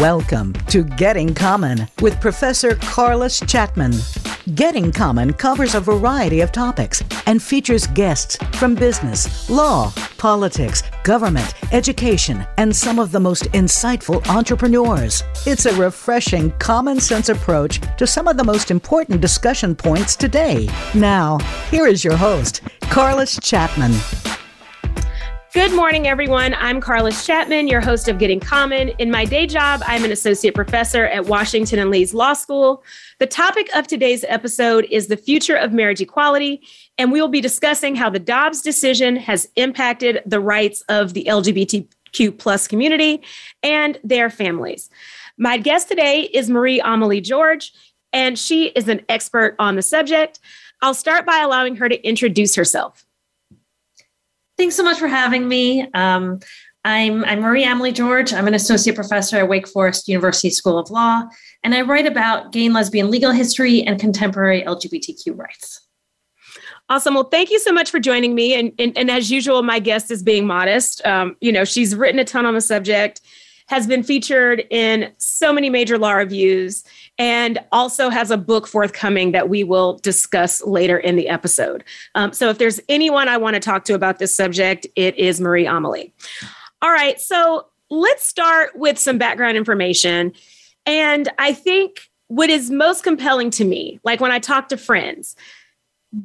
Welcome 0.00 0.52
to 0.68 0.84
Getting 0.84 1.34
Common 1.34 1.88
with 2.00 2.20
Professor 2.20 2.76
Carlos 2.76 3.40
Chapman. 3.40 3.94
Getting 4.54 4.92
Common 4.92 5.32
covers 5.32 5.74
a 5.74 5.80
variety 5.80 6.40
of 6.40 6.52
topics 6.52 7.02
and 7.26 7.42
features 7.42 7.88
guests 7.88 8.36
from 8.52 8.76
business, 8.76 9.50
law, 9.50 9.92
politics, 10.16 10.84
government, 11.02 11.52
education, 11.72 12.46
and 12.58 12.74
some 12.74 13.00
of 13.00 13.10
the 13.10 13.18
most 13.18 13.46
insightful 13.46 14.24
entrepreneurs. 14.28 15.24
It's 15.46 15.66
a 15.66 15.74
refreshing, 15.74 16.52
common 16.60 17.00
sense 17.00 17.28
approach 17.28 17.80
to 17.96 18.06
some 18.06 18.28
of 18.28 18.36
the 18.36 18.44
most 18.44 18.70
important 18.70 19.20
discussion 19.20 19.74
points 19.74 20.14
today. 20.14 20.68
Now, 20.94 21.38
here 21.72 21.88
is 21.88 22.04
your 22.04 22.16
host, 22.16 22.60
Carlos 22.82 23.36
Chapman. 23.42 23.94
Good 25.58 25.74
morning, 25.74 26.06
everyone. 26.06 26.54
I'm 26.54 26.80
Carlos 26.80 27.26
Chapman, 27.26 27.66
your 27.66 27.80
host 27.80 28.06
of 28.06 28.20
Getting 28.20 28.38
Common. 28.38 28.90
In 28.90 29.10
my 29.10 29.24
day 29.24 29.44
job, 29.44 29.82
I'm 29.84 30.04
an 30.04 30.12
associate 30.12 30.54
professor 30.54 31.06
at 31.06 31.26
Washington 31.26 31.80
and 31.80 31.90
Lee's 31.90 32.14
Law 32.14 32.34
School. 32.34 32.84
The 33.18 33.26
topic 33.26 33.68
of 33.74 33.88
today's 33.88 34.24
episode 34.28 34.86
is 34.88 35.08
the 35.08 35.16
future 35.16 35.56
of 35.56 35.72
marriage 35.72 36.00
equality, 36.00 36.62
and 36.96 37.10
we 37.10 37.20
will 37.20 37.26
be 37.26 37.40
discussing 37.40 37.96
how 37.96 38.08
the 38.08 38.20
Dobbs 38.20 38.62
decision 38.62 39.16
has 39.16 39.48
impacted 39.56 40.22
the 40.24 40.38
rights 40.38 40.84
of 40.88 41.14
the 41.14 41.24
LGBTQ 41.24 42.38
plus 42.38 42.68
community 42.68 43.20
and 43.64 43.98
their 44.04 44.30
families. 44.30 44.88
My 45.38 45.58
guest 45.58 45.88
today 45.88 46.22
is 46.22 46.48
Marie 46.48 46.80
Amelie 46.80 47.20
George, 47.20 47.72
and 48.12 48.38
she 48.38 48.66
is 48.66 48.86
an 48.86 49.04
expert 49.08 49.56
on 49.58 49.74
the 49.74 49.82
subject. 49.82 50.38
I'll 50.82 50.94
start 50.94 51.26
by 51.26 51.40
allowing 51.40 51.74
her 51.76 51.88
to 51.88 52.00
introduce 52.06 52.54
herself. 52.54 53.07
Thanks 54.58 54.74
so 54.74 54.82
much 54.82 54.98
for 54.98 55.06
having 55.06 55.46
me. 55.46 55.88
Um, 55.94 56.40
I'm, 56.84 57.24
I'm 57.24 57.40
Marie 57.40 57.62
Amelie 57.62 57.92
George. 57.92 58.32
I'm 58.32 58.48
an 58.48 58.54
associate 58.54 58.96
professor 58.96 59.36
at 59.36 59.48
Wake 59.48 59.68
Forest 59.68 60.08
University 60.08 60.50
School 60.50 60.80
of 60.80 60.90
Law, 60.90 61.22
and 61.62 61.76
I 61.76 61.82
write 61.82 62.06
about 62.06 62.50
gay 62.50 62.64
and 62.64 62.74
lesbian 62.74 63.08
legal 63.08 63.30
history 63.30 63.84
and 63.84 64.00
contemporary 64.00 64.62
LGBTQ 64.62 65.38
rights. 65.38 65.86
Awesome. 66.88 67.14
Well, 67.14 67.24
thank 67.24 67.50
you 67.50 67.60
so 67.60 67.70
much 67.70 67.88
for 67.88 68.00
joining 68.00 68.34
me. 68.34 68.54
And, 68.54 68.72
and, 68.80 68.98
and 68.98 69.12
as 69.12 69.30
usual, 69.30 69.62
my 69.62 69.78
guest 69.78 70.10
is 70.10 70.24
being 70.24 70.44
modest. 70.44 71.06
Um, 71.06 71.36
you 71.40 71.52
know, 71.52 71.64
she's 71.64 71.94
written 71.94 72.18
a 72.18 72.24
ton 72.24 72.44
on 72.44 72.54
the 72.54 72.60
subject, 72.60 73.20
has 73.68 73.86
been 73.86 74.02
featured 74.02 74.64
in 74.70 75.12
so 75.18 75.52
many 75.52 75.70
major 75.70 75.98
law 75.98 76.14
reviews, 76.14 76.82
and 77.18 77.58
also 77.72 78.10
has 78.10 78.30
a 78.30 78.36
book 78.36 78.66
forthcoming 78.66 79.32
that 79.32 79.48
we 79.48 79.64
will 79.64 79.98
discuss 79.98 80.62
later 80.64 80.96
in 80.96 81.16
the 81.16 81.28
episode. 81.28 81.84
Um, 82.14 82.32
so 82.32 82.48
if 82.48 82.58
there's 82.58 82.80
anyone 82.88 83.28
I 83.28 83.36
want 83.36 83.54
to 83.54 83.60
talk 83.60 83.84
to 83.86 83.94
about 83.94 84.18
this 84.18 84.34
subject, 84.34 84.86
it 84.94 85.16
is 85.16 85.40
Marie 85.40 85.66
Amelie. 85.66 86.12
All 86.80 86.92
right, 86.92 87.20
so 87.20 87.66
let's 87.90 88.24
start 88.24 88.70
with 88.76 88.98
some 88.98 89.18
background 89.18 89.56
information. 89.56 90.32
And 90.86 91.28
I 91.38 91.52
think 91.52 92.08
what 92.28 92.50
is 92.50 92.70
most 92.70 93.02
compelling 93.02 93.50
to 93.50 93.64
me, 93.64 93.98
like 94.04 94.20
when 94.20 94.30
I 94.30 94.38
talk 94.38 94.68
to 94.68 94.76
friends, 94.76 95.34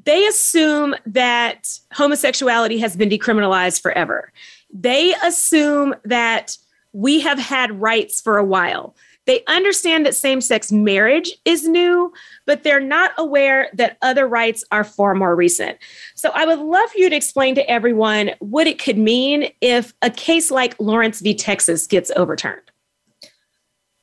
they 0.05 0.25
assume 0.25 0.95
that 1.05 1.77
homosexuality 1.91 2.77
has 2.79 2.95
been 2.95 3.09
decriminalized 3.09 3.81
forever. 3.81 4.31
They 4.71 5.13
assume 5.15 5.95
that 6.05 6.57
we 6.93 7.19
have 7.21 7.39
had 7.39 7.81
rights 7.81 8.21
for 8.21 8.37
a 8.37 8.45
while. 8.45 8.95
They 9.25 9.43
understand 9.47 10.05
that 10.05 10.15
same 10.15 10.41
sex 10.41 10.71
marriage 10.71 11.31
is 11.45 11.67
new, 11.67 12.11
but 12.45 12.63
they're 12.63 12.79
not 12.79 13.11
aware 13.17 13.69
that 13.73 13.97
other 14.01 14.27
rights 14.27 14.63
are 14.71 14.83
far 14.83 15.15
more 15.15 15.35
recent. 15.35 15.77
So 16.15 16.29
I 16.33 16.45
would 16.45 16.59
love 16.59 16.89
for 16.89 16.97
you 16.97 17.09
to 17.09 17.15
explain 17.15 17.55
to 17.55 17.69
everyone 17.69 18.31
what 18.39 18.67
it 18.67 18.83
could 18.83 18.97
mean 18.97 19.51
if 19.61 19.93
a 20.01 20.09
case 20.09 20.51
like 20.51 20.75
Lawrence 20.79 21.21
v. 21.21 21.33
Texas 21.33 21.87
gets 21.87 22.11
overturned. 22.15 22.61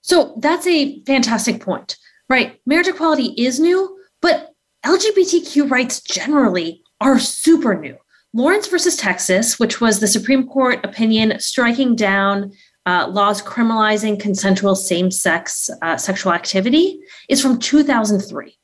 So 0.02 0.34
that's 0.38 0.66
a 0.66 1.02
fantastic 1.04 1.60
point, 1.60 1.96
right? 2.28 2.58
Marriage 2.64 2.88
equality 2.88 3.34
is 3.36 3.60
new, 3.60 3.98
but 4.22 4.54
LGBTQ 4.84 5.70
rights 5.70 6.00
generally 6.00 6.82
are 7.00 7.18
super 7.18 7.74
new. 7.74 7.96
Lawrence 8.32 8.68
versus 8.68 8.96
Texas, 8.96 9.58
which 9.58 9.80
was 9.80 9.98
the 9.98 10.06
Supreme 10.06 10.46
Court 10.46 10.84
opinion 10.84 11.38
striking 11.40 11.96
down 11.96 12.52
uh, 12.86 13.08
laws 13.08 13.42
criminalizing 13.42 14.18
consensual 14.18 14.74
same 14.74 15.10
sex 15.10 15.68
uh, 15.82 15.96
sexual 15.96 16.32
activity 16.32 17.00
is 17.28 17.40
from 17.40 17.58
2003. 17.58 18.56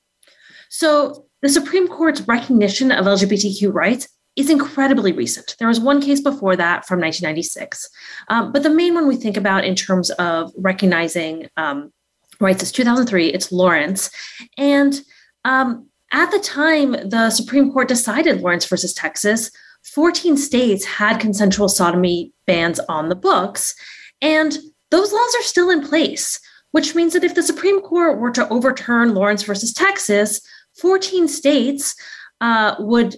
So 0.69 1.27
the 1.43 1.49
Supreme 1.49 1.87
Court's 1.89 2.23
recognition 2.23 2.91
of 2.91 3.05
LGBTQ 3.05 3.73
rights 3.73 4.09
is 4.37 4.51
incredibly 4.51 5.13
recent. 5.13 5.57
There 5.59 5.69
was 5.69 5.81
one 5.81 6.01
case 6.01 6.21
before 6.21 6.57
that 6.57 6.87
from 6.87 7.01
1996. 7.01 7.89
Um, 8.29 8.53
but 8.53 8.63
the 8.63 8.71
main 8.71 8.95
one 8.95 9.09
we 9.09 9.17
think 9.17 9.37
about 9.37 9.65
in 9.65 9.75
terms 9.75 10.11
of 10.11 10.53
recognizing 10.57 11.49
um, 11.57 11.93
rights 12.41 12.63
is 12.63 12.73
2003. 12.73 13.29
It's 13.29 13.51
Lawrence. 13.51 14.11
And 14.59 15.01
um, 15.45 15.89
at 16.13 16.31
the 16.31 16.39
time 16.39 16.93
the 17.09 17.31
Supreme 17.31 17.73
Court 17.73 17.89
decided 17.89 18.41
Lawrence 18.41 18.67
versus 18.67 18.93
Texas, 18.93 19.51
14 19.85 20.37
states 20.37 20.85
had 20.85 21.19
consensual 21.19 21.69
sodomy 21.69 22.33
bans 22.47 22.81
on 22.89 23.09
the 23.09 23.15
books. 23.15 23.75
And 24.21 24.57
those 24.91 25.13
laws 25.13 25.35
are 25.39 25.43
still 25.43 25.71
in 25.71 25.87
place, 25.87 26.41
which 26.73 26.95
means 26.95 27.13
that 27.13 27.25
if 27.25 27.35
the 27.35 27.43
Supreme 27.43 27.81
Court 27.81 28.19
were 28.19 28.31
to 28.33 28.49
overturn 28.49 29.15
Lawrence 29.15 29.43
versus 29.43 29.73
Texas, 29.73 30.41
14 30.81 31.29
states 31.29 31.95
uh, 32.41 32.77
would 32.79 33.17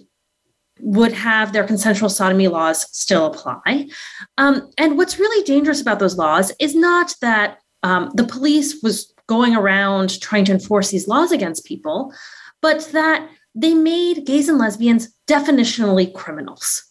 would 0.81 1.11
have 1.11 1.51
their 1.51 1.65
consensual 1.65 2.09
sodomy 2.09 2.47
laws 2.47 2.87
still 2.97 3.25
apply. 3.25 3.89
Um, 4.37 4.71
and 4.77 4.97
what's 4.97 5.19
really 5.19 5.43
dangerous 5.43 5.81
about 5.81 5.99
those 5.99 6.17
laws 6.17 6.53
is 6.57 6.73
not 6.73 7.13
that 7.19 7.59
um, 7.83 8.11
the 8.15 8.23
police 8.23 8.81
was 8.81 9.13
going 9.27 9.55
around 9.55 10.21
trying 10.21 10.45
to 10.45 10.53
enforce 10.53 10.89
these 10.89 11.07
laws 11.07 11.33
against 11.33 11.65
people, 11.65 12.13
but 12.61 12.89
that 12.93 13.29
they 13.53 13.73
made 13.73 14.25
gays 14.25 14.47
and 14.47 14.57
lesbians 14.57 15.13
definitionally 15.27 16.13
criminals 16.13 16.83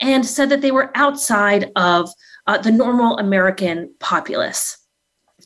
and 0.00 0.26
said 0.26 0.48
that 0.48 0.60
they 0.60 0.70
were 0.70 0.90
outside 0.96 1.70
of 1.76 2.10
uh, 2.48 2.58
the 2.58 2.72
normal 2.72 3.16
American 3.18 3.94
populace. 4.00 4.78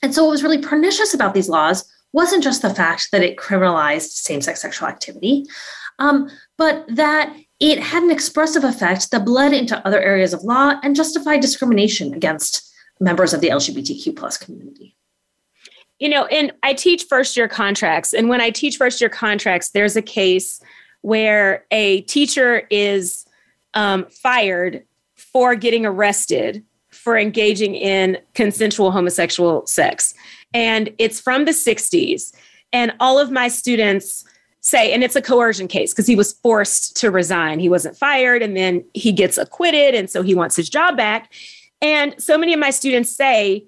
And 0.02 0.14
so, 0.14 0.24
what 0.24 0.30
was 0.30 0.42
really 0.42 0.62
pernicious 0.62 1.12
about 1.12 1.34
these 1.34 1.48
laws 1.48 1.84
wasn't 2.12 2.44
just 2.44 2.62
the 2.62 2.74
fact 2.74 3.08
that 3.12 3.22
it 3.22 3.36
criminalized 3.36 4.10
same 4.12 4.40
sex 4.40 4.62
sexual 4.62 4.88
activity, 4.88 5.44
um, 5.98 6.30
but 6.56 6.84
that 6.88 7.34
it 7.60 7.80
had 7.80 8.02
an 8.02 8.10
expressive 8.10 8.64
effect 8.64 9.10
that 9.10 9.24
bled 9.24 9.52
into 9.52 9.84
other 9.86 10.00
areas 10.00 10.32
of 10.32 10.42
law 10.42 10.78
and 10.82 10.96
justified 10.96 11.40
discrimination 11.40 12.14
against 12.14 12.72
members 13.00 13.34
of 13.34 13.40
the 13.40 13.48
LGBTQ 13.48 14.16
plus 14.16 14.36
community. 14.36 14.96
You 15.98 16.08
know, 16.08 16.26
and 16.26 16.52
I 16.62 16.74
teach 16.74 17.04
first 17.04 17.36
year 17.36 17.46
contracts. 17.48 18.12
And 18.12 18.28
when 18.28 18.40
I 18.40 18.50
teach 18.50 18.76
first 18.76 19.00
year 19.00 19.10
contracts, 19.10 19.70
there's 19.70 19.96
a 19.96 20.02
case 20.02 20.60
where 21.02 21.64
a 21.70 22.02
teacher 22.02 22.66
is 22.70 23.24
um, 23.74 24.06
fired 24.06 24.84
for 25.14 25.54
getting 25.54 25.86
arrested 25.86 26.64
for 27.02 27.18
engaging 27.18 27.74
in 27.74 28.16
consensual 28.34 28.92
homosexual 28.92 29.66
sex. 29.66 30.14
And 30.54 30.94
it's 30.98 31.20
from 31.20 31.44
the 31.44 31.50
60s. 31.50 32.32
And 32.72 32.92
all 33.00 33.18
of 33.18 33.30
my 33.30 33.48
students 33.48 34.24
say, 34.60 34.92
and 34.92 35.02
it's 35.02 35.16
a 35.16 35.22
coercion 35.22 35.66
case 35.66 35.92
because 35.92 36.06
he 36.06 36.14
was 36.14 36.34
forced 36.34 36.96
to 36.98 37.10
resign. 37.10 37.58
He 37.58 37.68
wasn't 37.68 37.96
fired 37.96 38.40
and 38.40 38.56
then 38.56 38.84
he 38.94 39.10
gets 39.10 39.36
acquitted. 39.36 39.94
And 39.94 40.08
so 40.08 40.22
he 40.22 40.34
wants 40.34 40.54
his 40.54 40.68
job 40.68 40.96
back. 40.96 41.32
And 41.80 42.14
so 42.22 42.38
many 42.38 42.54
of 42.54 42.60
my 42.60 42.70
students 42.70 43.10
say, 43.10 43.64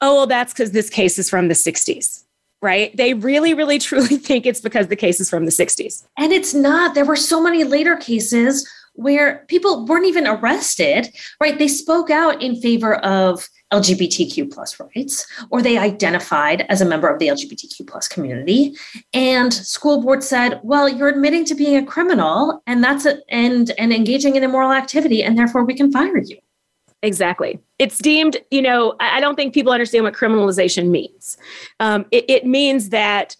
oh, 0.00 0.14
well, 0.14 0.26
that's 0.26 0.54
because 0.54 0.70
this 0.72 0.88
case 0.88 1.18
is 1.18 1.28
from 1.28 1.48
the 1.48 1.54
60s 1.54 2.24
right? 2.62 2.96
They 2.96 3.14
really, 3.14 3.54
really, 3.54 3.78
truly 3.88 4.16
think 4.16 4.46
it's 4.46 4.60
because 4.60 4.88
the 4.88 4.96
case 4.96 5.20
is 5.20 5.30
from 5.30 5.44
the 5.44 5.52
60s. 5.52 6.04
And 6.16 6.32
it's 6.32 6.54
not. 6.54 6.94
There 6.94 7.04
were 7.04 7.14
so 7.14 7.40
many 7.40 7.64
later 7.64 7.96
cases 7.96 8.68
where 8.96 9.44
people 9.48 9.86
weren't 9.86 10.06
even 10.06 10.26
arrested, 10.26 11.08
right? 11.40 11.58
They 11.58 11.68
spoke 11.68 12.10
out 12.10 12.42
in 12.42 12.60
favor 12.60 12.96
of 12.96 13.48
LGBTQ 13.72 14.52
plus 14.52 14.78
rights, 14.78 15.26
or 15.50 15.60
they 15.60 15.76
identified 15.76 16.66
as 16.68 16.80
a 16.80 16.84
member 16.84 17.08
of 17.08 17.18
the 17.18 17.28
LGBTQ 17.28 17.86
plus 17.86 18.06
community. 18.06 18.74
And 19.12 19.52
school 19.52 20.00
board 20.02 20.22
said, 20.22 20.60
well, 20.62 20.88
you're 20.88 21.08
admitting 21.08 21.44
to 21.46 21.54
being 21.54 21.76
a 21.76 21.84
criminal 21.84 22.62
and 22.66 22.82
that's 22.82 23.06
a, 23.06 23.18
and 23.28 23.72
and 23.78 23.92
engaging 23.92 24.36
in 24.36 24.44
immoral 24.44 24.72
activity, 24.72 25.22
and 25.22 25.36
therefore 25.36 25.64
we 25.64 25.74
can 25.74 25.90
fire 25.90 26.18
you. 26.18 26.38
Exactly. 27.02 27.60
It's 27.78 27.98
deemed, 27.98 28.36
you 28.50 28.62
know, 28.62 28.94
I 29.00 29.20
don't 29.20 29.36
think 29.36 29.52
people 29.52 29.72
understand 29.72 30.04
what 30.04 30.14
criminalization 30.14 30.88
means. 30.88 31.36
Um, 31.78 32.06
it, 32.10 32.24
it 32.28 32.46
means 32.46 32.88
that 32.88 33.36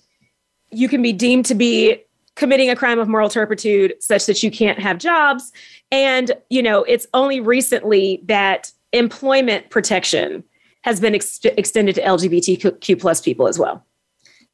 you 0.71 0.89
can 0.89 1.03
be 1.03 1.13
deemed 1.13 1.47
to 1.47 1.55
be 1.55 2.03
committing 2.37 2.71
a 2.71 2.77
crime 2.77 2.99
of 2.99 3.09
moral 3.09 3.29
turpitude 3.29 3.95
such 4.01 4.27
that 4.27 4.43
you 4.43 4.51
can't 4.51 4.79
have 4.79 4.99
jobs. 4.99 5.53
And, 5.91 6.33
you 6.49 6.63
know, 6.63 6.85
it's 6.85 7.07
only 7.13 7.41
recently 7.41 8.23
that 8.27 8.71
employment 8.93 9.71
protection 9.71 10.45
has 10.83 11.01
been 11.01 11.15
ex- 11.15 11.41
extended 11.45 11.97
to 11.97 12.03
LGBTQ 12.03 13.01
plus 13.01 13.21
people 13.21 13.49
as 13.49 13.59
well. 13.59 13.85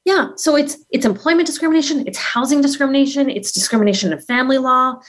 Yeah, 0.04 0.30
so 0.34 0.56
it's 0.56 0.78
it's 0.90 1.04
employment 1.04 1.46
discrimination, 1.46 2.06
it's 2.08 2.18
housing 2.18 2.60
discrimination, 2.60 3.30
it's 3.30 3.52
discrimination 3.52 4.12
in 4.12 4.18
family 4.20 4.58
law. 4.58 5.00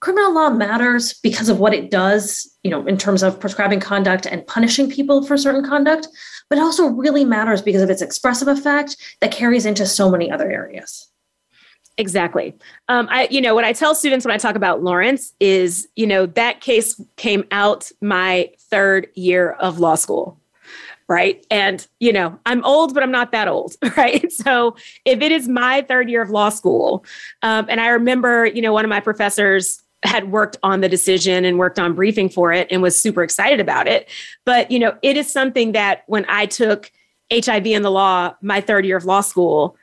Criminal 0.00 0.34
law 0.34 0.50
matters 0.50 1.14
because 1.14 1.48
of 1.48 1.58
what 1.60 1.72
it 1.72 1.90
does, 1.90 2.52
you 2.62 2.70
know, 2.70 2.84
in 2.86 2.98
terms 2.98 3.22
of 3.22 3.38
prescribing 3.38 3.80
conduct 3.80 4.26
and 4.26 4.46
punishing 4.46 4.90
people 4.90 5.24
for 5.24 5.36
certain 5.36 5.64
conduct. 5.64 6.08
but 6.50 6.58
it 6.58 6.60
also 6.60 6.88
really 6.88 7.24
matters 7.24 7.62
because 7.62 7.80
of 7.80 7.88
its 7.88 8.02
expressive 8.02 8.48
effect 8.48 8.96
that 9.20 9.32
carries 9.32 9.64
into 9.64 9.86
so 9.86 10.10
many 10.10 10.30
other 10.30 10.50
areas. 10.50 11.11
Exactly. 11.98 12.54
Um, 12.88 13.06
I, 13.10 13.28
you 13.30 13.40
know, 13.40 13.54
what 13.54 13.64
I 13.64 13.72
tell 13.72 13.94
students 13.94 14.24
when 14.24 14.34
I 14.34 14.38
talk 14.38 14.56
about 14.56 14.82
Lawrence 14.82 15.34
is, 15.40 15.88
you 15.94 16.06
know, 16.06 16.26
that 16.26 16.60
case 16.60 17.00
came 17.16 17.44
out 17.50 17.90
my 18.00 18.50
third 18.58 19.08
year 19.14 19.52
of 19.52 19.78
law 19.78 19.94
school 19.94 20.38
right? 21.08 21.44
And, 21.50 21.86
you 22.00 22.10
know, 22.10 22.38
I'm 22.46 22.64
old, 22.64 22.94
but 22.94 23.02
I'm 23.02 23.10
not 23.10 23.32
that 23.32 23.46
old, 23.46 23.74
right? 23.98 24.32
So 24.32 24.76
if 25.04 25.20
it 25.20 25.30
is 25.30 25.46
my 25.46 25.82
third 25.82 26.08
year 26.08 26.22
of 26.22 26.30
law 26.30 26.48
school, 26.48 27.04
um, 27.42 27.66
and 27.68 27.80
I 27.80 27.88
remember, 27.88 28.46
you 28.46 28.62
know, 28.62 28.72
one 28.72 28.84
of 28.84 28.88
my 28.88 29.00
professors 29.00 29.82
had 30.04 30.32
worked 30.32 30.56
on 30.62 30.80
the 30.80 30.88
decision 30.88 31.44
and 31.44 31.58
worked 31.58 31.78
on 31.78 31.94
briefing 31.94 32.30
for 32.30 32.52
it 32.52 32.66
and 32.70 32.80
was 32.80 32.98
super 32.98 33.22
excited 33.22 33.60
about 33.60 33.86
it. 33.86 34.08
But, 34.46 34.70
you 34.70 34.78
know, 34.78 34.96
it 35.02 35.18
is 35.18 35.30
something 35.30 35.72
that 35.72 36.02
when 36.06 36.24
I 36.28 36.46
took 36.46 36.90
HIV 37.30 37.66
in 37.66 37.82
the 37.82 37.90
law, 37.90 38.34
my 38.40 38.60
third 38.60 38.86
year 38.86 38.96
of 38.96 39.04
law 39.04 39.20
school, 39.20 39.76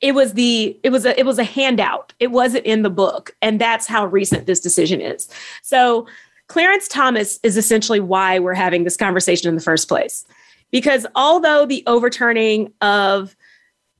it 0.00 0.14
was 0.14 0.34
the 0.34 0.78
it 0.82 0.90
was 0.90 1.04
a 1.04 1.18
it 1.18 1.26
was 1.26 1.38
a 1.38 1.44
handout. 1.44 2.12
It 2.20 2.30
wasn't 2.30 2.66
in 2.66 2.82
the 2.82 2.90
book. 2.90 3.36
And 3.42 3.60
that's 3.60 3.86
how 3.86 4.06
recent 4.06 4.46
this 4.46 4.60
decision 4.60 5.00
is. 5.00 5.28
So 5.62 6.06
Clarence 6.46 6.88
Thomas 6.88 7.38
is 7.42 7.56
essentially 7.56 8.00
why 8.00 8.38
we're 8.38 8.54
having 8.54 8.84
this 8.84 8.96
conversation 8.96 9.48
in 9.48 9.54
the 9.54 9.60
first 9.60 9.88
place 9.88 10.24
because 10.70 11.06
although 11.14 11.66
the 11.66 11.82
overturning 11.86 12.72
of 12.80 13.36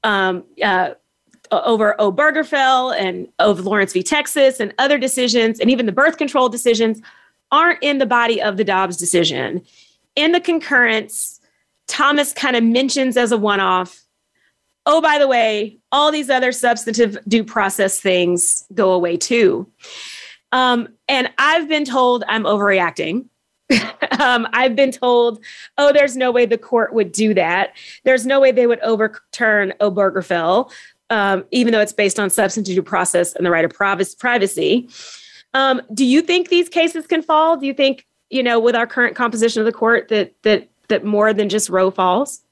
um, 0.02 0.44
uh, 0.62 0.90
over 1.50 1.94
Obergefell 1.98 2.96
and 2.96 3.28
of 3.38 3.60
Lawrence 3.60 3.92
v. 3.92 4.02
Texas 4.02 4.60
and 4.60 4.72
other 4.78 4.98
decisions, 4.98 5.58
and 5.58 5.70
even 5.70 5.86
the 5.86 5.92
birth 5.92 6.16
control 6.16 6.48
decisions, 6.48 7.00
aren't 7.50 7.82
in 7.82 7.98
the 7.98 8.06
body 8.06 8.40
of 8.40 8.56
the 8.56 8.64
Dobbs 8.64 8.96
decision. 8.96 9.62
In 10.14 10.32
the 10.32 10.40
concurrence, 10.40 11.40
Thomas 11.88 12.32
kind 12.32 12.54
of 12.54 12.62
mentions 12.62 13.16
as 13.16 13.32
a 13.32 13.36
one 13.36 13.60
off, 13.60 14.02
oh, 14.90 15.00
by 15.00 15.18
the 15.18 15.28
way, 15.28 15.78
all 15.92 16.10
these 16.10 16.30
other 16.30 16.52
substantive 16.52 17.16
due 17.28 17.44
process 17.44 18.00
things 18.00 18.64
go 18.74 18.92
away 18.92 19.16
too. 19.16 19.66
Um, 20.52 20.88
and 21.08 21.30
I've 21.38 21.68
been 21.68 21.84
told 21.84 22.24
I'm 22.26 22.42
overreacting 22.42 23.26
um, 24.20 24.46
I've 24.52 24.74
been 24.74 24.90
told, 24.90 25.42
oh, 25.78 25.92
there's 25.92 26.16
no 26.16 26.30
way 26.30 26.46
the 26.46 26.58
court 26.58 26.92
would 26.92 27.12
do 27.12 27.34
that. 27.34 27.76
There's 28.04 28.26
no 28.26 28.40
way 28.40 28.52
they 28.52 28.66
would 28.66 28.80
overturn 28.80 29.72
Obergefell, 29.80 30.70
um, 31.10 31.44
even 31.50 31.72
though 31.72 31.80
it's 31.80 31.92
based 31.92 32.18
on 32.18 32.30
substantive 32.30 32.74
due 32.74 32.82
process 32.82 33.32
and 33.34 33.46
the 33.46 33.50
right 33.50 33.64
of 33.64 33.72
privacy. 33.72 34.88
Um, 35.54 35.82
do 35.92 36.04
you 36.04 36.22
think 36.22 36.48
these 36.48 36.68
cases 36.68 37.06
can 37.06 37.22
fall? 37.22 37.56
Do 37.56 37.66
you 37.66 37.74
think, 37.74 38.06
you 38.28 38.42
know, 38.42 38.60
with 38.60 38.76
our 38.76 38.86
current 38.86 39.16
composition 39.16 39.60
of 39.60 39.66
the 39.66 39.72
court, 39.72 40.08
that 40.08 40.34
that 40.42 40.68
that 40.88 41.04
more 41.04 41.32
than 41.32 41.48
just 41.48 41.68
Roe 41.68 41.90
falls? 41.90 42.42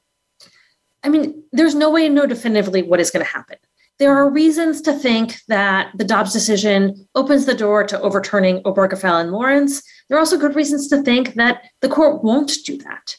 I 1.04 1.08
mean, 1.08 1.42
there's 1.52 1.74
no 1.74 1.90
way 1.90 2.08
to 2.08 2.14
know 2.14 2.26
definitively 2.26 2.82
what 2.82 3.00
is 3.00 3.10
going 3.10 3.24
to 3.24 3.30
happen. 3.30 3.56
There 3.98 4.16
are 4.16 4.30
reasons 4.30 4.80
to 4.82 4.92
think 4.92 5.40
that 5.48 5.90
the 5.96 6.04
Dobbs 6.04 6.32
decision 6.32 7.08
opens 7.16 7.46
the 7.46 7.54
door 7.54 7.84
to 7.84 8.00
overturning 8.00 8.62
Obergefell 8.62 9.20
and 9.20 9.32
Lawrence. 9.32 9.82
There 10.08 10.16
are 10.16 10.20
also 10.20 10.38
good 10.38 10.54
reasons 10.54 10.88
to 10.88 11.02
think 11.02 11.34
that 11.34 11.62
the 11.80 11.88
court 11.88 12.22
won't 12.22 12.52
do 12.64 12.78
that. 12.78 13.16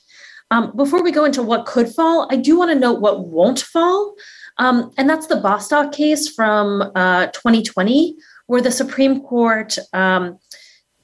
Um, 0.52 0.76
before 0.76 1.04
we 1.04 1.12
go 1.12 1.26
into 1.26 1.44
what 1.44 1.66
could 1.66 1.90
fall, 1.90 2.28
I 2.32 2.38
do 2.38 2.58
want 2.58 2.72
to 2.72 2.80
note 2.80 3.02
what 3.02 3.28
won't 3.28 3.60
fall. 3.60 4.16
Um, 4.58 4.92
and 4.98 5.10
that's 5.10 5.28
the 5.28 5.36
Bostock 5.38 5.92
case 5.92 6.30
from 6.30 6.92
uh, 6.96 7.28
2020, 7.28 8.16
where 8.48 8.62
the 8.62 8.72
Supreme 8.72 9.22
Court 9.22 9.78
um, 9.94 10.40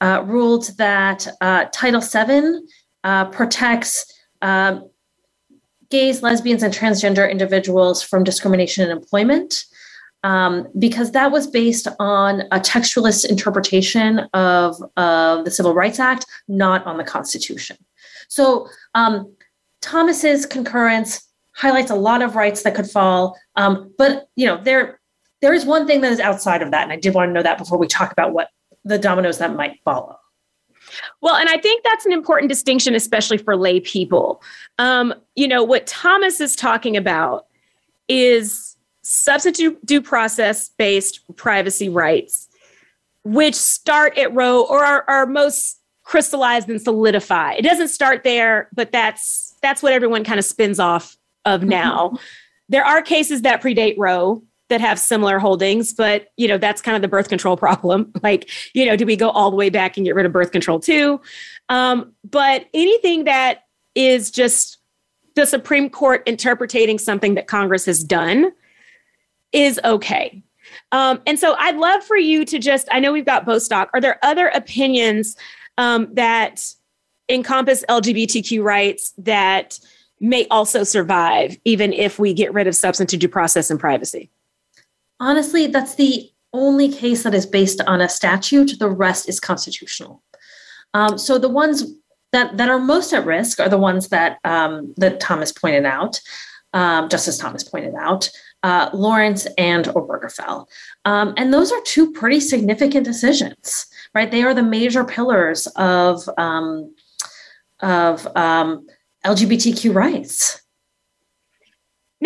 uh, 0.00 0.22
ruled 0.26 0.76
that 0.78 1.28
uh, 1.40 1.66
Title 1.72 2.00
VII 2.00 2.60
uh, 3.04 3.26
protects 3.26 4.12
um, 4.42 4.90
gays, 5.90 6.22
lesbians, 6.22 6.62
and 6.62 6.72
transgender 6.72 7.30
individuals 7.30 8.02
from 8.02 8.24
discrimination 8.24 8.84
in 8.84 8.90
employment. 8.90 9.64
Um, 10.24 10.66
because 10.76 11.12
that 11.12 11.30
was 11.30 11.46
based 11.46 11.86
on 12.00 12.40
a 12.50 12.58
textualist 12.58 13.28
interpretation 13.28 14.20
of, 14.34 14.74
of 14.96 15.44
the 15.44 15.52
Civil 15.52 15.72
Rights 15.72 16.00
Act, 16.00 16.26
not 16.48 16.84
on 16.84 16.96
the 16.96 17.04
Constitution. 17.04 17.76
So 18.28 18.68
um, 18.94 19.32
Thomas's 19.82 20.46
concurrence 20.46 21.22
highlights 21.54 21.90
a 21.90 21.94
lot 21.94 22.22
of 22.22 22.34
rights 22.34 22.62
that 22.62 22.74
could 22.74 22.90
fall, 22.90 23.38
um, 23.56 23.92
but 23.98 24.28
you 24.36 24.46
know 24.46 24.60
there 24.62 25.00
there 25.42 25.54
is 25.54 25.64
one 25.64 25.86
thing 25.86 26.00
that 26.00 26.12
is 26.12 26.20
outside 26.20 26.62
of 26.62 26.70
that, 26.70 26.82
and 26.82 26.92
I 26.92 26.96
did 26.96 27.14
want 27.14 27.28
to 27.28 27.32
know 27.32 27.42
that 27.42 27.58
before 27.58 27.78
we 27.78 27.86
talk 27.86 28.10
about 28.10 28.32
what 28.32 28.48
the 28.84 28.98
dominoes 28.98 29.38
that 29.38 29.54
might 29.54 29.80
follow. 29.84 30.16
Well, 31.20 31.36
and 31.36 31.48
I 31.48 31.58
think 31.58 31.84
that's 31.84 32.06
an 32.06 32.12
important 32.12 32.48
distinction, 32.48 32.94
especially 32.94 33.38
for 33.38 33.56
lay 33.56 33.80
people. 33.80 34.42
Um, 34.78 35.14
you 35.34 35.48
know, 35.48 35.62
what 35.64 35.86
Thomas 35.86 36.40
is 36.40 36.56
talking 36.56 36.96
about 36.96 37.46
is 38.08 38.76
substantive 39.02 39.76
due 39.84 40.02
process 40.02 40.68
based 40.70 41.20
privacy 41.36 41.88
rights, 41.88 42.48
which 43.24 43.54
start 43.54 44.18
at 44.18 44.34
Roe 44.34 44.62
or 44.62 44.84
are, 44.84 45.04
are 45.08 45.26
most 45.26 45.80
crystallized 46.02 46.68
and 46.68 46.80
solidify. 46.80 47.52
It 47.54 47.62
doesn't 47.62 47.88
start 47.88 48.24
there, 48.24 48.68
but 48.72 48.92
that's 48.92 49.54
that's 49.62 49.82
what 49.82 49.92
everyone 49.92 50.24
kind 50.24 50.38
of 50.38 50.44
spins 50.44 50.78
off 50.78 51.16
of 51.44 51.62
now. 51.62 52.08
Mm-hmm. 52.08 52.16
There 52.68 52.84
are 52.84 53.02
cases 53.02 53.42
that 53.42 53.62
predate 53.62 53.94
Roe 53.96 54.42
that 54.68 54.80
have 54.80 54.98
similar 54.98 55.38
holdings, 55.38 55.92
but 55.92 56.28
you 56.36 56.48
know, 56.48 56.58
that's 56.58 56.82
kind 56.82 56.96
of 56.96 57.02
the 57.02 57.08
birth 57.08 57.28
control 57.28 57.56
problem. 57.56 58.12
Like, 58.22 58.50
you 58.74 58.84
know, 58.86 58.96
do 58.96 59.06
we 59.06 59.14
go 59.14 59.30
all 59.30 59.50
the 59.50 59.56
way 59.56 59.70
back 59.70 59.96
and 59.96 60.04
get 60.04 60.16
rid 60.16 60.26
of 60.26 60.32
birth 60.32 60.50
control 60.50 60.80
too? 60.80 61.20
Um, 61.68 62.12
but 62.28 62.66
anything 62.74 63.24
that 63.24 63.66
is 63.94 64.32
just 64.32 64.78
the 65.36 65.46
Supreme 65.46 65.88
Court 65.88 66.22
interpreting 66.26 66.98
something 66.98 67.34
that 67.34 67.46
Congress 67.46 67.86
has 67.86 68.02
done 68.02 68.52
is 69.52 69.78
okay. 69.84 70.42
Um, 70.90 71.20
and 71.26 71.38
so 71.38 71.54
I'd 71.58 71.76
love 71.76 72.02
for 72.02 72.16
you 72.16 72.44
to 72.46 72.58
just, 72.58 72.88
I 72.90 72.98
know 72.98 73.12
we've 73.12 73.24
got 73.24 73.46
Bostock. 73.46 73.90
Are 73.94 74.00
there 74.00 74.18
other 74.22 74.48
opinions 74.48 75.36
um, 75.78 76.08
that 76.14 76.68
encompass 77.28 77.84
LGBTQ 77.88 78.62
rights 78.62 79.12
that 79.18 79.78
may 80.20 80.46
also 80.48 80.82
survive, 80.82 81.56
even 81.64 81.92
if 81.92 82.18
we 82.18 82.32
get 82.34 82.52
rid 82.52 82.66
of 82.66 82.74
substantive 82.74 83.20
due 83.20 83.28
process 83.28 83.70
and 83.70 83.78
privacy? 83.78 84.30
Honestly, 85.18 85.66
that's 85.66 85.94
the 85.94 86.30
only 86.52 86.88
case 86.88 87.22
that 87.22 87.34
is 87.34 87.46
based 87.46 87.80
on 87.86 88.00
a 88.00 88.08
statute. 88.08 88.78
The 88.78 88.90
rest 88.90 89.28
is 89.28 89.40
constitutional. 89.40 90.22
Um, 90.94 91.18
so 91.18 91.38
the 91.38 91.48
ones 91.48 91.84
that 92.32 92.56
that 92.56 92.68
are 92.68 92.78
most 92.78 93.12
at 93.12 93.24
risk 93.24 93.60
are 93.60 93.68
the 93.68 93.78
ones 93.78 94.08
that 94.08 94.38
um, 94.44 94.94
that 94.96 95.20
Thomas 95.20 95.52
pointed 95.52 95.84
out, 95.84 96.20
um, 96.72 97.08
Justice 97.08 97.38
Thomas 97.38 97.64
pointed 97.64 97.94
out, 97.94 98.30
uh, 98.62 98.90
Lawrence 98.92 99.46
and 99.58 99.86
Obergefell, 99.86 100.66
um, 101.04 101.34
and 101.36 101.52
those 101.52 101.72
are 101.72 101.80
two 101.82 102.12
pretty 102.12 102.40
significant 102.40 103.04
decisions, 103.04 103.86
right? 104.14 104.30
They 104.30 104.42
are 104.42 104.54
the 104.54 104.62
major 104.62 105.04
pillars 105.04 105.66
of 105.76 106.28
um, 106.38 106.94
of 107.80 108.26
um, 108.36 108.86
LGBTQ 109.24 109.94
rights. 109.94 110.62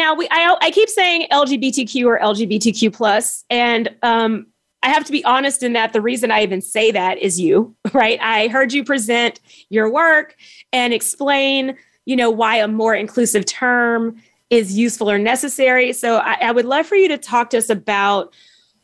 Now 0.00 0.14
we 0.14 0.26
I, 0.30 0.56
I 0.62 0.70
keep 0.70 0.88
saying 0.88 1.26
LGBTQ 1.30 2.06
or 2.06 2.18
LGBTQ 2.18 2.90
plus, 2.90 3.44
and 3.50 3.94
um, 4.02 4.46
I 4.82 4.88
have 4.88 5.04
to 5.04 5.12
be 5.12 5.22
honest 5.26 5.62
in 5.62 5.74
that 5.74 5.92
the 5.92 6.00
reason 6.00 6.30
I 6.30 6.42
even 6.42 6.62
say 6.62 6.90
that 6.90 7.18
is 7.18 7.38
you, 7.38 7.76
right? 7.92 8.18
I 8.22 8.48
heard 8.48 8.72
you 8.72 8.82
present 8.82 9.40
your 9.68 9.92
work 9.92 10.36
and 10.72 10.94
explain, 10.94 11.76
you 12.06 12.16
know, 12.16 12.30
why 12.30 12.56
a 12.56 12.66
more 12.66 12.94
inclusive 12.94 13.44
term 13.44 14.16
is 14.48 14.74
useful 14.78 15.10
or 15.10 15.18
necessary. 15.18 15.92
So 15.92 16.16
I, 16.16 16.38
I 16.44 16.52
would 16.52 16.64
love 16.64 16.86
for 16.86 16.94
you 16.94 17.08
to 17.08 17.18
talk 17.18 17.50
to 17.50 17.58
us 17.58 17.68
about 17.68 18.32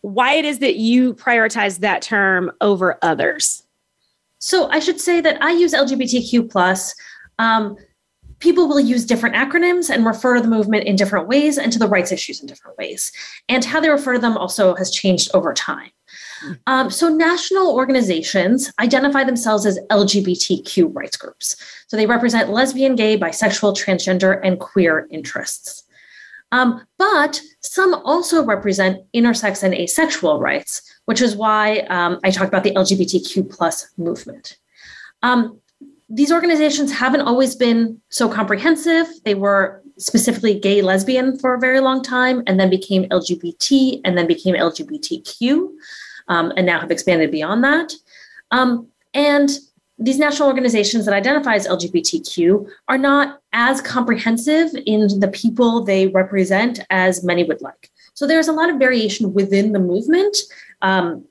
why 0.02 0.34
it 0.34 0.44
is 0.44 0.58
that 0.58 0.76
you 0.76 1.14
prioritize 1.14 1.78
that 1.78 2.02
term 2.02 2.52
over 2.60 2.98
others. 3.00 3.62
So 4.38 4.68
I 4.68 4.80
should 4.80 5.00
say 5.00 5.22
that 5.22 5.42
I 5.42 5.52
use 5.52 5.72
LGBTQ 5.72 6.50
plus. 6.50 6.94
Um, 7.38 7.78
people 8.46 8.68
will 8.68 8.78
use 8.78 9.04
different 9.04 9.34
acronyms 9.34 9.90
and 9.90 10.06
refer 10.06 10.36
to 10.36 10.40
the 10.40 10.46
movement 10.46 10.84
in 10.84 10.94
different 10.94 11.26
ways 11.26 11.58
and 11.58 11.72
to 11.72 11.80
the 11.80 11.88
rights 11.88 12.12
issues 12.12 12.40
in 12.40 12.46
different 12.46 12.78
ways. 12.78 13.10
And 13.48 13.64
how 13.64 13.80
they 13.80 13.88
refer 13.88 14.12
to 14.12 14.20
them 14.20 14.36
also 14.36 14.76
has 14.76 14.92
changed 14.92 15.32
over 15.34 15.52
time. 15.52 15.90
Um, 16.68 16.88
so, 16.88 17.08
national 17.08 17.74
organizations 17.74 18.72
identify 18.78 19.24
themselves 19.24 19.66
as 19.66 19.80
LGBTQ 19.90 20.94
rights 20.94 21.16
groups. 21.16 21.56
So, 21.88 21.96
they 21.96 22.06
represent 22.06 22.50
lesbian, 22.50 22.94
gay, 22.94 23.18
bisexual, 23.18 23.76
transgender, 23.76 24.38
and 24.44 24.60
queer 24.60 25.08
interests. 25.10 25.82
Um, 26.52 26.86
but 26.98 27.40
some 27.62 27.94
also 27.94 28.44
represent 28.44 29.04
intersex 29.12 29.64
and 29.64 29.74
asexual 29.74 30.38
rights, 30.38 30.82
which 31.06 31.20
is 31.20 31.34
why 31.34 31.80
um, 31.90 32.20
I 32.22 32.30
talked 32.30 32.48
about 32.48 32.62
the 32.62 32.74
LGBTQ 32.74 33.50
plus 33.50 33.88
movement. 33.96 34.56
Um, 35.24 35.60
these 36.08 36.30
organizations 36.30 36.92
haven't 36.92 37.22
always 37.22 37.56
been 37.56 38.00
so 38.10 38.28
comprehensive. 38.28 39.06
They 39.24 39.34
were 39.34 39.82
specifically 39.98 40.58
gay, 40.58 40.82
lesbian 40.82 41.38
for 41.38 41.54
a 41.54 41.58
very 41.58 41.80
long 41.80 42.02
time, 42.02 42.42
and 42.46 42.60
then 42.60 42.70
became 42.70 43.08
LGBT, 43.08 44.00
and 44.04 44.16
then 44.16 44.26
became 44.26 44.54
LGBTQ, 44.54 45.68
um, 46.28 46.52
and 46.56 46.66
now 46.66 46.80
have 46.80 46.90
expanded 46.90 47.30
beyond 47.30 47.64
that. 47.64 47.92
Um, 48.50 48.88
and 49.14 49.50
these 49.98 50.18
national 50.18 50.48
organizations 50.48 51.06
that 51.06 51.14
identify 51.14 51.54
as 51.54 51.66
LGBTQ 51.66 52.68
are 52.88 52.98
not 52.98 53.40
as 53.52 53.80
comprehensive 53.80 54.70
in 54.84 55.20
the 55.20 55.28
people 55.28 55.82
they 55.82 56.08
represent 56.08 56.80
as 56.90 57.24
many 57.24 57.44
would 57.44 57.62
like. 57.62 57.90
So 58.14 58.26
there's 58.26 58.48
a 58.48 58.52
lot 58.52 58.70
of 58.70 58.78
variation 58.78 59.32
within 59.32 59.72
the 59.72 59.78
movement. 59.78 60.36
Um, 60.82 61.24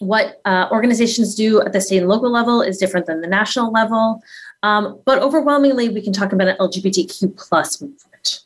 what 0.00 0.40
uh, 0.44 0.68
organizations 0.70 1.34
do 1.34 1.60
at 1.60 1.72
the 1.72 1.80
state 1.80 1.98
and 1.98 2.08
local 2.08 2.30
level 2.30 2.62
is 2.62 2.78
different 2.78 3.06
than 3.06 3.20
the 3.20 3.26
national 3.26 3.72
level. 3.72 4.22
Um, 4.62 5.00
but 5.04 5.20
overwhelmingly, 5.20 5.88
we 5.88 6.02
can 6.02 6.12
talk 6.12 6.32
about 6.32 6.48
an 6.48 6.56
LGBTQ 6.58 7.36
plus 7.36 7.80
movement. 7.80 8.40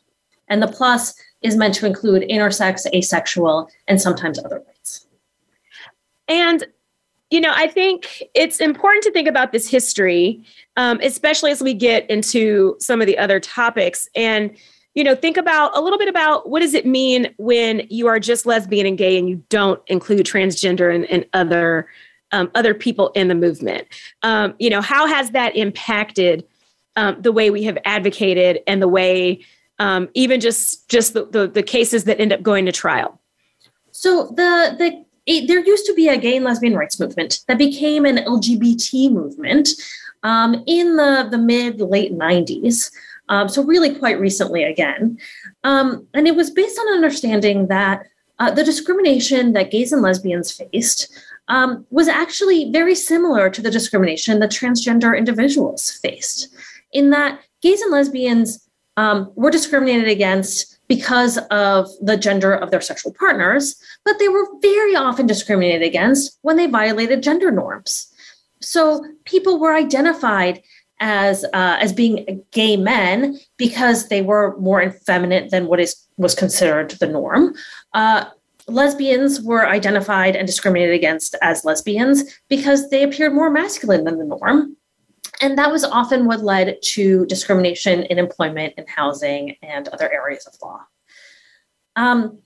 And 0.47 0.61
the 0.61 0.67
plus 0.67 1.15
is 1.41 1.55
meant 1.55 1.73
to 1.75 1.85
include 1.85 2.23
intersex, 2.23 2.85
asexual, 2.93 3.69
and 3.87 4.01
sometimes 4.01 4.39
other 4.39 4.63
rights. 4.65 5.07
And, 6.27 6.65
you 7.29 7.41
know, 7.41 7.51
I 7.53 7.67
think 7.67 8.23
it's 8.33 8.59
important 8.59 9.03
to 9.03 9.11
think 9.11 9.27
about 9.27 9.51
this 9.51 9.69
history, 9.69 10.43
um, 10.77 10.99
especially 11.01 11.51
as 11.51 11.61
we 11.61 11.73
get 11.73 12.09
into 12.09 12.75
some 12.79 13.01
of 13.01 13.07
the 13.07 13.17
other 13.17 13.39
topics. 13.39 14.07
And, 14.15 14.55
you 14.95 15.03
know, 15.03 15.15
think 15.15 15.37
about 15.37 15.75
a 15.75 15.81
little 15.81 15.97
bit 15.97 16.07
about 16.07 16.49
what 16.49 16.59
does 16.59 16.73
it 16.73 16.85
mean 16.85 17.33
when 17.37 17.87
you 17.89 18.07
are 18.07 18.19
just 18.19 18.45
lesbian 18.45 18.85
and 18.85 18.97
gay 18.97 19.17
and 19.17 19.27
you 19.27 19.43
don't 19.49 19.81
include 19.87 20.25
transgender 20.25 20.93
and, 20.93 21.05
and 21.05 21.25
other 21.33 21.87
um, 22.31 22.49
other 22.55 22.73
people 22.73 23.09
in 23.09 23.27
the 23.27 23.35
movement. 23.35 23.87
Um, 24.23 24.55
you 24.59 24.69
know, 24.69 24.81
how 24.81 25.05
has 25.05 25.31
that 25.31 25.55
impacted 25.55 26.43
um, 26.95 27.21
the 27.21 27.31
way 27.31 27.49
we 27.49 27.63
have 27.63 27.77
advocated 27.85 28.59
and 28.67 28.81
the 28.81 28.87
way 28.87 29.39
um, 29.79 30.09
even 30.13 30.39
just 30.39 30.89
just 30.89 31.13
the, 31.13 31.25
the, 31.25 31.47
the 31.47 31.63
cases 31.63 32.03
that 32.05 32.19
end 32.19 32.33
up 32.33 32.41
going 32.41 32.65
to 32.65 32.71
trial? 32.71 33.19
So 33.91 34.27
the 34.27 34.75
the 34.77 35.05
it, 35.25 35.47
there 35.47 35.59
used 35.59 35.85
to 35.85 35.93
be 35.93 36.09
a 36.09 36.17
gay 36.17 36.35
and 36.35 36.45
lesbian 36.45 36.75
rights 36.75 36.99
movement 36.99 37.39
that 37.47 37.57
became 37.57 38.05
an 38.05 38.17
LGBT 38.17 39.11
movement 39.11 39.69
um, 40.23 40.63
in 40.67 40.97
the 40.97 41.27
the 41.29 41.37
mid 41.37 41.79
late 41.79 42.11
nineties. 42.11 42.91
Um, 43.29 43.47
so 43.47 43.63
really 43.63 43.95
quite 43.95 44.19
recently 44.19 44.63
again, 44.63 45.17
and 45.63 46.27
it 46.27 46.35
was 46.35 46.51
based 46.51 46.77
on 46.79 46.93
understanding 46.93 47.67
that 47.67 48.05
uh, 48.39 48.51
the 48.51 48.63
discrimination 48.63 49.53
that 49.53 49.71
gays 49.71 49.91
and 49.93 50.01
lesbians 50.01 50.51
faced 50.51 51.11
um, 51.47 51.85
was 51.89 52.07
actually 52.07 52.71
very 52.71 52.95
similar 52.95 53.49
to 53.49 53.61
the 53.61 53.71
discrimination 53.71 54.39
that 54.39 54.51
transgender 54.51 55.17
individuals 55.17 55.91
faced, 55.91 56.53
in 56.91 57.09
that 57.11 57.39
gays 57.61 57.81
and 57.81 57.91
lesbians 57.91 58.67
um, 58.97 59.31
were 59.35 59.51
discriminated 59.51 60.07
against 60.07 60.79
because 60.87 61.37
of 61.49 61.87
the 62.01 62.17
gender 62.17 62.53
of 62.53 62.71
their 62.71 62.81
sexual 62.81 63.13
partners, 63.13 63.75
but 64.03 64.19
they 64.19 64.27
were 64.27 64.47
very 64.61 64.95
often 64.95 65.25
discriminated 65.25 65.81
against 65.81 66.37
when 66.41 66.57
they 66.57 66.67
violated 66.67 67.23
gender 67.23 67.49
norms. 67.51 68.13
So 68.61 69.05
people 69.25 69.59
were 69.59 69.73
identified 69.73 70.61
as 70.99 71.43
uh, 71.45 71.77
as 71.79 71.91
being 71.91 72.43
gay 72.51 72.77
men 72.77 73.39
because 73.57 74.07
they 74.09 74.21
were 74.21 74.57
more 74.59 74.81
effeminate 74.81 75.51
than 75.51 75.67
what 75.67 75.79
is 75.79 76.07
was 76.17 76.35
considered 76.35 76.91
the 76.91 77.07
norm. 77.07 77.55
Uh, 77.93 78.25
lesbians 78.67 79.41
were 79.41 79.67
identified 79.67 80.35
and 80.35 80.47
discriminated 80.47 80.95
against 80.95 81.35
as 81.41 81.65
lesbians 81.65 82.23
because 82.49 82.89
they 82.89 83.03
appeared 83.03 83.33
more 83.33 83.49
masculine 83.49 84.03
than 84.05 84.17
the 84.17 84.25
norm. 84.25 84.77
And 85.41 85.57
that 85.57 85.71
was 85.71 85.83
often 85.83 86.25
what 86.25 86.41
led 86.41 86.77
to 86.81 87.25
discrimination 87.25 88.03
in 88.03 88.17
employment 88.17 88.75
and 88.77 88.87
housing 88.87 89.57
and 89.61 89.87
other 89.89 90.11
areas 90.11 90.45
of 90.45 90.55
law. 90.61 90.81
Um, 91.95 92.39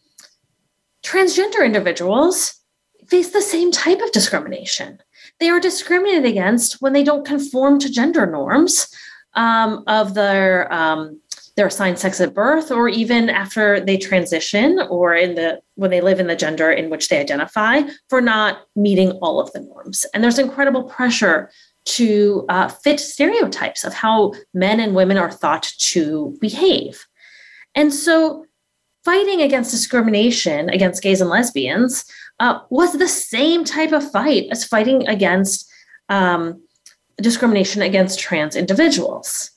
transgender 1.04 1.64
individuals 1.66 2.60
face 3.08 3.32
the 3.32 3.42
same 3.42 3.72
type 3.72 4.02
of 4.02 4.12
discrimination. 4.12 5.00
They 5.40 5.50
are 5.50 5.60
discriminated 5.60 6.26
against 6.26 6.82
when 6.82 6.94
they 6.94 7.04
don't 7.04 7.26
conform 7.26 7.80
to 7.80 7.92
gender 7.92 8.26
norms 8.26 8.88
um, 9.34 9.84
of 9.88 10.14
their 10.14 10.72
um, 10.74 11.22
their 11.58 11.68
assigned 11.68 11.98
sex 11.98 12.22
at 12.22 12.36
birth 12.36 12.72
or 12.72 12.88
even 12.88 13.30
after 13.30 13.80
they 13.80 13.98
transition 13.98 14.80
or 14.90 15.16
in 15.16 15.34
the 15.36 15.60
when 15.74 15.90
they 15.90 16.02
live 16.02 16.20
in 16.20 16.28
the 16.28 16.36
gender 16.36 16.72
in 16.72 16.90
which 16.90 17.10
they 17.10 17.20
identify 17.20 17.82
for 18.10 18.22
not 18.22 18.60
meeting 18.76 19.12
all 19.24 19.40
of 19.40 19.52
the 19.54 19.60
norms. 19.60 20.06
And 20.14 20.24
there's 20.24 20.40
incredible 20.40 20.84
pressure 20.84 21.50
to 21.86 22.46
uh, 22.50 22.68
fit 22.68 23.00
stereotypes 23.00 23.84
of 23.84 23.94
how 23.94 24.34
men 24.54 24.80
and 24.80 24.94
women 24.94 25.18
are 25.18 25.32
thought 25.32 25.64
to 25.80 26.38
behave. 26.40 27.08
And 27.76 27.94
so 27.94 28.46
fighting 29.08 29.42
against 29.42 29.72
discrimination 29.72 30.70
against 30.70 31.02
gays 31.02 31.22
and 31.22 31.30
lesbians 31.30 32.06
uh, 32.40 32.60
was 32.70 32.92
the 32.94 33.08
same 33.08 33.64
type 33.64 33.94
of 33.94 34.12
fight 34.12 34.46
as 34.52 34.66
fighting 34.74 35.08
against 35.08 35.70
um, 36.10 36.62
discrimination 37.30 37.82
against 37.82 38.20
trans 38.20 38.56
individuals 38.56 39.52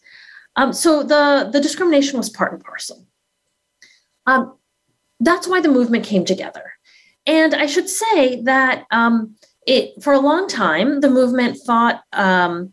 um, 0.56 0.72
so 0.72 1.02
the, 1.02 1.48
the 1.52 1.60
discrimination 1.60 2.18
was 2.18 2.28
part 2.28 2.52
and 2.52 2.62
parcel. 2.62 3.06
Um, 4.26 4.56
that's 5.20 5.46
why 5.46 5.60
the 5.60 5.68
movement 5.68 6.04
came 6.04 6.24
together. 6.24 6.72
And 7.26 7.54
I 7.54 7.66
should 7.66 7.88
say 7.88 8.42
that 8.42 8.86
um, 8.90 9.36
it, 9.66 10.02
for 10.02 10.12
a 10.12 10.18
long 10.18 10.48
time, 10.48 11.00
the 11.00 11.10
movement 11.10 11.58
fought 11.66 12.02
um, 12.12 12.72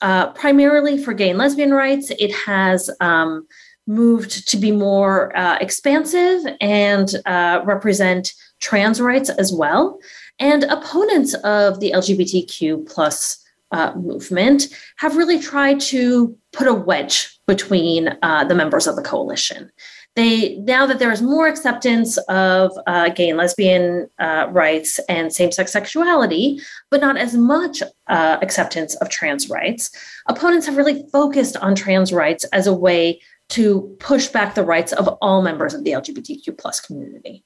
uh, 0.00 0.32
primarily 0.32 1.02
for 1.02 1.12
gay 1.12 1.30
and 1.30 1.38
lesbian 1.38 1.72
rights. 1.72 2.10
It 2.18 2.32
has 2.32 2.90
um, 3.00 3.46
moved 3.88 4.46
to 4.48 4.56
be 4.56 4.70
more 4.70 5.36
uh, 5.36 5.56
expansive 5.60 6.42
and 6.60 7.14
uh, 7.26 7.62
represent 7.64 8.34
trans 8.60 9.00
rights 9.00 9.30
as 9.30 9.52
well. 9.52 9.98
And 10.38 10.64
opponents 10.64 11.34
of 11.42 11.80
the 11.80 11.92
LGBTQ 11.92 12.88
plus 12.88 13.44
uh, 13.72 13.92
movement 13.96 14.68
have 14.98 15.16
really 15.16 15.38
tried 15.38 15.80
to 15.80 16.36
put 16.52 16.68
a 16.68 16.74
wedge 16.74 17.40
between 17.46 18.16
uh, 18.22 18.44
the 18.44 18.54
members 18.54 18.86
of 18.86 18.96
the 18.96 19.02
coalition. 19.02 19.70
They 20.16 20.56
now 20.56 20.84
that 20.86 20.98
there 20.98 21.12
is 21.12 21.22
more 21.22 21.46
acceptance 21.46 22.16
of 22.28 22.72
uh, 22.86 23.10
gay 23.10 23.28
and 23.28 23.38
lesbian 23.38 24.08
uh, 24.18 24.48
rights 24.50 24.98
and 25.08 25.32
same-sex 25.32 25.70
sexuality, 25.70 26.60
but 26.90 27.00
not 27.00 27.16
as 27.16 27.34
much 27.36 27.82
acceptance 28.08 28.96
of 28.96 29.10
trans 29.10 29.48
rights, 29.48 29.90
opponents 30.26 30.66
have 30.66 30.76
really 30.76 31.04
focused 31.12 31.56
on 31.58 31.74
trans 31.74 32.12
rights 32.12 32.44
as 32.46 32.66
a 32.66 32.74
way 32.74 33.20
to 33.50 33.96
push 33.98 34.26
back 34.28 34.54
the 34.54 34.64
rights 34.64 34.92
of 34.92 35.08
all 35.20 35.42
members 35.42 35.74
of 35.74 35.84
the 35.84 35.92
LGBTQ 35.92 36.58
plus 36.58 36.80
community. 36.80 37.44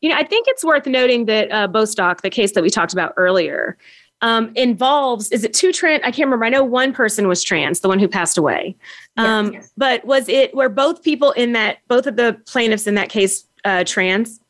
You 0.00 0.10
know, 0.10 0.16
I 0.16 0.24
think 0.24 0.46
it's 0.48 0.64
worth 0.64 0.86
noting 0.86 1.24
that 1.26 1.50
uh, 1.50 1.66
Bostock, 1.66 2.22
the 2.22 2.30
case 2.30 2.52
that 2.52 2.62
we 2.62 2.70
talked 2.70 2.92
about 2.92 3.14
earlier, 3.16 3.78
um, 4.22 4.52
involves 4.54 5.30
is 5.30 5.44
it 5.44 5.52
two 5.52 5.72
trans? 5.72 6.02
I 6.02 6.10
can't 6.10 6.26
remember. 6.26 6.44
I 6.44 6.48
know 6.48 6.64
one 6.64 6.92
person 6.92 7.28
was 7.28 7.42
trans, 7.42 7.80
the 7.80 7.88
one 7.88 7.98
who 7.98 8.08
passed 8.08 8.38
away. 8.38 8.76
Um, 9.16 9.46
yes, 9.46 9.54
yes. 9.54 9.72
But 9.76 10.04
was 10.04 10.28
it 10.28 10.54
were 10.54 10.68
both 10.68 11.02
people 11.02 11.32
in 11.32 11.52
that 11.52 11.78
both 11.88 12.06
of 12.06 12.16
the 12.16 12.40
plaintiffs 12.46 12.86
in 12.86 12.94
that 12.94 13.08
case 13.10 13.46
uh, 13.64 13.84
trans? 13.84 14.40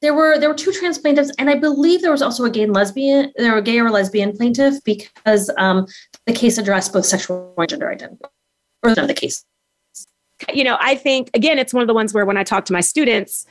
There 0.00 0.14
were 0.14 0.38
there 0.38 0.48
were 0.48 0.54
two 0.54 0.72
trans 0.72 0.98
plaintiffs, 0.98 1.30
and 1.38 1.50
I 1.50 1.56
believe 1.56 2.00
there 2.00 2.10
was 2.10 2.22
also 2.22 2.44
a 2.44 2.50
gay 2.50 2.62
and 2.62 2.72
lesbian. 2.72 3.32
There 3.36 3.52
were 3.52 3.58
a 3.58 3.62
gay 3.62 3.80
or 3.80 3.90
lesbian 3.90 4.36
plaintiff 4.36 4.82
because 4.84 5.50
um, 5.58 5.86
the 6.26 6.32
case 6.32 6.56
addressed 6.56 6.92
both 6.92 7.04
sexual 7.04 7.54
and 7.58 7.68
gender 7.68 7.90
identity, 7.90 8.24
or 8.82 8.94
the 8.94 9.14
case. 9.14 9.44
You 10.52 10.64
know, 10.64 10.76
I 10.80 10.94
think 10.94 11.30
again, 11.34 11.58
it's 11.58 11.74
one 11.74 11.82
of 11.82 11.86
the 11.86 11.94
ones 11.94 12.12
where 12.14 12.24
when 12.24 12.36
I 12.36 12.44
talk 12.44 12.64
to 12.66 12.72
my 12.72 12.80
students, 12.80 13.46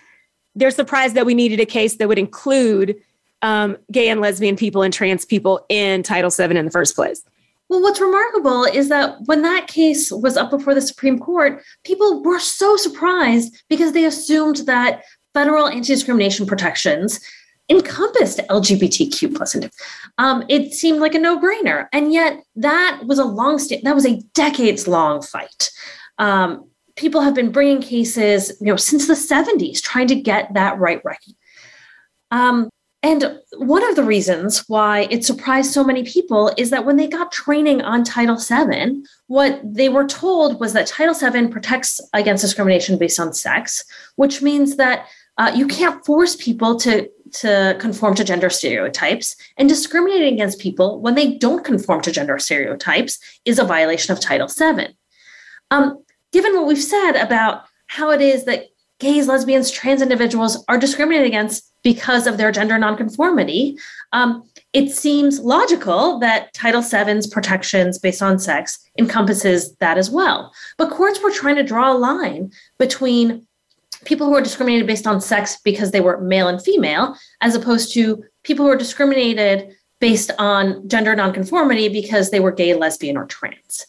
they're 0.56 0.72
surprised 0.72 1.16
that 1.16 1.26
we 1.26 1.34
needed 1.34 1.60
a 1.60 1.66
case 1.66 1.96
that 1.98 2.08
would 2.08 2.20
include 2.20 2.96
um, 3.42 3.78
gay 3.92 4.10
and 4.10 4.22
lesbian 4.22 4.56
people 4.56 4.84
and 4.84 4.94
trans 4.94 5.26
people 5.26 5.66
in 5.70 6.04
Title 6.04 6.30
VII 6.30 6.58
in 6.58 6.66
the 6.66 6.72
first 6.72 6.96
place. 6.96 7.24
Well, 7.70 7.82
what's 7.82 8.02
remarkable 8.02 8.66
is 8.66 8.90
that 8.90 9.16
when 9.28 9.44
that 9.44 9.68
case 9.68 10.12
was 10.12 10.36
up 10.36 10.50
before 10.50 10.76
the 10.76 10.82
Supreme 10.82 11.18
Court, 11.18 11.64
people 11.86 12.22
were 12.22 12.40
so 12.40 12.76
surprised 12.76 13.64
because 13.70 13.94
they 13.94 14.04
assumed 14.04 14.58
that 14.66 15.04
federal 15.34 15.68
anti-discrimination 15.68 16.46
protections 16.46 17.22
encompassed 17.70 18.40
LGBTQ 18.50 19.34
plus. 19.34 19.56
Um, 20.18 20.44
it 20.50 20.74
seemed 20.74 21.00
like 21.00 21.16
a 21.16 21.20
no-brainer, 21.20 21.88
and 21.94 22.12
yet 22.12 22.44
that 22.58 23.04
was 23.08 23.20
a 23.20 23.24
long 23.24 23.58
st- 23.58 23.86
that 23.86 23.96
was 23.96 24.06
a 24.06 24.20
decades-long 24.34 25.22
fight. 25.22 25.72
Um, 26.18 26.70
people 27.02 27.22
have 27.22 27.34
been 27.34 27.52
bringing 27.52 27.82
cases, 27.82 28.56
you 28.62 28.68
know, 28.68 28.76
since 28.76 29.08
the 29.08 29.14
70s, 29.14 29.82
trying 29.82 30.08
to 30.08 30.16
get 30.16 30.54
that 30.54 30.78
right 30.78 31.02
recognized. 31.04 31.36
Um, 32.30 32.70
and 33.04 33.40
one 33.58 33.84
of 33.90 33.96
the 33.96 34.04
reasons 34.04 34.70
why 34.70 35.08
it 35.10 35.26
surprised 35.26 35.72
so 35.72 35.84
many 35.84 36.04
people 36.04 36.52
is 36.56 36.70
that 36.70 36.86
when 36.86 36.98
they 36.98 37.08
got 37.08 37.32
training 37.32 37.82
on 37.82 38.04
Title 38.04 38.38
VII, 38.38 39.02
what 39.26 39.60
they 39.64 39.90
were 39.90 40.06
told 40.06 40.60
was 40.60 40.74
that 40.74 40.86
Title 40.86 41.16
VII 41.16 41.48
protects 41.48 42.00
against 42.14 42.44
discrimination 42.44 43.00
based 43.00 43.20
on 43.20 43.34
sex, 43.34 43.84
which 44.18 44.44
means 44.44 44.76
that 44.76 45.08
uh, 45.40 45.52
you 45.56 45.66
can't 45.66 46.06
force 46.06 46.36
people 46.36 46.76
to, 46.76 47.10
to 47.32 47.76
conform 47.80 48.14
to 48.14 48.24
gender 48.24 48.52
stereotypes. 48.52 49.36
And 49.58 49.68
discriminating 49.68 50.36
against 50.36 50.60
people 50.60 51.02
when 51.02 51.16
they 51.16 51.40
don't 51.40 51.66
conform 51.66 52.02
to 52.02 52.12
gender 52.12 52.38
stereotypes 52.38 53.18
is 53.46 53.58
a 53.58 53.64
violation 53.64 54.14
of 54.14 54.20
Title 54.20 54.48
VII. 54.48 54.96
Um, 55.72 56.04
given 56.32 56.56
what 56.56 56.68
we've 56.68 56.82
said 56.82 57.14
about 57.14 57.66
how 57.88 58.12
it 58.12 58.22
is 58.22 58.46
that 58.46 58.68
gays, 59.00 59.28
lesbians, 59.28 59.72
trans 59.72 60.02
individuals 60.02 60.64
are 60.68 60.78
discriminated 60.78 61.28
against 61.28 61.72
because 61.84 62.28
of 62.28 62.38
their 62.38 62.52
gender 62.52 62.78
nonconformity. 62.78 63.76
Um, 64.14 64.48
it 64.74 64.92
seems 64.92 65.40
logical 65.40 66.20
that 66.20 66.54
Title 66.54 66.82
VII's 66.82 67.28
protections 67.28 67.98
based 67.98 68.22
on 68.22 68.40
sex 68.40 68.80
encompasses 68.98 69.76
that 69.78 69.98
as 69.98 70.10
well. 70.10 70.54
But 70.78 70.92
courts 70.92 71.22
were 71.22 71.32
trying 71.32 71.56
to 71.56 71.64
draw 71.64 71.92
a 71.92 71.98
line 71.98 72.52
between 72.78 73.48
people 74.06 74.28
who 74.28 74.36
are 74.36 74.42
discriminated 74.42 74.88
based 74.88 75.08
on 75.08 75.20
sex 75.20 75.58
because 75.64 75.92
they 75.92 76.02
were 76.02 76.22
male 76.22 76.48
and 76.48 76.62
female, 76.62 77.18
as 77.42 77.56
opposed 77.56 77.94
to 77.94 78.24
people 78.44 78.66
who 78.66 78.72
are 78.72 78.78
discriminated 78.78 79.76
based 80.00 80.32
on 80.40 80.88
gender 80.88 81.16
nonconformity 81.16 81.90
because 81.90 82.32
they 82.32 82.40
were 82.40 82.52
gay, 82.52 82.74
lesbian, 82.74 83.18
or 83.18 83.26
trans. 83.26 83.86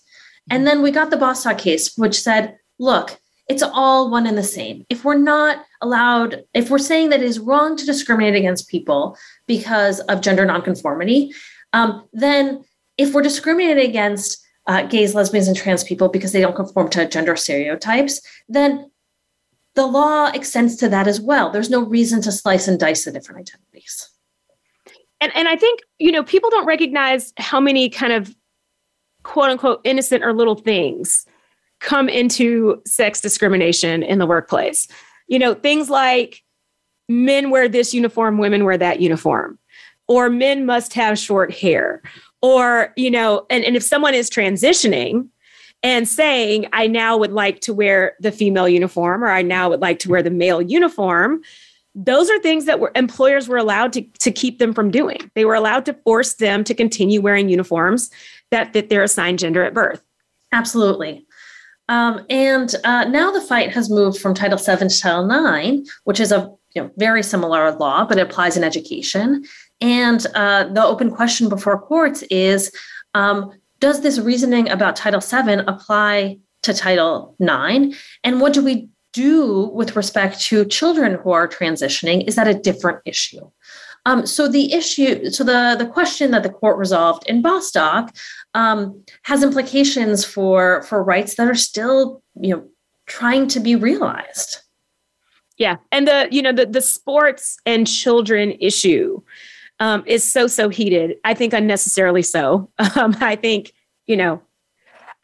And 0.51 0.67
then 0.67 0.83
we 0.83 0.91
got 0.91 1.11
the 1.11 1.17
Bostock 1.17 1.59
case, 1.59 1.97
which 1.97 2.21
said, 2.21 2.59
look, 2.79 3.19
it's 3.49 3.63
all 3.63 4.11
one 4.11 4.27
and 4.27 4.39
the 4.39 4.43
same. 4.43 4.87
If 4.89 5.05
we're 5.05 5.19
not 5.19 5.65
allowed, 5.81 6.45
if 6.55 6.71
we're 6.71 6.79
saying 6.79 7.11
that 7.11 7.21
it 7.21 7.27
is 7.27 7.39
wrong 7.39 7.77
to 7.77 7.87
discriminate 7.87 8.35
against 8.35 8.69
people 8.69 9.17
because 9.47 10.01
of 10.01 10.21
gender 10.21 10.45
nonconformity, 10.45 11.33
um, 11.73 12.09
then 12.13 12.65
if 12.99 13.15
we're 13.15 13.23
discriminating 13.23 13.89
against 13.89 14.43
uh, 14.67 14.83
gays, 14.83 15.15
lesbians, 15.15 15.49
and 15.49 15.57
trans 15.57 15.83
people 15.83 16.09
because 16.09 16.33
they 16.33 16.41
don't 16.41 16.57
conform 16.57 16.89
to 16.91 17.09
gender 17.09 17.35
stereotypes, 17.35 18.21
then 18.49 18.91
the 19.75 19.87
law 19.87 20.31
extends 20.33 20.77
to 20.77 20.89
that 20.89 21.09
as 21.09 21.21
well. 21.21 21.51
There's 21.51 21.71
no 21.71 21.85
reason 21.85 22.21
to 22.23 22.33
slice 22.33 22.69
and 22.69 22.79
dice 22.79 23.05
the 23.05 23.13
different 23.13 23.41
identities. 23.41 24.09
And, 25.21 25.35
and 25.35 25.49
I 25.49 25.57
think, 25.57 25.81
you 25.99 26.13
know, 26.13 26.23
people 26.23 26.51
don't 26.51 26.67
recognize 26.67 27.33
how 27.39 27.61
many 27.61 27.89
kind 27.89 28.13
of 28.13 28.35
quote 29.23 29.50
unquote 29.50 29.81
innocent 29.85 30.25
or 30.25 30.33
little 30.33 30.55
things 30.55 31.26
come 31.81 32.09
into 32.09 32.81
sex 32.87 33.21
discrimination 33.21 34.02
in 34.02 34.19
the 34.19 34.26
workplace. 34.26 34.88
You 35.26 35.38
know, 35.38 35.55
things 35.55 35.91
like 35.91 36.43
men 37.09 37.50
wear 37.50 37.69
this 37.69 37.93
uniform, 37.93 38.38
women 38.38 38.64
wear 38.64 38.79
that 38.79 39.00
uniform, 39.00 39.59
or 40.09 40.31
men 40.31 40.64
must 40.64 40.95
have 40.95 41.19
short 41.19 41.52
hair, 41.52 42.02
or, 42.41 42.93
you 42.97 43.11
know, 43.11 43.47
and, 43.50 43.64
and 43.64 43.76
if 43.76 43.83
someone 43.83 44.14
is 44.14 44.31
transitioning, 44.31 45.29
and 45.83 46.09
saying, 46.09 46.67
I 46.73 46.87
now 46.87 47.17
would 47.17 47.33
like 47.33 47.61
to 47.61 47.75
wear 47.75 48.14
the 48.21 48.33
female 48.33 48.69
uniform 48.69 49.25
or 49.25 49.29
I 49.29 49.43
now 49.43 49.69
would 49.69 49.81
like 49.81 49.99
to 50.00 50.11
wear 50.11 50.23
the 50.23 50.31
male 50.31 50.62
uniform. 50.62 51.43
Those 51.95 52.31
are 52.31 52.38
things 52.38 52.64
that 52.67 52.81
were 52.81 52.93
employers 52.95 53.49
were 53.49 53.57
allowed 53.57 53.93
to, 53.95 54.02
to 54.02 54.31
keep 54.31 54.59
them 54.59 54.73
from 54.73 54.91
doing. 54.91 55.31
They 55.35 55.45
were 55.45 55.55
allowed 55.55 55.85
to 55.87 55.95
force 56.05 56.35
them 56.35 56.64
to 56.64 56.75
continue 56.75 57.21
wearing 57.21 57.49
uniforms 57.49 58.11
that 58.53 58.73
fit 58.73 58.89
their 58.89 59.03
assigned 59.03 59.41
gender 59.41 59.65
at 59.65 59.75
birth. 59.75 60.03
Absolutely. 60.53 61.27
Um, 61.89 62.25
and 62.31 62.75
uh, 62.85 63.05
now 63.05 63.33
the 63.33 63.41
fight 63.41 63.73
has 63.73 63.91
moved 63.91 64.19
from 64.19 64.35
Title 64.35 64.57
VII 64.57 64.89
to 64.89 65.01
Title 65.01 65.57
IX, 65.57 65.91
which 66.05 66.21
is 66.21 66.31
a 66.31 66.51
you 66.75 66.83
know, 66.83 66.91
very 66.97 67.23
similar 67.23 67.73
law, 67.73 68.05
but 68.05 68.19
it 68.19 68.23
applies 68.23 68.57
in 68.57 68.65
education. 68.65 69.45
And 69.81 70.25
uh, 70.35 70.69
the 70.73 70.85
open 70.85 71.11
question 71.11 71.49
before 71.49 71.81
courts 71.81 72.23
is 72.31 72.71
um, 73.15 73.53
does 73.81 74.01
this 74.01 74.19
reasoning 74.19 74.71
about 74.71 74.97
Title 74.97 75.21
VII 75.21 75.65
apply 75.67 76.39
to 76.63 76.73
Title 76.73 77.35
IX? 77.41 77.97
And 78.23 78.41
what 78.41 78.53
do 78.53 78.65
we 78.65 78.89
do 79.13 79.71
with 79.75 79.97
respect 79.97 80.41
to 80.41 80.65
children 80.65 81.19
who 81.23 81.33
are 81.33 81.49
transitioning? 81.49 82.27
Is 82.27 82.37
that 82.37 82.49
a 82.49 82.55
different 82.55 83.01
issue? 83.05 83.51
Um, 84.07 84.27
so 84.27 84.49
the 84.49 84.73
issue, 84.73 85.31
so 85.31 85.45
the 85.45 85.77
the 85.79 85.87
question 85.87 86.33
that 86.33 86.43
the 86.43 86.51
court 86.51 86.77
resolved 86.77 87.25
in 87.29 87.41
Bostock 87.41 88.15
um, 88.55 89.03
has 89.23 89.43
implications 89.43 90.25
for 90.25 90.83
for 90.83 91.03
rights 91.03 91.37
that 91.37 91.49
are 91.49 91.55
still, 91.55 92.23
you 92.41 92.55
know, 92.55 92.65
trying 93.07 93.49
to 93.49 93.61
be 93.61 93.77
realized. 93.77 94.59
Yeah, 95.59 95.77
and 95.91 96.07
the 96.07 96.29
you 96.31 96.43
know 96.43 96.53
the 96.53 96.67
the 96.67 96.81
sports 96.81 97.57
and 97.67 97.87
children 97.87 98.53
issue 98.61 99.23
um, 99.81 100.03
is 100.07 100.31
so 100.31 100.47
so 100.47 100.69
heated. 100.69 101.17
I 101.25 101.35
think 101.35 101.53
unnecessarily 101.53 102.23
so. 102.23 102.71
Um, 102.97 103.17
I 103.21 103.37
think 103.37 103.73
you 104.07 104.17
know, 104.17 104.43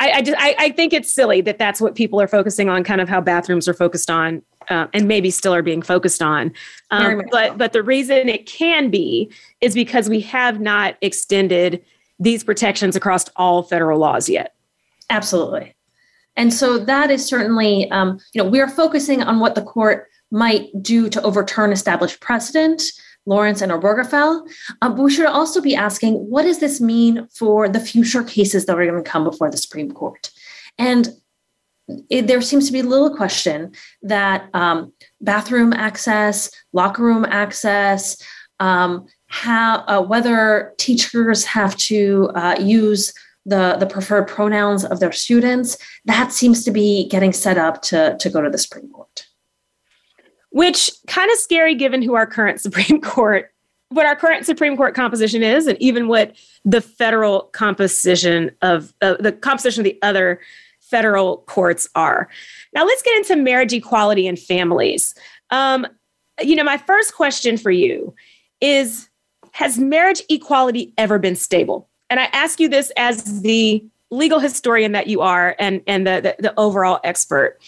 I 0.01 0.11
I, 0.13 0.23
just, 0.23 0.39
I 0.39 0.55
I 0.59 0.71
think 0.71 0.93
it's 0.93 1.13
silly 1.13 1.41
that 1.43 1.59
that's 1.59 1.81
what 1.81 1.95
people 1.95 2.21
are 2.21 2.29
focusing 2.29 2.69
on. 2.69 2.85
Kind 2.85 3.01
of 3.01 3.09
how 3.09 3.21
bathrooms 3.21 3.69
are 3.69 3.75
focused 3.75 4.11
on, 4.11 4.43
uh, 4.69 4.87
and 4.93 5.09
maybe 5.09 5.31
still 5.31 5.55
are 5.55 5.63
being 5.63 5.83
focused 5.83 6.23
on. 6.23 6.53
Um, 6.91 7.23
but 7.31 7.59
but 7.59 7.73
the 7.73 7.83
reason 7.83 8.29
it 8.29 8.47
can 8.47 8.91
be 8.91 9.31
is 9.61 9.75
because 9.75 10.09
we 10.09 10.21
have 10.21 10.61
not 10.61 10.97
extended 11.03 11.85
these 12.19 12.45
protections 12.45 12.97
across 12.97 13.27
all 13.37 13.63
federal 13.63 13.99
laws 13.99 14.29
yet. 14.29 14.55
Absolutely. 15.11 15.75
And 16.37 16.53
so 16.55 16.79
that 16.79 17.11
is 17.11 17.27
certainly, 17.27 17.91
um, 17.91 18.19
you 18.33 18.43
know, 18.43 18.49
we 18.49 18.61
are 18.61 18.69
focusing 18.69 19.23
on 19.23 19.41
what 19.41 19.55
the 19.55 19.63
court 19.63 20.09
might 20.31 20.69
do 20.83 21.09
to 21.09 21.23
overturn 21.23 21.73
established 21.73 22.21
precedent 22.21 22.83
Lawrence 23.27 23.61
and 23.61 23.71
Obergefell. 23.71 24.49
Um, 24.81 24.97
but 24.97 25.03
we 25.03 25.11
should 25.11 25.27
also 25.27 25.61
be 25.61 25.77
asking 25.77 26.15
what 26.15 26.43
does 26.43 26.61
this 26.61 26.81
mean 26.81 27.29
for 27.29 27.69
the 27.69 27.81
future 27.81 28.25
cases 28.25 28.67
that 28.67 28.79
are 28.79 28.87
going 28.87 29.03
to 29.03 29.09
come 29.09 29.25
before 29.25 29.51
the 29.51 29.59
Supreme 29.59 29.93
Court? 29.93 30.31
And 30.79 31.11
it, 32.11 32.27
there 32.27 32.41
seems 32.41 32.67
to 32.67 32.73
be 32.73 32.83
little 32.83 33.15
question 33.15 33.73
that 34.03 34.49
um, 34.55 34.93
bathroom 35.21 35.73
access, 35.73 36.51
locker 36.73 37.03
room 37.03 37.25
access, 37.25 38.17
um, 38.61 39.07
how, 39.29 39.85
uh, 39.87 40.03
whether 40.03 40.75
teachers 40.79 41.45
have 41.45 41.77
to 41.77 42.31
uh, 42.35 42.57
use 42.61 43.13
the, 43.47 43.77
the 43.79 43.87
preferred 43.87 44.27
pronouns 44.29 44.85
of 44.85 45.01
their 45.01 45.13
students, 45.13 45.79
that 46.05 46.33
seems 46.33 46.65
to 46.65 46.71
be 46.71 47.09
getting 47.09 47.33
set 47.33 47.57
up 47.57 47.81
to, 47.83 48.17
to 48.19 48.29
go 48.29 48.43
to 48.43 48.51
the 48.51 48.59
Supreme 48.59 48.91
Court 48.91 49.29
which 50.51 50.91
kind 51.07 51.31
of 51.31 51.39
scary 51.39 51.75
given 51.75 52.03
who 52.03 52.15
our 52.15 52.27
current 52.27 52.61
Supreme 52.61 53.01
Court, 53.01 53.53
what 53.91 54.07
our 54.07 54.17
current 54.17 54.47
Supreme 54.47 54.77
Court 54.77 54.95
composition 54.95 55.43
is, 55.43 55.67
and 55.67 55.81
even 55.81 56.09
what 56.09 56.35
the 56.65 56.81
federal 56.81 57.43
composition 57.53 58.51
of 58.63 58.93
uh, 59.01 59.15
the 59.21 59.33
composition 59.33 59.81
of 59.81 59.85
the 59.85 59.99
other 60.03 60.41
federal 60.81 61.39
courts 61.47 61.89
are. 61.95 62.29
Now 62.75 62.85
let's 62.85 63.03
get 63.03 63.17
into 63.19 63.37
marriage 63.37 63.73
equality 63.73 64.27
and 64.27 64.39
families. 64.39 65.15
Um, 65.51 65.87
you 66.41 66.57
know, 66.57 66.65
my 66.65 66.79
first 66.79 67.15
question 67.15 67.57
for 67.57 67.71
you 67.71 68.15
is 68.61 69.08
Has 69.59 69.77
marriage 69.77 70.23
equality 70.31 70.93
ever 70.97 71.19
been 71.19 71.35
stable? 71.35 71.89
And 72.11 72.21
I 72.21 72.29
ask 72.33 72.61
you 72.61 72.69
this 72.69 72.93
as 72.97 73.43
the 73.43 73.85
legal 74.09 74.39
historian 74.39 74.93
that 74.93 75.09
you 75.09 75.21
are 75.21 75.57
and, 75.59 75.83
and 75.89 76.07
the, 76.07 76.21
the, 76.39 76.43
the 76.43 76.55
overall 76.57 77.01
expert. 77.03 77.59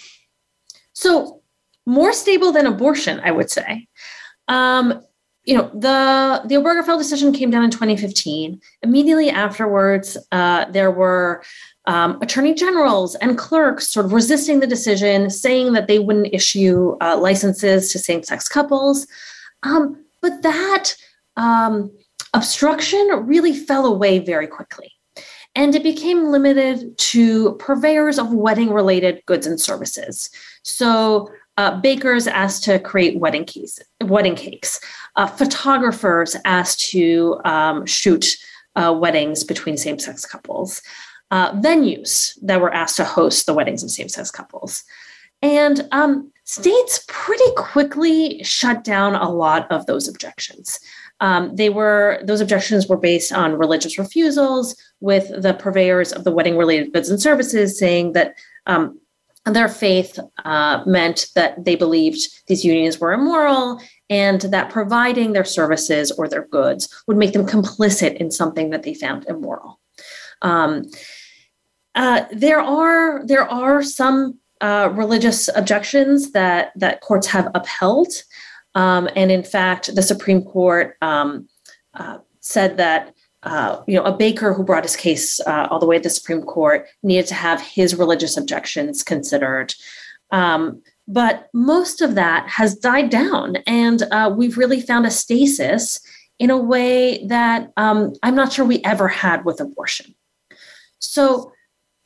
So 0.92 1.42
more 1.86 2.12
stable 2.12 2.52
than 2.52 2.64
abortion, 2.64 3.18
I 3.24 3.32
would 3.32 3.50
say. 3.50 3.88
Um, 4.46 5.02
you 5.44 5.56
know, 5.56 5.68
the 5.74 6.42
the 6.46 6.54
Obergefell 6.54 6.96
decision 6.96 7.32
came 7.32 7.50
down 7.50 7.64
in 7.64 7.70
2015. 7.70 8.60
Immediately 8.82 9.28
afterwards, 9.30 10.16
uh, 10.30 10.66
there 10.66 10.92
were 10.92 11.42
um, 11.86 12.22
attorney 12.22 12.54
generals 12.54 13.16
and 13.16 13.36
clerks 13.36 13.88
sort 13.88 14.06
of 14.06 14.12
resisting 14.12 14.60
the 14.60 14.66
decision, 14.68 15.28
saying 15.28 15.72
that 15.72 15.88
they 15.88 15.98
wouldn't 15.98 16.32
issue 16.32 16.96
uh, 17.00 17.18
licenses 17.18 17.90
to 17.90 17.98
same 17.98 18.22
sex 18.22 18.48
couples. 18.48 19.08
Um, 19.64 20.04
but 20.22 20.42
that 20.42 20.94
um, 21.36 21.90
obstruction 22.34 23.08
really 23.24 23.54
fell 23.54 23.86
away 23.86 24.18
very 24.18 24.46
quickly. 24.46 24.92
And 25.54 25.74
it 25.74 25.82
became 25.82 26.26
limited 26.26 26.96
to 26.96 27.54
purveyors 27.54 28.18
of 28.18 28.32
wedding 28.32 28.70
related 28.72 29.22
goods 29.26 29.46
and 29.46 29.60
services. 29.60 30.30
So, 30.62 31.30
uh, 31.56 31.78
bakers 31.80 32.26
asked 32.26 32.64
to 32.64 32.78
create 32.78 33.18
wedding 33.18 33.44
cakes, 33.44 33.78
wedding 34.02 34.34
cakes. 34.34 34.80
Uh, 35.16 35.26
photographers 35.26 36.36
asked 36.44 36.80
to 36.90 37.38
um, 37.44 37.84
shoot 37.84 38.36
uh, 38.76 38.96
weddings 38.98 39.44
between 39.44 39.76
same-sex 39.76 40.24
couples. 40.24 40.80
Uh, 41.30 41.52
venues 41.60 42.38
that 42.42 42.60
were 42.60 42.72
asked 42.72 42.96
to 42.96 43.04
host 43.04 43.44
the 43.44 43.52
weddings 43.52 43.82
of 43.82 43.90
same-sex 43.90 44.30
couples, 44.30 44.84
and 45.42 45.86
um, 45.92 46.32
states 46.44 47.04
pretty 47.08 47.52
quickly 47.56 48.42
shut 48.42 48.82
down 48.82 49.14
a 49.14 49.30
lot 49.30 49.70
of 49.70 49.84
those 49.86 50.08
objections. 50.08 50.80
Um, 51.20 51.54
they 51.54 51.68
were 51.68 52.20
those 52.24 52.40
objections 52.40 52.88
were 52.88 52.96
based 52.96 53.32
on 53.32 53.58
religious 53.58 53.98
refusals, 53.98 54.74
with 55.00 55.28
the 55.42 55.54
purveyors 55.54 56.12
of 56.12 56.24
the 56.24 56.32
wedding-related 56.32 56.92
goods 56.92 57.10
and 57.10 57.20
services 57.20 57.78
saying 57.78 58.12
that 58.12 58.34
um, 58.66 59.00
their 59.46 59.68
faith 59.68 60.18
uh, 60.44 60.82
meant 60.86 61.26
that 61.34 61.64
they 61.64 61.74
believed 61.74 62.20
these 62.46 62.64
unions 62.64 63.00
were 63.00 63.12
immoral 63.12 63.80
and 64.10 64.42
that 64.42 64.70
providing 64.70 65.32
their 65.32 65.44
services 65.44 66.10
or 66.12 66.28
their 66.28 66.46
goods 66.48 67.02
would 67.06 67.16
make 67.16 67.32
them 67.32 67.46
complicit 67.46 68.16
in 68.16 68.30
something 68.30 68.70
that 68.70 68.82
they 68.82 68.94
found 68.94 69.24
immoral. 69.28 69.80
Um, 70.42 70.84
uh, 71.94 72.24
there 72.32 72.60
are 72.60 73.24
there 73.26 73.50
are 73.50 73.82
some 73.82 74.38
uh, 74.60 74.90
religious 74.92 75.48
objections 75.56 76.32
that 76.32 76.72
that 76.76 77.00
courts 77.00 77.26
have 77.28 77.50
upheld, 77.54 78.08
um, 78.74 79.08
and 79.16 79.30
in 79.30 79.42
fact, 79.42 79.94
the 79.94 80.02
Supreme 80.02 80.42
Court 80.42 80.96
um, 81.02 81.48
uh, 81.94 82.18
said 82.40 82.76
that 82.76 83.14
uh, 83.42 83.82
you 83.86 83.96
know, 83.96 84.02
a 84.02 84.16
baker 84.16 84.52
who 84.52 84.62
brought 84.62 84.84
his 84.84 84.96
case 84.96 85.40
uh, 85.40 85.66
all 85.70 85.78
the 85.78 85.86
way 85.86 85.96
to 85.96 86.02
the 86.02 86.10
Supreme 86.10 86.42
Court 86.42 86.86
needed 87.02 87.26
to 87.28 87.34
have 87.34 87.60
his 87.60 87.94
religious 87.94 88.36
objections 88.36 89.02
considered. 89.02 89.74
Um, 90.30 90.82
but 91.08 91.48
most 91.54 92.02
of 92.02 92.14
that 92.14 92.48
has 92.48 92.76
died 92.76 93.10
down, 93.10 93.56
and 93.66 94.02
uh, 94.12 94.32
we've 94.36 94.58
really 94.58 94.80
found 94.80 95.06
a 95.06 95.10
stasis 95.10 96.00
in 96.38 96.50
a 96.50 96.56
way 96.56 97.24
that 97.26 97.72
um, 97.76 98.12
I'm 98.22 98.34
not 98.34 98.52
sure 98.52 98.64
we 98.64 98.82
ever 98.84 99.08
had 99.08 99.44
with 99.44 99.60
abortion. 99.60 100.14
So, 100.98 101.52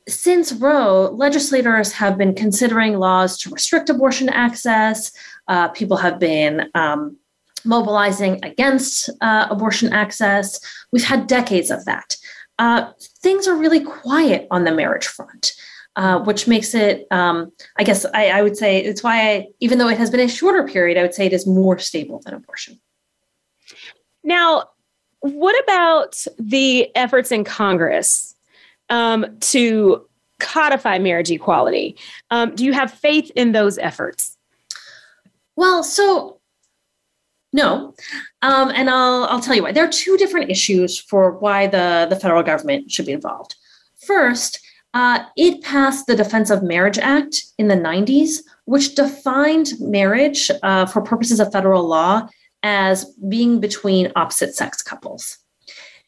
since 0.07 0.53
Roe, 0.53 1.09
legislators 1.11 1.91
have 1.93 2.17
been 2.17 2.33
considering 2.35 2.97
laws 2.97 3.37
to 3.39 3.49
restrict 3.49 3.89
abortion 3.89 4.29
access. 4.29 5.11
Uh, 5.47 5.69
people 5.69 5.97
have 5.97 6.19
been 6.19 6.69
um, 6.75 7.17
mobilizing 7.63 8.43
against 8.43 9.09
uh, 9.21 9.47
abortion 9.49 9.91
access. 9.93 10.59
We've 10.91 11.03
had 11.03 11.27
decades 11.27 11.71
of 11.71 11.85
that. 11.85 12.17
Uh, 12.57 12.91
things 13.21 13.47
are 13.47 13.55
really 13.55 13.83
quiet 13.83 14.47
on 14.51 14.63
the 14.63 14.71
marriage 14.71 15.07
front. 15.07 15.53
Uh, 15.97 16.19
which 16.25 16.45
makes 16.45 16.75
it, 16.75 17.07
um, 17.09 17.49
I 17.77 17.85
guess, 17.85 18.05
I, 18.13 18.27
I, 18.27 18.41
would 18.41 18.57
say 18.57 18.83
it's 18.83 19.01
why, 19.01 19.29
I, 19.31 19.47
even 19.61 19.77
though 19.77 19.87
it 19.87 19.97
has 19.97 20.09
been 20.09 20.19
a 20.19 20.27
shorter 20.27 20.67
period, 20.67 20.97
I 20.97 21.01
would 21.01 21.13
say 21.13 21.25
it 21.25 21.31
is 21.31 21.47
more 21.47 21.79
stable 21.79 22.19
than 22.25 22.33
abortion. 22.33 22.81
Now, 24.21 24.71
what 25.21 25.57
about 25.63 26.25
the 26.37 26.93
efforts 26.97 27.31
in 27.31 27.45
Congress 27.45 28.35
um, 28.89 29.37
to 29.39 30.05
codify 30.39 30.99
marriage 30.99 31.31
equality? 31.31 31.97
Um, 32.29 32.53
do 32.55 32.65
you 32.65 32.73
have 32.73 32.91
faith 32.91 33.31
in 33.35 33.53
those 33.53 33.77
efforts? 33.77 34.34
Well, 35.55 35.83
so 35.83 36.39
no, 37.53 37.93
um, 38.41 38.71
and 38.75 38.89
I'll 38.89 39.25
I'll 39.25 39.41
tell 39.41 39.55
you 39.55 39.63
why. 39.63 39.71
There 39.71 39.85
are 39.85 39.91
two 39.91 40.17
different 40.17 40.51
issues 40.51 40.99
for 40.99 41.37
why 41.37 41.67
the 41.67 42.07
the 42.09 42.17
federal 42.17 42.43
government 42.43 42.91
should 42.91 43.05
be 43.05 43.13
involved. 43.13 43.55
First, 44.05 44.59
uh, 44.93 45.25
it 45.35 45.61
passed 45.61 46.07
the 46.07 46.15
Defense 46.15 46.49
of 46.49 46.63
Marriage 46.63 46.97
Act 46.97 47.43
in 47.57 47.67
the 47.67 47.75
90s, 47.75 48.39
which 48.63 48.95
defined 48.95 49.73
marriage 49.79 50.49
uh, 50.63 50.85
for 50.85 51.01
purposes 51.01 51.39
of 51.39 51.51
federal 51.51 51.85
law 51.85 52.27
as 52.63 53.05
being 53.29 53.59
between 53.59 54.11
opposite 54.15 54.55
sex 54.55 54.81
couples. 54.81 55.37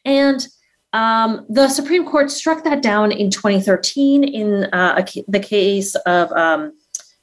And 0.06 0.46
um, 0.94 1.44
the 1.50 1.68
Supreme 1.68 2.06
Court 2.06 2.30
struck 2.30 2.64
that 2.64 2.82
down 2.82 3.12
in 3.12 3.30
2013 3.30 4.24
in 4.24 4.64
uh, 4.72 5.04
a, 5.04 5.24
the 5.28 5.40
case 5.40 5.94
of, 6.06 6.32
um, 6.32 6.72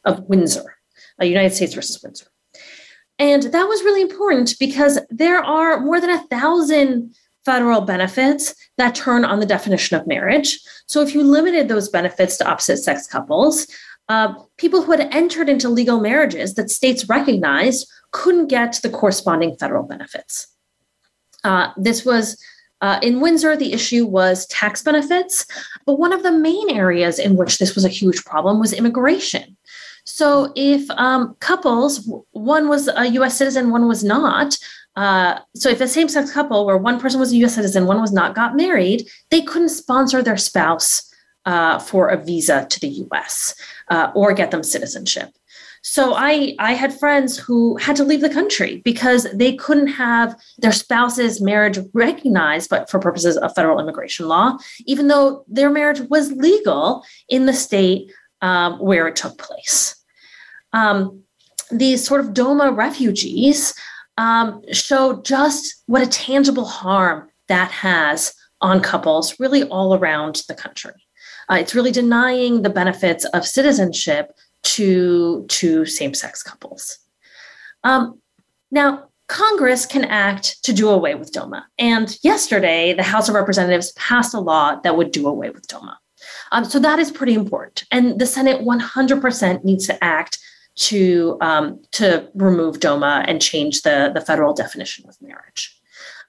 of 0.05 0.23
Windsor, 0.29 0.74
United 1.23 1.55
States 1.55 1.73
versus 1.73 2.01
Windsor. 2.03 2.27
And 3.17 3.43
that 3.43 3.67
was 3.67 3.83
really 3.83 4.01
important 4.01 4.55
because 4.59 4.99
there 5.09 5.43
are 5.43 5.79
more 5.79 6.01
than 6.01 6.09
a 6.09 6.27
thousand 6.27 7.15
federal 7.45 7.81
benefits 7.81 8.53
that 8.77 8.95
turn 8.95 9.23
on 9.23 9.39
the 9.39 9.45
definition 9.45 9.97
of 9.97 10.07
marriage. 10.07 10.59
So 10.87 11.01
if 11.01 11.13
you 11.13 11.23
limited 11.23 11.67
those 11.67 11.87
benefits 11.87 12.37
to 12.37 12.47
opposite 12.47 12.77
sex 12.77 13.07
couples, 13.07 13.67
uh, 14.09 14.33
people 14.57 14.81
who 14.81 14.91
had 14.91 15.13
entered 15.13 15.47
into 15.47 15.69
legal 15.69 15.99
marriages 15.99 16.55
that 16.55 16.69
states 16.69 17.07
recognized 17.07 17.89
couldn't 18.11 18.47
get 18.47 18.79
the 18.83 18.89
corresponding 18.89 19.55
federal 19.55 19.83
benefits. 19.83 20.47
Uh, 21.43 21.69
this 21.77 22.03
was 22.03 22.37
uh, 22.81 22.99
in 23.01 23.21
Windsor, 23.21 23.55
the 23.55 23.73
issue 23.73 24.05
was 24.05 24.45
tax 24.47 24.83
benefits, 24.83 25.45
but 25.85 25.97
one 25.97 26.11
of 26.11 26.23
the 26.23 26.31
main 26.31 26.69
areas 26.69 27.17
in 27.19 27.35
which 27.35 27.57
this 27.57 27.73
was 27.73 27.85
a 27.85 27.89
huge 27.89 28.23
problem 28.25 28.59
was 28.59 28.73
immigration. 28.73 29.54
So 30.05 30.53
if 30.55 30.89
um, 30.91 31.35
couples, 31.39 32.09
one 32.31 32.69
was 32.69 32.87
a 32.87 33.07
US 33.19 33.37
citizen, 33.37 33.71
one 33.71 33.87
was 33.87 34.03
not, 34.03 34.57
uh, 34.95 35.39
so 35.55 35.69
if 35.69 35.81
a 35.81 35.87
same-sex 35.87 36.31
couple 36.31 36.65
where 36.65 36.77
one 36.77 36.99
person 36.99 37.19
was 37.19 37.33
a 37.33 37.37
US 37.37 37.55
citizen, 37.55 37.85
one 37.85 37.99
was 37.99 38.13
not, 38.13 38.35
got 38.35 38.55
married, 38.55 39.07
they 39.29 39.41
couldn't 39.41 39.69
sponsor 39.69 40.21
their 40.21 40.37
spouse 40.37 41.11
uh, 41.45 41.79
for 41.79 42.07
a 42.07 42.17
visa 42.17 42.65
to 42.69 42.79
the 42.79 42.87
US 42.87 43.55
uh, 43.89 44.11
or 44.15 44.33
get 44.33 44.51
them 44.51 44.63
citizenship. 44.63 45.29
So 45.87 46.15
I 46.15 46.55
I 46.57 46.73
had 46.73 46.99
friends 46.99 47.37
who 47.37 47.77
had 47.77 47.95
to 47.97 48.03
leave 48.03 48.21
the 48.21 48.29
country 48.29 48.81
because 48.83 49.27
they 49.31 49.55
couldn't 49.55 49.89
have 49.89 50.35
their 50.57 50.71
spouse's 50.71 51.39
marriage 51.39 51.77
recognized, 51.93 52.71
but 52.71 52.89
for 52.89 52.99
purposes 52.99 53.37
of 53.37 53.53
federal 53.53 53.79
immigration 53.79 54.27
law, 54.27 54.57
even 54.87 55.09
though 55.09 55.45
their 55.47 55.69
marriage 55.69 56.01
was 56.09 56.31
legal 56.31 57.05
in 57.29 57.45
the 57.45 57.53
state 57.53 58.11
um, 58.41 58.79
where 58.79 59.07
it 59.07 59.15
took 59.15 59.37
place. 59.37 59.95
Um, 60.73 61.23
these 61.71 62.05
sort 62.05 62.21
of 62.21 62.33
DOMA 62.33 62.71
refugees 62.71 63.73
um, 64.17 64.61
show 64.71 65.21
just 65.21 65.83
what 65.87 66.01
a 66.01 66.07
tangible 66.07 66.65
harm 66.65 67.29
that 67.47 67.71
has 67.71 68.33
on 68.61 68.81
couples 68.81 69.39
really 69.39 69.63
all 69.63 69.95
around 69.95 70.43
the 70.47 70.55
country. 70.55 70.93
Uh, 71.49 71.55
it's 71.55 71.75
really 71.75 71.91
denying 71.91 72.61
the 72.61 72.69
benefits 72.69 73.25
of 73.25 73.45
citizenship 73.45 74.31
to, 74.63 75.45
to 75.47 75.85
same 75.85 76.13
sex 76.13 76.41
couples. 76.41 76.97
Um, 77.83 78.19
now, 78.71 79.09
Congress 79.27 79.85
can 79.85 80.05
act 80.05 80.63
to 80.63 80.73
do 80.73 80.89
away 80.89 81.15
with 81.15 81.31
DOMA. 81.31 81.65
And 81.77 82.17
yesterday, 82.23 82.93
the 82.93 83.03
House 83.03 83.27
of 83.27 83.35
Representatives 83.35 83.91
passed 83.93 84.33
a 84.33 84.39
law 84.39 84.79
that 84.81 84.97
would 84.97 85.11
do 85.11 85.27
away 85.27 85.49
with 85.49 85.67
DOMA. 85.67 85.97
Um, 86.51 86.65
so 86.65 86.79
that 86.79 86.99
is 86.99 87.11
pretty 87.11 87.33
important. 87.33 87.85
And 87.91 88.19
the 88.19 88.25
Senate 88.25 88.61
100% 88.61 89.63
needs 89.63 89.87
to 89.87 90.03
act 90.03 90.39
to, 90.75 91.37
um, 91.41 91.81
to 91.91 92.29
remove 92.33 92.79
DOMA 92.79 93.25
and 93.27 93.41
change 93.41 93.81
the, 93.81 94.11
the 94.13 94.21
federal 94.21 94.53
definition 94.53 95.07
of 95.07 95.21
marriage. 95.21 95.75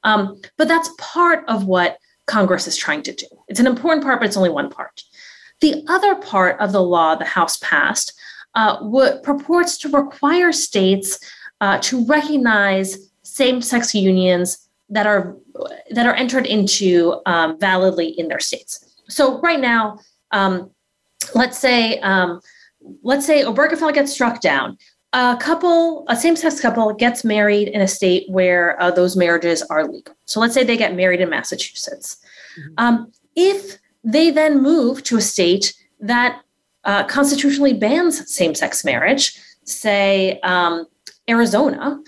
Um, 0.04 0.40
but 0.56 0.68
that's 0.68 0.90
part 0.98 1.44
of 1.48 1.66
what 1.66 1.98
Congress 2.26 2.66
is 2.66 2.76
trying 2.76 3.02
to 3.02 3.12
do. 3.12 3.26
It's 3.48 3.60
an 3.60 3.66
important 3.66 4.04
part, 4.04 4.20
but 4.20 4.26
it's 4.26 4.36
only 4.36 4.50
one 4.50 4.70
part. 4.70 5.02
The 5.60 5.84
other 5.88 6.16
part 6.16 6.60
of 6.60 6.72
the 6.72 6.82
law 6.82 7.14
the 7.14 7.24
House 7.24 7.58
passed 7.58 8.12
uh, 8.54 8.78
purports 9.22 9.78
to 9.78 9.88
require 9.88 10.52
states 10.52 11.18
uh, 11.60 11.78
to 11.78 12.04
recognize 12.06 13.10
same-sex 13.22 13.94
unions 13.94 14.68
that 14.88 15.06
are 15.06 15.36
that 15.90 16.06
are 16.06 16.14
entered 16.14 16.46
into 16.46 17.20
um, 17.26 17.58
validly 17.58 18.08
in 18.08 18.28
their 18.28 18.40
states. 18.40 18.85
So 19.08 19.40
right 19.40 19.60
now, 19.60 19.98
um, 20.30 20.70
let's 21.34 21.58
say 21.58 21.98
um, 22.00 22.40
let's 23.02 23.26
say 23.26 23.42
Obergefell 23.42 23.92
gets 23.92 24.12
struck 24.12 24.40
down. 24.40 24.78
A 25.12 25.36
couple, 25.40 26.04
a 26.08 26.16
same-sex 26.16 26.60
couple, 26.60 26.92
gets 26.92 27.24
married 27.24 27.68
in 27.68 27.80
a 27.80 27.88
state 27.88 28.28
where 28.28 28.80
uh, 28.80 28.90
those 28.90 29.16
marriages 29.16 29.62
are 29.62 29.86
legal. 29.86 30.14
So 30.26 30.40
let's 30.40 30.52
say 30.52 30.62
they 30.62 30.76
get 30.76 30.94
married 30.94 31.20
in 31.20 31.30
Massachusetts. 31.30 32.18
Mm-hmm. 32.58 32.74
Um, 32.76 33.12
if 33.34 33.78
they 34.04 34.30
then 34.30 34.62
move 34.62 35.02
to 35.04 35.16
a 35.16 35.20
state 35.20 35.74
that 36.00 36.42
uh, 36.84 37.04
constitutionally 37.04 37.72
bans 37.72 38.30
same 38.30 38.54
sex 38.54 38.84
marriage, 38.84 39.40
say 39.64 40.38
um, 40.40 40.86
Arizona, 41.30 42.02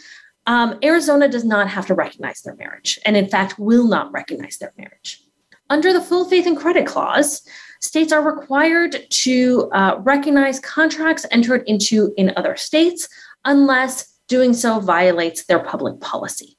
um, 0.46 0.78
Arizona 0.82 1.28
does 1.28 1.44
not 1.44 1.68
have 1.68 1.86
to 1.86 1.94
recognize 1.94 2.42
their 2.42 2.56
marriage, 2.56 2.98
and 3.04 3.16
in 3.16 3.26
fact, 3.28 3.58
will 3.58 3.86
not 3.86 4.12
recognize 4.12 4.58
their 4.58 4.72
marriage. 4.76 5.22
Under 5.70 5.92
the 5.92 6.00
full 6.00 6.24
faith 6.24 6.46
and 6.46 6.56
credit 6.56 6.86
clause, 6.86 7.42
states 7.80 8.12
are 8.12 8.22
required 8.22 9.06
to 9.10 9.70
uh, 9.72 9.96
recognize 10.00 10.60
contracts 10.60 11.26
entered 11.30 11.62
into 11.66 12.12
in 12.16 12.32
other 12.36 12.56
states 12.56 13.08
unless 13.44 14.18
doing 14.28 14.52
so 14.54 14.80
violates 14.80 15.44
their 15.44 15.60
public 15.60 16.00
policy. 16.00 16.56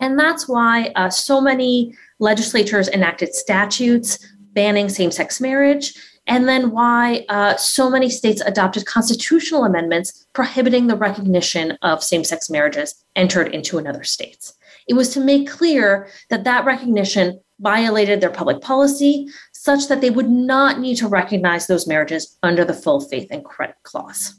And 0.00 0.18
that's 0.18 0.48
why 0.48 0.92
uh, 0.96 1.10
so 1.10 1.40
many 1.40 1.94
legislatures 2.18 2.88
enacted 2.88 3.34
statutes 3.34 4.18
banning 4.52 4.88
same 4.88 5.10
sex 5.10 5.40
marriage 5.40 5.94
and 6.26 6.48
then 6.48 6.70
why 6.70 7.24
uh, 7.28 7.56
so 7.56 7.90
many 7.90 8.08
states 8.08 8.40
adopted 8.46 8.86
constitutional 8.86 9.64
amendments 9.64 10.26
prohibiting 10.32 10.86
the 10.86 10.96
recognition 10.96 11.72
of 11.82 12.02
same 12.02 12.24
sex 12.24 12.48
marriages 12.48 13.04
entered 13.14 13.54
into 13.54 13.78
another 13.78 14.02
state. 14.02 14.52
It 14.88 14.94
was 14.94 15.10
to 15.10 15.20
make 15.20 15.48
clear 15.48 16.08
that 16.30 16.44
that 16.44 16.64
recognition 16.64 17.40
violated 17.60 18.20
their 18.20 18.30
public 18.30 18.60
policy 18.60 19.28
such 19.52 19.88
that 19.88 20.00
they 20.00 20.10
would 20.10 20.28
not 20.28 20.78
need 20.78 20.96
to 20.96 21.08
recognize 21.08 21.66
those 21.66 21.86
marriages 21.86 22.36
under 22.42 22.64
the 22.64 22.74
full 22.74 23.00
faith 23.00 23.28
and 23.30 23.44
credit 23.44 23.76
clause. 23.82 24.34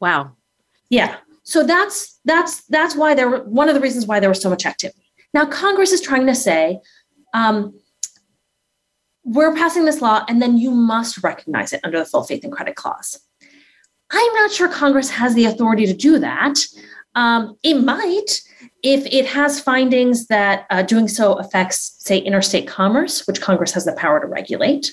Wow. 0.00 0.36
Yeah. 0.90 1.16
So 1.42 1.64
that's 1.64 2.18
that's 2.24 2.64
that's 2.66 2.94
why 2.94 3.14
there 3.14 3.28
were 3.28 3.42
one 3.44 3.68
of 3.68 3.74
the 3.74 3.80
reasons 3.80 4.06
why 4.06 4.20
there 4.20 4.28
was 4.28 4.40
so 4.40 4.50
much 4.50 4.66
activity. 4.66 5.10
Now 5.34 5.46
Congress 5.46 5.92
is 5.92 6.00
trying 6.00 6.26
to 6.26 6.34
say 6.34 6.80
um, 7.34 7.78
we're 9.24 9.54
passing 9.54 9.84
this 9.84 10.00
law 10.00 10.24
and 10.28 10.40
then 10.40 10.56
you 10.56 10.70
must 10.70 11.22
recognize 11.22 11.72
it 11.72 11.80
under 11.84 11.98
the 11.98 12.06
full 12.06 12.22
faith 12.24 12.44
and 12.44 12.52
credit 12.52 12.76
clause. 12.76 13.18
I'm 14.10 14.34
not 14.34 14.50
sure 14.50 14.68
Congress 14.68 15.10
has 15.10 15.34
the 15.34 15.44
authority 15.44 15.86
to 15.86 15.92
do 15.92 16.18
that. 16.18 16.58
Um, 17.14 17.58
it 17.62 17.74
might 17.74 18.40
if 18.82 19.06
it 19.06 19.26
has 19.26 19.60
findings 19.60 20.26
that 20.28 20.66
uh, 20.70 20.82
doing 20.82 21.08
so 21.08 21.34
affects, 21.34 21.96
say, 21.98 22.18
interstate 22.18 22.68
commerce, 22.68 23.26
which 23.26 23.40
Congress 23.40 23.72
has 23.72 23.84
the 23.84 23.92
power 23.94 24.20
to 24.20 24.26
regulate. 24.26 24.92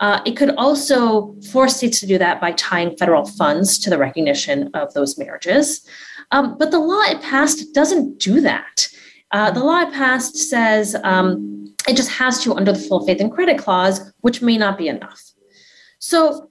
Uh, 0.00 0.20
it 0.24 0.36
could 0.36 0.54
also 0.56 1.34
force 1.52 1.76
states 1.76 2.00
to 2.00 2.06
do 2.06 2.16
that 2.18 2.40
by 2.40 2.52
tying 2.52 2.96
federal 2.96 3.26
funds 3.26 3.78
to 3.80 3.90
the 3.90 3.98
recognition 3.98 4.70
of 4.74 4.92
those 4.94 5.18
marriages. 5.18 5.86
Um, 6.30 6.56
but 6.58 6.70
the 6.70 6.78
law 6.78 7.02
it 7.02 7.20
passed 7.22 7.74
doesn't 7.74 8.18
do 8.18 8.40
that. 8.40 8.88
Uh, 9.30 9.50
the 9.50 9.62
law 9.62 9.80
it 9.80 9.92
passed 9.92 10.36
says 10.36 10.96
um, 11.04 11.74
it 11.86 11.96
just 11.96 12.10
has 12.10 12.42
to 12.44 12.54
under 12.54 12.72
the 12.72 12.78
full 12.78 13.04
faith 13.06 13.20
and 13.20 13.32
credit 13.32 13.58
clause, 13.58 14.12
which 14.20 14.40
may 14.40 14.56
not 14.56 14.78
be 14.78 14.88
enough. 14.88 15.20
So 15.98 16.50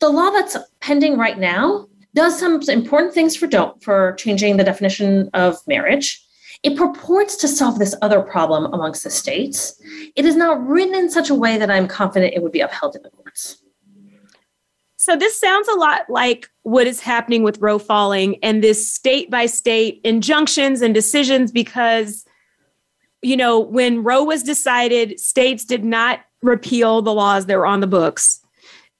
the 0.00 0.08
law 0.08 0.30
that's 0.30 0.56
pending 0.80 1.18
right 1.18 1.38
now 1.38 1.87
does 2.14 2.38
some 2.38 2.60
important 2.68 3.14
things 3.14 3.36
for 3.36 3.46
don't 3.46 3.82
for 3.82 4.14
changing 4.14 4.56
the 4.56 4.64
definition 4.64 5.30
of 5.34 5.56
marriage. 5.66 6.24
It 6.62 6.76
purports 6.76 7.36
to 7.36 7.48
solve 7.48 7.78
this 7.78 7.94
other 8.02 8.20
problem 8.20 8.72
amongst 8.72 9.04
the 9.04 9.10
states. 9.10 9.80
It 10.16 10.24
is 10.24 10.34
not 10.34 10.66
written 10.66 10.94
in 10.94 11.10
such 11.10 11.30
a 11.30 11.34
way 11.34 11.56
that 11.56 11.70
I'm 11.70 11.86
confident 11.86 12.34
it 12.34 12.42
would 12.42 12.52
be 12.52 12.60
upheld 12.60 12.96
in 12.96 13.02
the 13.02 13.10
courts. 13.10 13.62
So 14.96 15.14
this 15.14 15.38
sounds 15.38 15.68
a 15.68 15.76
lot 15.76 16.02
like 16.08 16.50
what 16.62 16.88
is 16.88 17.00
happening 17.00 17.44
with 17.44 17.60
Roe 17.60 17.78
falling 17.78 18.36
and 18.42 18.64
this 18.64 18.90
state 18.90 19.30
by 19.30 19.46
state 19.46 20.00
injunctions 20.02 20.82
and 20.82 20.92
decisions 20.92 21.52
because 21.52 22.24
you 23.22 23.36
know, 23.36 23.58
when 23.58 24.02
Roe 24.02 24.22
was 24.22 24.42
decided, 24.42 25.18
states 25.18 25.64
did 25.64 25.84
not 25.84 26.20
repeal 26.42 27.02
the 27.02 27.12
laws 27.12 27.46
that 27.46 27.56
were 27.56 27.66
on 27.66 27.80
the 27.80 27.86
books. 27.86 28.40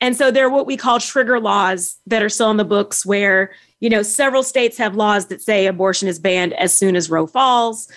And 0.00 0.16
so 0.16 0.30
there 0.30 0.46
are 0.46 0.50
what 0.50 0.66
we 0.66 0.76
call 0.76 1.00
trigger 1.00 1.40
laws 1.40 1.98
that 2.06 2.22
are 2.22 2.28
still 2.28 2.50
in 2.50 2.56
the 2.56 2.64
books 2.64 3.04
where, 3.04 3.52
you 3.80 3.90
know, 3.90 4.02
several 4.02 4.42
states 4.42 4.78
have 4.78 4.94
laws 4.94 5.26
that 5.26 5.42
say 5.42 5.66
abortion 5.66 6.08
is 6.08 6.18
banned 6.18 6.52
as 6.54 6.72
soon 6.72 6.94
as 6.94 7.10
Roe 7.10 7.26
falls. 7.26 7.88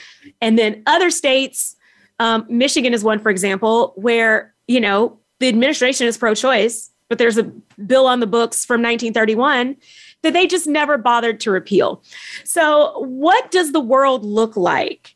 And 0.41 0.57
then 0.57 0.81
other 0.87 1.11
states, 1.11 1.75
um, 2.19 2.45
Michigan 2.49 2.93
is 2.93 3.03
one, 3.03 3.19
for 3.19 3.29
example, 3.29 3.93
where, 3.95 4.53
you 4.67 4.79
know, 4.79 5.19
the 5.39 5.47
administration 5.47 6.07
is 6.07 6.17
pro 6.17 6.33
choice, 6.33 6.91
but 7.09 7.17
there's 7.17 7.37
a 7.37 7.51
bill 7.85 8.07
on 8.07 8.19
the 8.19 8.27
books 8.27 8.65
from 8.65 8.81
1931 8.81 9.75
that 10.23 10.33
they 10.33 10.47
just 10.47 10.67
never 10.67 10.97
bothered 10.97 11.39
to 11.41 11.51
repeal. 11.51 12.03
So, 12.43 12.99
what 12.99 13.51
does 13.51 13.71
the 13.71 13.79
world 13.79 14.23
look 14.23 14.55
like 14.55 15.15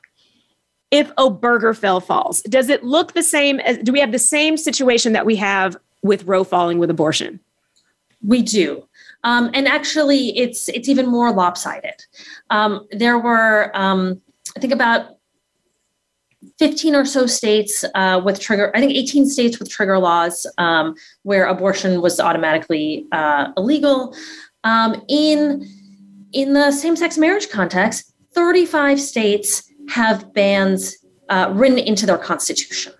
if 0.91 1.13
Obergefell 1.15 2.03
falls? 2.03 2.41
Does 2.43 2.69
it 2.69 2.83
look 2.83 3.13
the 3.13 3.23
same 3.23 3.59
as 3.59 3.77
do 3.79 3.91
we 3.91 3.99
have 3.99 4.11
the 4.11 4.19
same 4.19 4.57
situation 4.57 5.13
that 5.13 5.25
we 5.25 5.35
have 5.35 5.77
with 6.05 6.23
Roe 6.25 6.43
falling 6.43 6.77
with 6.77 6.89
abortion? 6.89 7.39
We 8.21 8.41
do. 8.41 8.87
Um, 9.23 9.49
and 9.53 9.67
actually, 9.67 10.37
it's 10.37 10.69
it's 10.69 10.87
even 10.87 11.07
more 11.07 11.31
lopsided. 11.33 12.05
Um, 12.49 12.87
there 12.91 13.17
were, 13.17 13.71
um, 13.73 14.21
I 14.55 14.59
think, 14.59 14.71
about 14.71 15.15
15 16.59 16.95
or 16.95 17.05
so 17.05 17.25
states 17.25 17.83
uh, 17.95 18.21
with 18.23 18.39
trigger, 18.39 18.71
I 18.75 18.79
think 18.79 18.93
18 18.93 19.27
states 19.27 19.59
with 19.59 19.69
trigger 19.69 19.97
laws 19.97 20.45
um, 20.57 20.95
where 21.23 21.47
abortion 21.47 22.01
was 22.01 22.19
automatically 22.19 23.05
uh, 23.11 23.51
illegal. 23.57 24.15
Um, 24.63 25.03
in, 25.09 25.67
in 26.31 26.53
the 26.53 26.71
same 26.71 26.95
sex 26.95 27.17
marriage 27.17 27.49
context, 27.49 28.13
35 28.33 29.01
states 29.01 29.69
have 29.89 30.33
bans 30.33 30.95
uh, 31.29 31.51
written 31.53 31.77
into 31.77 32.05
their 32.05 32.17
constitution. 32.17 32.93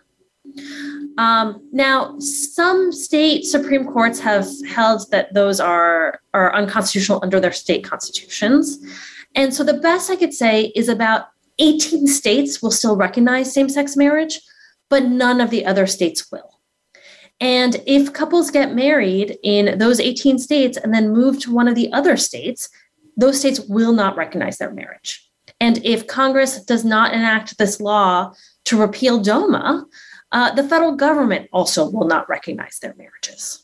Um, 1.18 1.68
now, 1.72 2.20
some 2.20 2.92
state 2.92 3.46
supreme 3.46 3.86
courts 3.86 4.20
have 4.20 4.48
held 4.68 5.10
that 5.12 5.34
those 5.34 5.60
are, 5.60 6.20
are 6.34 6.54
unconstitutional 6.54 7.20
under 7.24 7.40
their 7.40 7.54
state 7.54 7.84
constitutions. 7.84 8.80
And 9.34 9.54
so 9.54 9.64
the 9.64 9.76
best 9.76 10.10
I 10.10 10.16
could 10.16 10.34
say 10.34 10.74
is 10.76 10.90
about 10.90 11.28
18 11.60 12.08
states 12.08 12.62
will 12.62 12.72
still 12.72 12.98
recognize 12.98 13.54
same 13.54 13.70
sex 13.70 13.96
marriage, 13.96 14.42
but 14.90 15.06
none 15.06 15.40
of 15.40 15.50
the 15.50 15.66
other 15.66 15.88
states 15.88 16.32
will. 16.32 16.60
And 17.40 17.82
if 17.86 18.14
couples 18.14 18.52
get 18.52 18.76
married 18.76 19.38
in 19.44 19.78
those 19.78 20.00
18 20.00 20.40
states 20.40 20.78
and 20.78 20.94
then 20.94 21.14
move 21.14 21.40
to 21.42 21.54
one 21.54 21.68
of 21.68 21.76
the 21.76 21.92
other 21.92 22.18
states, 22.18 22.70
those 23.18 23.40
states 23.40 23.60
will 23.60 23.94
not 23.94 24.18
recognize 24.18 24.58
their 24.58 24.72
marriage. 24.72 25.30
And 25.60 25.84
if 25.86 26.08
Congress 26.08 26.64
does 26.64 26.84
not 26.84 27.14
enact 27.14 27.58
this 27.58 27.80
law 27.80 28.34
to 28.66 28.78
repeal 28.78 29.22
DOMA, 29.22 29.86
uh, 30.32 30.54
the 30.54 30.64
federal 30.64 30.96
government 30.96 31.50
also 31.54 31.90
will 31.90 32.08
not 32.08 32.28
recognize 32.30 32.80
their 32.80 32.96
marriages. 32.96 33.64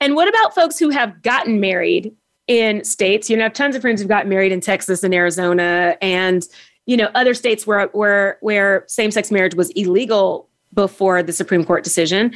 And 0.00 0.14
what 0.14 0.28
about 0.28 0.54
folks 0.54 0.78
who 0.78 0.90
have 0.90 1.22
gotten 1.22 1.60
married 1.60 2.14
in 2.46 2.84
states? 2.84 3.30
You 3.30 3.36
know, 3.36 3.42
I 3.42 3.44
have 3.44 3.52
tons 3.52 3.74
of 3.74 3.82
friends 3.82 4.00
who've 4.00 4.08
gotten 4.08 4.28
married 4.28 4.52
in 4.52 4.60
Texas 4.60 5.02
and 5.02 5.14
Arizona 5.14 5.96
and 6.00 6.46
you 6.86 6.96
know 6.96 7.10
other 7.14 7.34
states 7.34 7.66
where 7.66 7.88
where 7.88 8.38
where 8.40 8.84
same-sex 8.86 9.30
marriage 9.30 9.54
was 9.54 9.70
illegal 9.70 10.48
before 10.72 11.22
the 11.22 11.32
Supreme 11.32 11.64
Court 11.64 11.82
decision. 11.82 12.34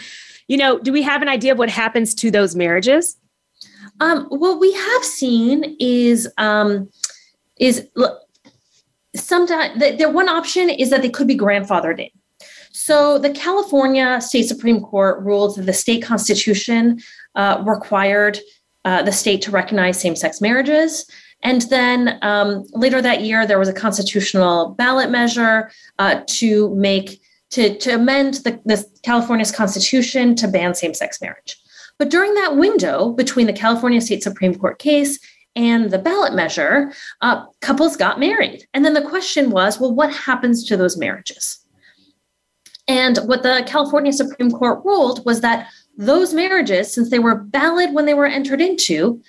You 0.49 0.57
know, 0.57 0.79
do 0.79 0.93
we 0.93 1.03
have 1.03 1.23
an 1.23 1.29
idea 1.29 1.53
of 1.53 1.59
what 1.59 1.69
happens 1.69 2.15
to 2.17 2.31
those 2.31 2.57
marriages? 2.57 3.17
Um, 4.01 4.25
what 4.25 4.59
we 4.59 4.73
have 4.73 5.05
seen 5.05 5.77
is 5.79 6.29
um, 6.39 6.91
is 7.59 7.87
sometimes 9.15 9.79
the, 9.79 9.97
the 9.97 10.11
one 10.11 10.29
option 10.29 10.71
is 10.71 10.91
that 10.91 11.03
they 11.03 11.11
could 11.11 11.27
be 11.27 11.37
grandfathered 11.37 12.01
in. 12.01 12.09
So 12.73 13.19
the 13.19 13.31
California 13.31 14.21
State 14.21 14.49
Supreme 14.49 14.81
Court 14.81 15.23
ruled 15.23 15.57
that 15.57 15.67
the 15.67 15.73
state 15.73 16.03
constitution 16.03 17.01
uh, 17.35 17.63
required 17.67 18.39
uh, 18.85 19.03
the 19.03 19.13
state 19.13 19.43
to 19.43 19.51
recognize 19.51 20.01
same-sex 20.01 20.41
marriages. 20.41 21.11
And 21.43 21.63
then 21.63 22.19
um, 22.23 22.65
later 22.73 23.03
that 23.03 23.23
year, 23.23 23.47
there 23.47 23.59
was 23.59 23.69
a 23.69 23.73
constitutional 23.73 24.75
ballot 24.75 25.11
measure 25.11 25.71
uh, 25.99 26.23
to 26.29 26.75
make 26.75 27.21
to, 27.51 27.77
to 27.79 27.97
amend 27.97 28.35
the, 28.35 28.61
the 28.65 28.87
California's 29.03 29.51
constitution 29.51 30.37
to 30.37 30.47
ban 30.47 30.73
same-sex 30.73 31.21
marriage. 31.21 31.57
But 31.99 32.09
during 32.09 32.33
that 32.35 32.57
window 32.57 33.11
between 33.11 33.49
the 33.49 33.53
California 33.53 34.01
State 34.01 34.23
Supreme 34.23 34.55
Court 34.55 34.79
case 34.79 35.19
and 35.57 35.91
the 35.91 35.99
ballot 35.99 36.35
measure, 36.35 36.93
uh, 37.23 37.45
couples 37.61 37.97
got 37.97 38.21
married. 38.21 38.67
And 38.73 38.85
then 38.85 38.95
the 38.95 39.03
question 39.03 39.51
was, 39.51 39.81
well, 39.81 39.93
what 39.93 40.15
happens 40.15 40.65
to 40.67 40.77
those 40.77 40.97
marriages? 40.97 41.59
And 42.91 43.19
what 43.29 43.45
the 43.45 43.63
California 43.69 44.13
Supreme 44.13 44.51
Court 44.51 44.85
ruled 44.85 45.25
was 45.25 45.43
that 45.43 45.69
those 45.97 46.35
marriages, 46.35 46.93
since 46.93 47.09
they 47.09 47.21
were 47.21 47.45
valid 47.51 47.95
when 47.95 48.05
they 48.05 48.15
were 48.15 48.27
entered 48.27 48.61
into, 48.61 49.23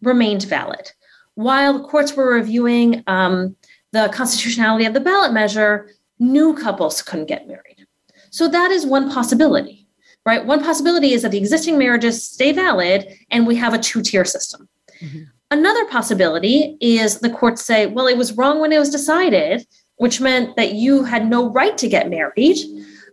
remained 0.00 0.44
valid. 0.44 0.90
While 1.34 1.74
the 1.74 1.84
courts 1.84 2.16
were 2.16 2.32
reviewing 2.32 3.04
um, 3.06 3.54
the 3.92 4.08
constitutionality 4.10 4.86
of 4.86 4.94
the 4.94 5.00
ballot 5.00 5.34
measure, 5.34 5.90
new 6.18 6.56
couples 6.56 7.02
couldn't 7.02 7.26
get 7.26 7.46
married. 7.46 7.86
So 8.30 8.48
that 8.48 8.70
is 8.70 8.86
one 8.86 9.10
possibility, 9.10 9.86
right? 10.24 10.46
One 10.46 10.64
possibility 10.64 11.12
is 11.12 11.20
that 11.22 11.32
the 11.32 11.38
existing 11.38 11.76
marriages 11.76 12.26
stay 12.26 12.52
valid 12.52 13.06
and 13.30 13.46
we 13.46 13.56
have 13.56 13.74
a 13.74 13.78
two 13.78 14.00
tier 14.00 14.24
system. 14.24 14.66
Mm-hmm. 15.02 15.24
Another 15.50 15.84
possibility 15.88 16.78
is 16.80 17.20
the 17.20 17.28
courts 17.30 17.66
say, 17.66 17.84
well, 17.84 18.06
it 18.06 18.16
was 18.16 18.32
wrong 18.32 18.60
when 18.60 18.72
it 18.72 18.78
was 18.78 18.88
decided, 18.88 19.66
which 19.98 20.20
meant 20.20 20.56
that 20.56 20.72
you 20.72 21.04
had 21.04 21.28
no 21.28 21.50
right 21.50 21.76
to 21.78 21.88
get 21.88 22.08
married. 22.08 22.56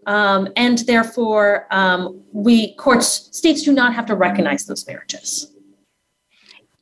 Um, 0.08 0.48
and 0.56 0.78
therefore, 0.80 1.68
um, 1.72 2.24
we 2.32 2.76
courts, 2.76 3.30
states 3.36 3.64
do 3.64 3.74
not 3.74 3.94
have 3.94 4.06
to 4.06 4.16
recognize 4.16 4.66
those 4.66 4.88
marriages. 4.88 5.52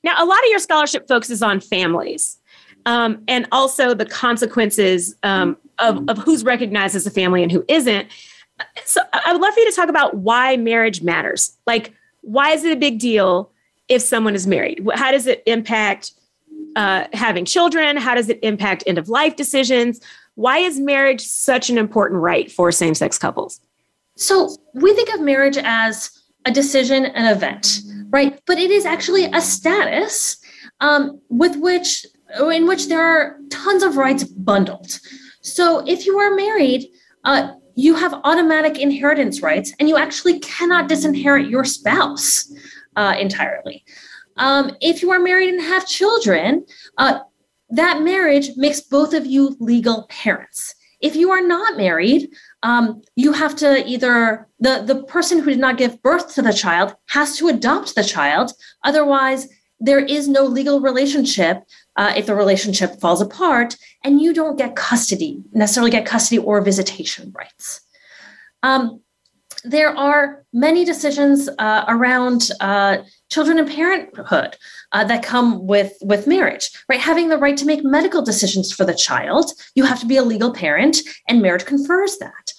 Now, 0.04 0.22
a 0.22 0.26
lot 0.26 0.40
of 0.40 0.50
your 0.50 0.60
scholarship 0.60 1.08
focuses 1.08 1.42
on 1.42 1.62
families 1.62 2.38
um, 2.86 3.24
and 3.30 3.48
also 3.54 3.94
the 3.94 4.06
consequences 4.06 5.16
um, 5.24 5.58
of, 5.80 6.04
of 6.10 6.18
who's 6.18 6.44
recognized 6.44 6.96
as 6.96 7.08
a 7.08 7.12
family 7.12 7.42
and 7.42 7.52
who 7.52 7.64
isn't. 7.70 8.10
So, 8.84 9.02
I 9.14 9.32
would 9.32 9.42
love 9.42 9.54
for 9.54 9.62
you 9.62 9.70
to 9.70 9.76
talk 9.76 9.90
about 9.90 10.18
why 10.18 10.58
marriage 10.58 11.02
matters. 11.02 11.58
Like, 11.66 11.94
why 12.22 12.52
is 12.52 12.66
it 12.66 12.74
a 12.74 12.80
big 12.80 13.00
deal 13.00 13.52
if 13.88 14.02
someone 14.02 14.36
is 14.36 14.46
married? 14.46 14.86
How 14.96 15.12
does 15.12 15.28
it 15.28 15.44
impact 15.46 16.12
uh, 16.76 17.08
having 17.14 17.46
children? 17.46 17.98
How 17.98 18.16
does 18.16 18.30
it 18.30 18.40
impact 18.44 18.84
end 18.88 18.98
of 18.98 19.10
life 19.10 19.36
decisions? 19.36 20.00
Why 20.36 20.58
is 20.58 20.80
marriage 20.80 21.22
such 21.22 21.70
an 21.70 21.78
important 21.78 22.22
right 22.22 22.52
for 22.52 22.72
same 22.72 22.96
sex 22.96 23.18
couples? 23.18 23.60
So 24.16 24.56
we 24.74 24.94
think 24.94 25.14
of 25.14 25.22
marriage 25.22 25.58
as 25.58 26.12
a 26.46 26.52
decision, 26.52 27.06
an 27.06 27.36
event, 27.36 27.80
right? 28.10 28.40
But 28.46 28.60
it 28.60 28.72
is 28.72 28.86
actually 28.86 29.26
a 29.26 29.42
status 29.42 30.38
um, 30.82 31.20
with 31.30 31.56
which, 31.58 32.06
in 32.52 32.68
which 32.68 32.88
there 32.88 33.02
are 33.02 33.38
tons 33.50 33.84
of 33.84 33.98
rights 33.98 34.24
bundled. 34.24 35.00
So 35.42 35.84
if 35.88 36.06
you 36.06 36.20
are 36.20 36.36
married, 36.36 36.90
uh, 37.24 37.54
you 37.76 37.96
have 37.96 38.14
automatic 38.24 38.80
inheritance 38.80 39.42
rights, 39.42 39.74
and 39.80 39.90
you 39.90 39.98
actually 39.98 40.40
cannot 40.40 40.88
disinherit 40.88 41.50
your 41.50 41.66
spouse 41.66 42.52
uh, 42.96 43.16
entirely. 43.20 43.84
Um, 44.38 44.76
if 44.82 45.02
you 45.02 45.12
are 45.12 45.20
married 45.20 45.50
and 45.50 45.62
have 45.62 45.88
children, 45.88 46.66
uh, 46.98 47.20
that 47.70 48.02
marriage 48.02 48.52
makes 48.56 48.82
both 48.82 49.14
of 49.14 49.26
you 49.26 49.56
legal 49.60 50.06
parents. 50.10 50.76
If 51.02 51.16
you 51.16 51.32
are 51.32 51.46
not 51.46 51.76
married, 51.76 52.30
um, 52.62 53.02
you 53.16 53.34
have 53.34 53.56
to 53.58 53.86
either 53.86 54.48
the 54.60 54.84
the 54.86 55.04
person 55.04 55.40
who 55.40 55.50
did 55.50 55.60
not 55.60 55.78
give 55.78 56.02
birth 56.02 56.34
to 56.36 56.42
the 56.42 56.54
child 56.54 56.96
has 57.10 57.38
to 57.38 57.50
adopt 57.50 57.96
the 57.96 58.04
child. 58.04 58.54
Otherwise, 58.84 59.48
there 59.80 60.00
is 60.00 60.30
no 60.30 60.44
legal 60.44 60.80
relationship 60.80 61.64
uh, 61.98 62.14
if 62.16 62.26
the 62.26 62.36
relationship 62.36 63.02
falls 63.02 63.22
apart, 63.22 63.76
and 64.04 64.22
you 64.22 64.34
don't 64.34 64.58
get 64.58 64.78
custody 64.78 65.44
necessarily 65.52 65.92
get 65.92 66.06
custody 66.06 66.40
or 66.40 66.62
visitation 66.62 67.34
rights. 67.36 67.82
Um, 68.62 69.02
there 69.64 69.96
are 69.96 70.44
many 70.52 70.84
decisions 70.84 71.50
uh, 71.58 71.86
around 71.88 72.50
uh, 72.60 72.98
children 73.30 73.58
and 73.58 73.70
parenthood 73.70 74.58
uh, 74.92 75.04
that 75.04 75.24
come 75.24 75.66
with 75.66 75.94
with 76.02 76.28
marriage 76.28 76.70
right 76.90 77.00
having 77.00 77.30
the 77.30 77.38
right 77.38 77.58
to 77.58 77.66
make 77.66 77.84
medical 77.84 78.22
decisions 78.22 78.72
for 78.72 78.86
the 78.86 78.94
child 78.94 79.52
you 79.76 79.84
have 79.84 80.00
to 80.00 80.06
be 80.06 80.18
a 80.18 80.24
legal 80.24 80.54
parent 80.54 80.98
and 81.28 81.42
marriage 81.42 81.66
confers 81.66 82.18
that 82.18 82.54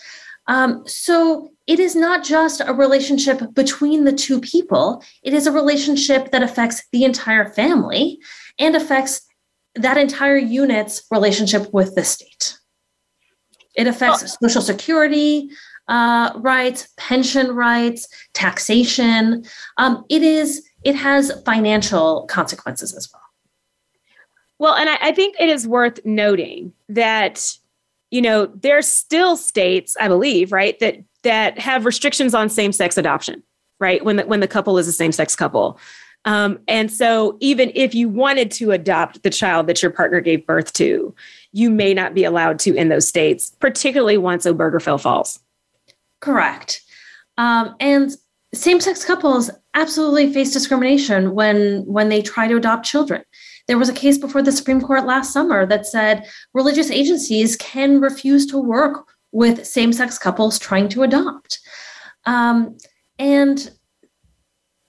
um, 0.47 0.83
so 0.87 1.51
it 1.67 1.81
is 1.81 1.97
not 1.97 2.23
just 2.23 2.61
a 2.61 2.75
relationship 2.75 3.55
between 3.55 4.05
the 4.05 4.12
two 4.12 4.40
people, 4.40 5.03
it 5.23 5.33
is 5.33 5.47
a 5.47 5.53
relationship 5.53 6.31
that 6.33 6.43
affects 6.43 6.83
the 6.93 7.05
entire 7.05 7.49
family 7.49 8.19
and 8.59 8.77
affects 8.77 9.23
that 9.75 9.97
entire 9.97 10.37
unit's 10.37 11.03
relationship 11.11 11.73
with 11.73 11.95
the 11.95 12.05
state. 12.05 12.59
It 13.75 13.87
affects 13.87 14.23
oh. 14.23 14.47
social 14.47 14.62
security 14.62 15.51
uh, 15.88 16.33
rights, 16.37 16.88
pension 16.97 17.55
rights, 17.55 18.09
taxation. 18.33 19.44
Um, 19.77 20.05
it 20.09 20.23
is 20.23 20.68
it 20.83 20.94
has 20.94 21.33
financial 21.44 22.27
consequences 22.27 22.94
as 22.94 23.09
well. 23.12 23.23
Well, 24.59 24.75
and 24.75 24.88
I, 24.88 24.97
I 25.01 25.12
think 25.12 25.37
it 25.40 25.49
is 25.49 25.66
worth 25.66 26.05
noting 26.05 26.73
that 26.88 27.53
you 28.11 28.23
know 28.23 28.47
there's 28.47 28.88
still 28.88 29.37
states, 29.37 29.97
I 30.01 30.09
believe, 30.09 30.53
right, 30.53 30.79
that 30.81 30.99
that 31.23 31.59
have 31.59 31.87
restrictions 31.87 32.35
on 32.35 32.49
same-sex 32.51 32.99
adoption, 32.99 33.42
right? 33.81 34.05
When 34.05 34.16
the 34.16 34.27
when 34.27 34.40
the 34.40 34.49
couple 34.49 34.79
is 34.79 34.88
a 34.88 34.92
same-sex 34.92 35.37
couple. 35.37 35.79
Um, 36.27 36.59
and 36.68 36.90
so, 36.90 37.37
even 37.40 37.70
if 37.75 37.94
you 37.94 38.09
wanted 38.09 38.51
to 38.53 38.70
adopt 38.70 39.23
the 39.23 39.31
child 39.31 39.66
that 39.66 39.83
your 39.83 39.90
partner 39.90 40.20
gave 40.20 40.47
birth 40.47 40.73
to, 40.75 41.14
you 41.53 41.70
may 41.70 41.92
not 41.92 42.14
be 42.14 42.25
allowed 42.25 42.59
to 42.61 42.75
in 42.75 42.88
those 42.88 43.07
states, 43.07 43.51
particularly 43.61 44.16
once 44.16 44.47
Obergefell 44.47 45.01
falls. 45.01 45.40
Correct. 46.25 46.81
Um, 47.37 47.77
and 47.81 48.11
same-sex 48.55 49.05
couples 49.05 49.51
absolutely 49.75 50.33
face 50.33 50.53
discrimination 50.53 51.35
when 51.35 51.85
when 51.85 52.09
they 52.09 52.23
try 52.23 52.49
to 52.49 52.57
adopt 52.57 52.87
children. 52.87 53.23
There 53.69 53.77
was 53.77 53.91
a 53.91 54.01
case 54.03 54.17
before 54.17 54.41
the 54.41 54.53
Supreme 54.53 54.81
Court 54.81 55.05
last 55.05 55.35
summer 55.35 55.67
that 55.67 55.87
said 55.87 56.27
religious 56.55 56.91
agencies 56.91 57.57
can 57.57 58.01
refuse 58.01 58.47
to 58.47 58.59
work 58.59 59.07
with 59.33 59.67
same-sex 59.67 60.19
couples 60.19 60.59
trying 60.59 60.89
to 60.91 61.03
adopt. 61.03 61.59
Um, 62.25 62.79
and 63.19 63.71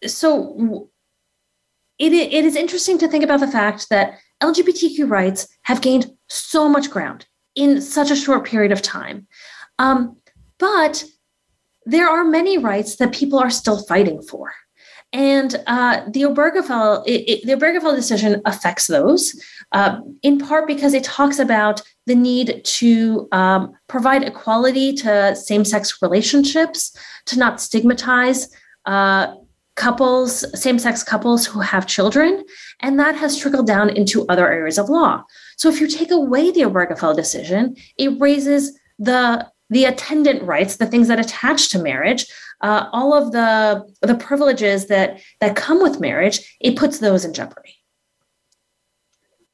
so 0.06 0.90
it, 2.00 2.14
it 2.14 2.46
is 2.46 2.56
interesting 2.56 2.98
to 3.00 3.10
think 3.10 3.26
about 3.26 3.42
the 3.42 3.52
fact 3.52 3.90
that 3.90 4.20
LGBTQ 4.42 5.10
rights 5.10 5.50
have 5.64 5.82
gained 5.82 6.12
so 6.30 6.70
much 6.70 6.90
ground 6.90 7.26
in 7.56 7.82
such 7.82 8.10
a 8.10 8.16
short 8.16 8.46
period 8.46 8.72
of 8.72 8.82
time. 8.82 9.28
Um, 9.80 10.16
but 10.60 11.04
there 11.86 12.10
are 12.10 12.24
many 12.24 12.58
rights 12.58 12.96
that 12.98 13.14
people 13.14 13.40
are 13.40 13.50
still 13.50 13.84
fighting 13.84 14.22
for. 14.22 14.54
And 15.14 15.64
uh, 15.68 16.02
the 16.10 16.24
Obergefell, 16.24 17.04
it, 17.06 17.22
it, 17.30 17.46
the 17.46 17.54
Obergefell 17.54 17.96
decision 17.96 18.42
affects 18.46 18.88
those, 18.88 19.42
uh, 19.72 20.00
in 20.24 20.40
part 20.40 20.68
because 20.68 20.94
it 20.94 21.04
talks 21.06 21.40
about 21.40 21.82
the 22.06 22.16
need 22.16 22.62
to 22.66 23.28
um, 23.32 23.74
provide 23.88 24.24
equality 24.24 24.94
to 24.94 25.36
same-sex 25.36 26.02
relationships, 26.02 26.98
to 27.28 27.40
not 27.40 27.62
stigmatize 27.62 28.50
uh, 28.86 29.36
couples, 29.76 30.44
same-sex 30.60 31.04
couples 31.04 31.46
who 31.46 31.60
have 31.60 31.88
children, 31.88 32.44
and 32.82 33.00
that 33.00 33.16
has 33.16 33.38
trickled 33.38 33.68
down 33.68 33.90
into 33.92 34.26
other 34.28 34.52
areas 34.52 34.78
of 34.78 34.90
law. 34.90 35.24
So 35.56 35.70
if 35.70 35.80
you 35.80 35.88
take 35.88 36.12
away 36.12 36.52
the 36.52 36.62
Obergefell 36.62 37.16
decision, 37.16 37.76
it 37.98 38.20
raises 38.20 38.78
the 39.00 39.50
the 39.70 39.86
attendant 39.86 40.44
rights, 40.44 40.78
the 40.78 40.86
things 40.86 41.08
that 41.08 41.20
attach 41.20 41.70
to 41.70 41.80
marriage, 41.80 42.26
uh, 42.62 42.88
all 42.92 43.14
of 43.14 43.32
the 43.32 43.86
the 44.02 44.16
privileges 44.16 44.88
that 44.88 45.20
that 45.42 45.56
come 45.56 45.82
with 45.82 46.00
marriage, 46.00 46.58
it 46.60 46.76
puts 46.76 47.00
those 47.00 47.26
in 47.26 47.34
jeopardy. 47.34 47.76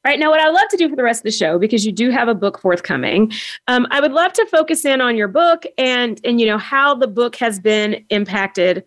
Right 0.04 0.18
now, 0.18 0.30
what 0.30 0.40
I'd 0.40 0.48
love 0.48 0.68
to 0.70 0.76
do 0.76 0.88
for 0.88 0.96
the 0.96 1.04
rest 1.04 1.20
of 1.20 1.24
the 1.24 1.30
show, 1.30 1.60
because 1.60 1.86
you 1.86 1.92
do 1.92 2.10
have 2.10 2.26
a 2.26 2.34
book 2.34 2.58
forthcoming, 2.58 3.30
um, 3.68 3.86
I 3.92 4.00
would 4.00 4.10
love 4.10 4.32
to 4.32 4.46
focus 4.46 4.84
in 4.84 5.00
on 5.00 5.16
your 5.16 5.28
book 5.28 5.64
and 5.78 6.20
and 6.24 6.40
you 6.40 6.46
know 6.46 6.58
how 6.58 6.94
the 6.94 7.06
book 7.06 7.36
has 7.36 7.60
been 7.60 8.04
impacted 8.10 8.84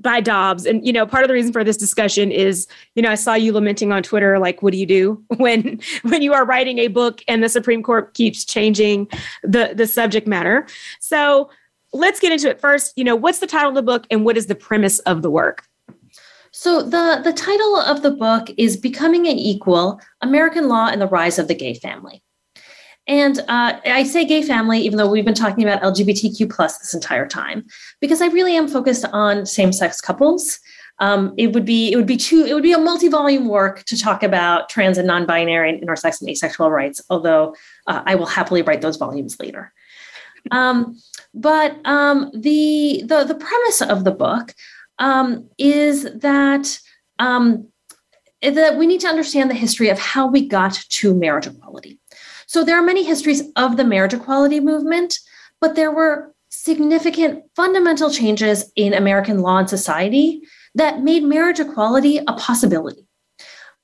by 0.00 0.20
Dobbs. 0.20 0.64
And 0.66 0.84
you 0.86 0.92
know, 0.92 1.06
part 1.06 1.24
of 1.24 1.28
the 1.28 1.34
reason 1.34 1.52
for 1.52 1.64
this 1.64 1.76
discussion 1.76 2.30
is, 2.30 2.66
you 2.94 3.02
know, 3.02 3.10
I 3.10 3.14
saw 3.14 3.34
you 3.34 3.52
lamenting 3.52 3.92
on 3.92 4.02
Twitter, 4.02 4.38
like, 4.38 4.62
what 4.62 4.72
do 4.72 4.78
you 4.78 4.86
do 4.86 5.22
when 5.36 5.80
when 6.02 6.22
you 6.22 6.32
are 6.32 6.44
writing 6.44 6.78
a 6.78 6.88
book 6.88 7.22
and 7.28 7.42
the 7.42 7.48
Supreme 7.48 7.82
Court 7.82 8.14
keeps 8.14 8.44
changing 8.44 9.08
the 9.42 9.72
the 9.74 9.86
subject 9.86 10.26
matter? 10.26 10.66
So 11.00 11.50
let's 11.92 12.20
get 12.20 12.32
into 12.32 12.48
it 12.48 12.60
first. 12.60 12.92
You 12.96 13.04
know, 13.04 13.16
what's 13.16 13.38
the 13.38 13.46
title 13.46 13.70
of 13.70 13.74
the 13.74 13.82
book 13.82 14.06
and 14.10 14.24
what 14.24 14.36
is 14.36 14.46
the 14.46 14.54
premise 14.54 14.98
of 15.00 15.22
the 15.22 15.30
work? 15.30 15.64
So 16.50 16.82
the 16.82 17.20
the 17.22 17.32
title 17.32 17.76
of 17.76 18.02
the 18.02 18.10
book 18.10 18.48
is 18.56 18.76
Becoming 18.76 19.26
an 19.26 19.38
Equal: 19.38 20.00
American 20.20 20.68
Law 20.68 20.88
and 20.88 21.00
the 21.00 21.08
Rise 21.08 21.38
of 21.38 21.48
the 21.48 21.54
Gay 21.54 21.74
Family. 21.74 22.22
And 23.08 23.38
uh, 23.48 23.80
I 23.86 24.02
say 24.04 24.26
gay 24.26 24.42
family, 24.42 24.80
even 24.80 24.98
though 24.98 25.10
we've 25.10 25.24
been 25.24 25.34
talking 25.34 25.64
about 25.64 25.82
LGBTQ 25.82 26.54
plus 26.54 26.78
this 26.78 26.92
entire 26.92 27.26
time, 27.26 27.66
because 28.00 28.20
I 28.20 28.26
really 28.26 28.54
am 28.54 28.68
focused 28.68 29.06
on 29.12 29.46
same-sex 29.46 30.00
couples. 30.00 30.60
Um, 31.00 31.32
it 31.38 31.52
would 31.52 31.64
be 31.64 31.92
it 31.92 31.96
would 31.96 32.06
be 32.06 32.16
two 32.16 32.44
it 32.44 32.54
would 32.54 32.62
be 32.62 32.72
a 32.72 32.78
multi-volume 32.78 33.46
work 33.48 33.84
to 33.84 33.96
talk 33.96 34.24
about 34.24 34.68
trans 34.68 34.98
and 34.98 35.06
non-binary 35.06 35.70
and 35.70 35.80
intersex 35.80 36.20
and 36.20 36.28
asexual 36.28 36.70
rights. 36.70 37.00
Although 37.08 37.54
uh, 37.86 38.02
I 38.04 38.16
will 38.16 38.26
happily 38.26 38.62
write 38.62 38.82
those 38.82 38.96
volumes 38.96 39.38
later. 39.38 39.72
Um, 40.50 40.98
but 41.32 41.76
um, 41.84 42.30
the 42.34 43.02
the 43.06 43.24
the 43.24 43.36
premise 43.36 43.80
of 43.80 44.04
the 44.04 44.10
book 44.10 44.54
um, 44.98 45.48
is 45.56 46.02
that 46.14 46.78
um, 47.20 47.68
that 48.42 48.76
we 48.76 48.86
need 48.86 49.00
to 49.00 49.08
understand 49.08 49.50
the 49.50 49.54
history 49.54 49.88
of 49.88 49.98
how 49.98 50.26
we 50.26 50.46
got 50.46 50.74
to 50.74 51.14
marriage 51.14 51.46
equality. 51.46 51.98
So 52.48 52.64
there 52.64 52.78
are 52.78 52.82
many 52.82 53.04
histories 53.04 53.42
of 53.56 53.76
the 53.76 53.84
marriage 53.84 54.14
equality 54.14 54.58
movement, 54.58 55.18
but 55.60 55.74
there 55.76 55.92
were 55.92 56.34
significant 56.48 57.44
fundamental 57.54 58.10
changes 58.10 58.72
in 58.74 58.94
American 58.94 59.40
law 59.40 59.58
and 59.58 59.68
society 59.68 60.40
that 60.74 61.02
made 61.02 61.24
marriage 61.24 61.60
equality 61.60 62.16
a 62.26 62.32
possibility, 62.32 63.06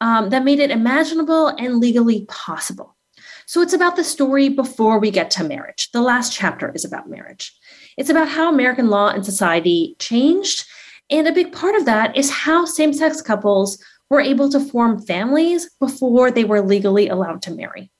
um, 0.00 0.30
that 0.30 0.44
made 0.44 0.60
it 0.60 0.70
imaginable 0.70 1.48
and 1.48 1.78
legally 1.78 2.24
possible. 2.24 2.96
So 3.44 3.60
it's 3.60 3.74
about 3.74 3.96
the 3.96 4.04
story 4.04 4.48
before 4.48 4.98
we 4.98 5.10
get 5.10 5.30
to 5.32 5.44
marriage. 5.44 5.90
The 5.92 6.00
last 6.00 6.32
chapter 6.32 6.72
is 6.74 6.86
about 6.86 7.10
marriage. 7.10 7.54
It's 7.98 8.08
about 8.08 8.28
how 8.28 8.48
American 8.48 8.88
law 8.88 9.08
and 9.08 9.26
society 9.26 9.94
changed. 9.98 10.64
And 11.10 11.28
a 11.28 11.32
big 11.32 11.52
part 11.52 11.74
of 11.74 11.84
that 11.84 12.16
is 12.16 12.30
how 12.30 12.64
same 12.64 12.94
sex 12.94 13.20
couples 13.20 13.76
were 14.08 14.22
able 14.22 14.48
to 14.48 14.58
form 14.58 15.02
families 15.02 15.68
before 15.78 16.30
they 16.30 16.44
were 16.44 16.62
legally 16.62 17.08
allowed 17.08 17.42
to 17.42 17.50
marry. 17.50 17.90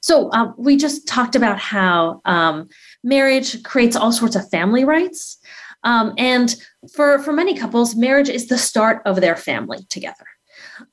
So 0.00 0.30
um, 0.32 0.54
we 0.56 0.76
just 0.76 1.06
talked 1.08 1.34
about 1.34 1.58
how 1.58 2.20
um, 2.24 2.68
marriage 3.02 3.62
creates 3.62 3.96
all 3.96 4.12
sorts 4.12 4.36
of 4.36 4.48
family 4.50 4.84
rights. 4.84 5.38
Um, 5.84 6.14
and 6.18 6.54
for, 6.94 7.18
for 7.20 7.32
many 7.32 7.56
couples, 7.56 7.96
marriage 7.96 8.28
is 8.28 8.46
the 8.48 8.58
start 8.58 9.02
of 9.04 9.20
their 9.20 9.36
family 9.36 9.78
together. 9.88 10.26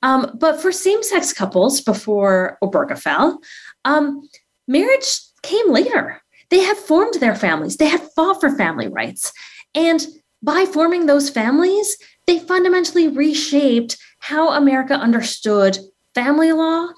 Um, 0.01 0.35
but 0.39 0.61
for 0.61 0.71
same 0.71 1.03
sex 1.03 1.33
couples 1.33 1.81
before 1.81 2.57
Obergefell, 2.63 3.37
um, 3.83 4.27
marriage 4.67 5.19
came 5.43 5.71
later. 5.71 6.21
They 6.49 6.61
had 6.61 6.77
formed 6.77 7.15
their 7.15 7.35
families, 7.35 7.77
they 7.77 7.87
had 7.87 8.07
fought 8.15 8.39
for 8.39 8.55
family 8.55 8.87
rights. 8.87 9.31
And 9.73 10.05
by 10.41 10.65
forming 10.65 11.05
those 11.05 11.29
families, 11.29 11.97
they 12.27 12.39
fundamentally 12.39 13.07
reshaped 13.07 13.97
how 14.19 14.51
America 14.51 14.93
understood 14.93 15.77
family 16.13 16.51
law, 16.51 16.89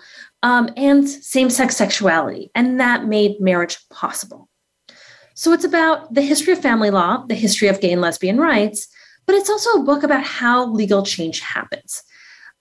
um, 0.44 0.70
and 0.78 1.08
same 1.08 1.50
sex 1.50 1.76
sexuality. 1.76 2.52
And 2.56 2.80
that 2.80 3.06
made 3.06 3.40
marriage 3.40 3.78
possible. 3.90 4.50
So 5.34 5.54
it's 5.54 5.66
about 5.66 6.14
the 6.14 6.22
history 6.22 6.54
of 6.54 6.60
family 6.60 6.90
law, 6.90 7.24
the 7.28 7.36
history 7.36 7.68
of 7.68 7.80
gay 7.80 7.92
and 7.92 8.02
lesbian 8.02 8.40
rights, 8.40 8.88
but 9.28 9.36
it's 9.36 9.50
also 9.50 9.72
a 9.74 9.84
book 9.84 10.04
about 10.04 10.24
how 10.24 10.66
legal 10.66 11.04
change 11.04 11.42
happens. 11.42 12.02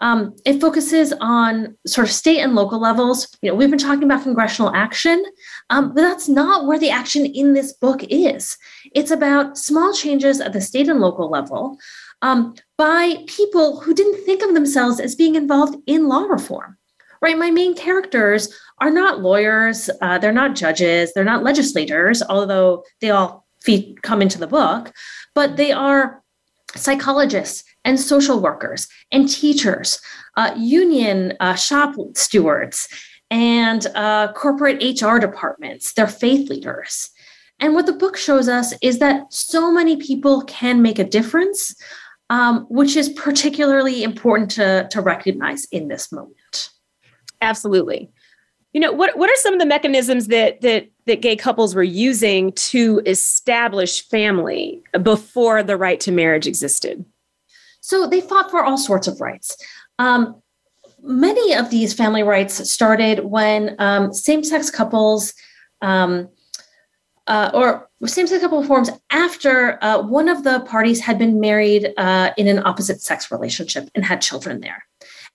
Um, 0.00 0.36
it 0.44 0.60
focuses 0.60 1.14
on 1.20 1.74
sort 1.86 2.06
of 2.06 2.12
state 2.12 2.40
and 2.40 2.54
local 2.54 2.78
levels. 2.78 3.28
You 3.40 3.50
know, 3.50 3.56
we've 3.56 3.70
been 3.70 3.78
talking 3.78 4.02
about 4.02 4.24
congressional 4.24 4.74
action, 4.74 5.24
um, 5.70 5.94
but 5.94 6.02
that's 6.02 6.28
not 6.28 6.66
where 6.66 6.78
the 6.78 6.90
action 6.90 7.24
in 7.24 7.54
this 7.54 7.72
book 7.72 8.02
is. 8.10 8.58
It's 8.94 9.10
about 9.10 9.56
small 9.56 9.94
changes 9.94 10.38
at 10.38 10.52
the 10.52 10.60
state 10.60 10.88
and 10.88 11.00
local 11.00 11.30
level 11.30 11.78
um, 12.20 12.54
by 12.76 13.24
people 13.26 13.80
who 13.80 13.94
didn't 13.94 14.22
think 14.24 14.42
of 14.42 14.52
themselves 14.52 15.00
as 15.00 15.14
being 15.14 15.34
involved 15.34 15.76
in 15.86 16.08
law 16.08 16.24
reform 16.24 16.76
right? 17.20 17.38
My 17.38 17.50
main 17.50 17.74
characters 17.74 18.48
are 18.78 18.90
not 18.90 19.20
lawyers, 19.20 19.88
uh, 20.02 20.18
they're 20.18 20.32
not 20.32 20.56
judges, 20.56 21.12
they're 21.14 21.24
not 21.24 21.42
legislators, 21.42 22.22
although 22.28 22.84
they 23.00 23.10
all 23.10 23.46
feed, 23.62 24.02
come 24.02 24.22
into 24.22 24.38
the 24.38 24.46
book, 24.46 24.92
but 25.34 25.56
they 25.56 25.72
are 25.72 26.22
psychologists 26.74 27.64
and 27.84 27.98
social 27.98 28.40
workers 28.40 28.88
and 29.12 29.28
teachers, 29.28 30.00
uh, 30.36 30.52
union 30.56 31.34
uh, 31.40 31.54
shop 31.54 31.94
stewards, 32.14 32.88
and 33.30 33.86
uh, 33.94 34.32
corporate 34.32 34.82
HR 34.82 35.18
departments. 35.18 35.92
They're 35.92 36.06
faith 36.06 36.48
leaders. 36.50 37.10
And 37.58 37.74
what 37.74 37.86
the 37.86 37.92
book 37.92 38.16
shows 38.16 38.48
us 38.48 38.74
is 38.82 38.98
that 38.98 39.32
so 39.32 39.72
many 39.72 39.96
people 39.96 40.42
can 40.42 40.82
make 40.82 40.98
a 40.98 41.04
difference, 41.04 41.74
um, 42.28 42.66
which 42.68 42.96
is 42.96 43.08
particularly 43.08 44.02
important 44.02 44.50
to, 44.52 44.86
to 44.90 45.00
recognize 45.00 45.64
in 45.66 45.88
this 45.88 46.12
moment. 46.12 46.36
Absolutely. 47.40 48.10
You 48.72 48.80
know, 48.80 48.92
what 48.92 49.16
what 49.16 49.30
are 49.30 49.36
some 49.36 49.54
of 49.54 49.60
the 49.60 49.66
mechanisms 49.66 50.26
that 50.28 50.60
that 50.60 50.88
that 51.06 51.22
gay 51.22 51.36
couples 51.36 51.74
were 51.74 51.82
using 51.82 52.52
to 52.52 53.00
establish 53.06 54.06
family 54.06 54.82
before 55.02 55.62
the 55.62 55.76
right 55.76 55.98
to 56.00 56.12
marriage 56.12 56.46
existed? 56.46 57.04
So 57.80 58.06
they 58.06 58.20
fought 58.20 58.50
for 58.50 58.64
all 58.64 58.76
sorts 58.76 59.06
of 59.06 59.20
rights. 59.20 59.56
Um, 59.98 60.42
many 61.02 61.54
of 61.54 61.70
these 61.70 61.94
family 61.94 62.22
rights 62.22 62.68
started 62.68 63.24
when 63.24 63.76
um, 63.78 64.12
same 64.12 64.42
sex 64.42 64.70
couples 64.70 65.32
um, 65.82 66.28
uh, 67.26 67.50
or 67.54 67.88
same 68.06 68.26
sex 68.26 68.42
couple 68.42 68.62
forms 68.64 68.90
after 69.10 69.82
uh, 69.82 70.02
one 70.02 70.28
of 70.28 70.44
the 70.44 70.60
parties 70.60 71.00
had 71.00 71.18
been 71.18 71.40
married 71.40 71.92
uh, 71.96 72.32
in 72.36 72.46
an 72.46 72.64
opposite 72.66 73.00
sex 73.00 73.30
relationship 73.30 73.88
and 73.94 74.04
had 74.04 74.20
children 74.20 74.60
there. 74.60 74.84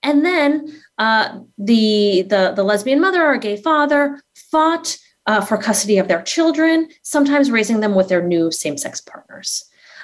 And 0.04 0.26
then 0.26 0.82
uh, 0.98 1.40
the, 1.58 2.24
the, 2.24 2.54
the 2.56 2.64
lesbian 2.64 3.00
mother 3.00 3.24
or 3.24 3.38
gay 3.38 3.58
father 3.58 4.22
fought 4.36 4.98
uh, 5.28 5.42
for 5.42 5.58
custody 5.58 5.98
of 5.98 6.08
their 6.08 6.24
children, 6.24 6.90
sometimes 7.04 7.52
raising 7.52 7.80
them 7.80 7.96
with 7.96 8.10
their 8.10 8.24
new 8.24 8.52
same 8.52 8.78
sex 8.78 9.00
partners. 9.02 9.64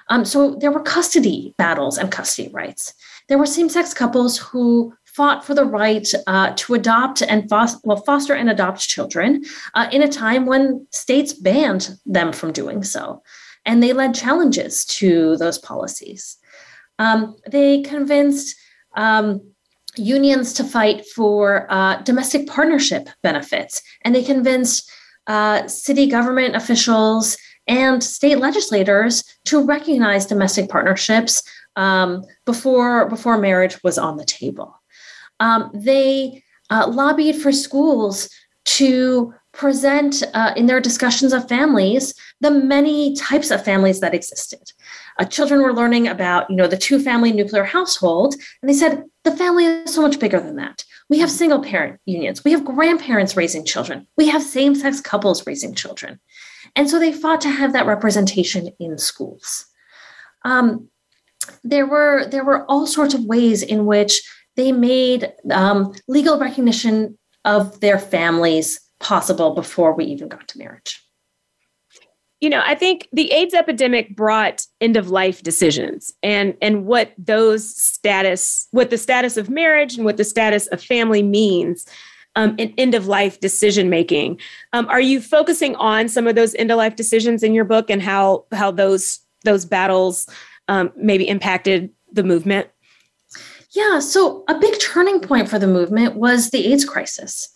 Um, 0.10 0.24
so 0.24 0.56
there 0.56 0.72
were 0.72 0.82
custody 0.82 1.54
battles 1.58 1.98
and 1.98 2.12
custody 2.12 2.50
rights. 2.50 2.94
There 3.28 3.38
were 3.38 3.46
same 3.46 3.70
sex 3.70 3.94
couples 3.94 4.38
who 4.38 4.94
fought 5.06 5.44
for 5.44 5.56
the 5.56 5.66
right 5.66 6.08
uh, 6.28 6.54
to 6.56 6.76
adopt 6.76 7.24
and 7.24 7.50
foster, 7.50 7.80
well, 7.84 7.98
foster 7.98 8.36
and 8.36 8.50
adopt 8.50 8.88
children 8.88 9.44
uh, 9.74 9.90
in 9.92 10.04
a 10.04 10.08
time 10.08 10.46
when 10.46 10.86
states 10.92 11.34
banned 11.34 11.98
them 12.06 12.32
from 12.32 12.52
doing 12.54 12.84
so. 12.84 13.22
And 13.66 13.82
they 13.82 13.94
led 13.94 14.14
challenges 14.14 14.86
to 14.86 15.36
those 15.38 15.58
policies. 15.58 16.38
Um, 17.00 17.36
they 17.50 17.82
convinced 17.82 18.56
um, 18.96 19.42
unions 19.98 20.54
to 20.54 20.64
fight 20.64 21.06
for 21.16 21.68
uh, 21.70 22.02
domestic 22.02 22.48
partnership 22.48 23.10
benefits, 23.24 23.82
and 24.04 24.14
they 24.14 24.24
convinced 24.24 24.90
uh, 25.28 25.68
city 25.68 26.08
government 26.08 26.56
officials 26.56 27.38
and 27.68 28.02
state 28.04 28.38
legislators 28.38 29.24
to 29.46 29.64
recognize 29.64 30.26
domestic 30.26 30.70
partnerships 30.70 31.44
um, 31.76 32.24
before 32.46 33.10
before 33.10 33.38
marriage 33.38 33.78
was 33.84 33.98
on 33.98 34.18
the 34.18 34.26
table 34.26 34.80
um, 35.40 35.70
they 35.74 36.44
uh, 36.70 36.88
lobbied 36.88 37.36
for 37.36 37.52
schools 37.52 38.30
to 38.66 39.34
present 39.54 40.24
uh, 40.34 40.54
in 40.56 40.68
their 40.68 40.80
discussions 40.80 41.34
of 41.34 41.48
families 41.48 42.14
the 42.42 42.52
many 42.52 43.16
types 43.16 43.50
of 43.50 43.64
families 43.64 44.00
that 44.02 44.14
existed. 44.14 44.62
Uh, 45.20 45.26
children 45.26 45.62
were 45.62 45.74
learning 45.74 46.08
about, 46.08 46.50
you 46.50 46.56
know, 46.56 46.68
the 46.68 46.78
two 46.78 47.00
family 47.00 47.32
nuclear 47.32 47.64
household, 47.64 48.36
and 48.62 48.70
they 48.70 48.74
said 48.74 49.04
the 49.24 49.36
family 49.36 49.66
is 49.66 49.94
so 49.94 50.02
much 50.02 50.20
bigger 50.20 50.40
than 50.40 50.56
that. 50.56 50.84
We 51.10 51.20
have 51.20 51.32
single 51.32 51.62
parent 51.62 52.00
unions, 52.06 52.44
we 52.44 52.52
have 52.52 52.66
grandparents 52.66 53.36
raising 53.36 53.66
children, 53.66 54.08
we 54.18 54.28
have 54.28 54.44
same 54.44 54.76
sex 54.76 55.02
couples 55.02 55.46
raising 55.48 55.74
children. 55.74 56.20
And 56.76 56.90
so 56.90 57.00
they 57.00 57.12
fought 57.12 57.42
to 57.42 57.50
have 57.50 57.74
that 57.74 57.88
representation 57.88 58.72
in 58.80 58.98
schools. 58.98 59.66
Um, 60.44 60.90
there 61.64 61.86
were 61.86 62.26
there 62.26 62.44
were 62.44 62.66
all 62.66 62.86
sorts 62.86 63.14
of 63.14 63.26
ways 63.26 63.64
in 63.64 63.86
which 63.86 64.22
they 64.56 64.72
made 64.72 65.32
um, 65.52 65.94
legal 66.08 66.38
recognition 66.40 67.18
of 67.46 67.80
their 67.80 68.00
families 68.00 68.80
possible 69.00 69.54
before 69.54 69.94
we 69.94 70.06
even 70.06 70.28
got 70.28 70.48
to 70.50 70.58
marriage. 70.58 71.07
You 72.40 72.50
know, 72.52 72.62
I 72.64 72.76
think 72.76 73.08
the 73.12 73.32
AIDS 73.32 73.54
epidemic 73.54 74.16
brought 74.16 74.66
end 74.80 74.96
of 74.96 75.10
life 75.10 75.42
decisions 75.42 76.14
and 76.22 76.56
and 76.62 76.86
what 76.86 77.14
those 77.18 77.76
status, 77.76 78.68
what 78.72 78.90
the 78.90 78.98
status 78.98 79.38
of 79.38 79.50
marriage 79.50 79.96
and 79.96 80.06
what 80.06 80.18
the 80.18 80.24
status 80.24 80.68
of 80.68 80.82
family 80.82 81.24
means 81.24 81.86
um, 82.38 82.54
in 82.60 82.74
end 82.78 82.94
of 82.94 83.08
life 83.08 83.40
decision 83.40 83.90
making. 83.90 84.40
Um, 84.72 84.88
are 84.88 85.02
you 85.02 85.20
focusing 85.20 85.76
on 85.76 86.08
some 86.08 86.28
of 86.28 86.36
those 86.36 86.54
end 86.56 86.70
of 86.70 86.78
life 86.78 86.96
decisions 86.96 87.42
in 87.42 87.54
your 87.54 87.66
book 87.66 87.90
and 87.90 88.02
how 88.02 88.46
how 88.52 88.72
those 88.72 89.20
those 89.44 89.66
battles 89.66 90.28
um, 90.68 90.92
maybe 90.96 91.28
impacted 91.28 91.90
the 92.12 92.24
movement? 92.24 92.70
Yeah, 93.72 94.00
so 94.00 94.44
a 94.48 94.58
big 94.58 94.80
turning 94.80 95.20
point 95.20 95.50
for 95.50 95.60
the 95.60 95.68
movement 95.68 96.16
was 96.16 96.52
the 96.52 96.72
AIDS 96.72 96.86
crisis. 96.86 97.50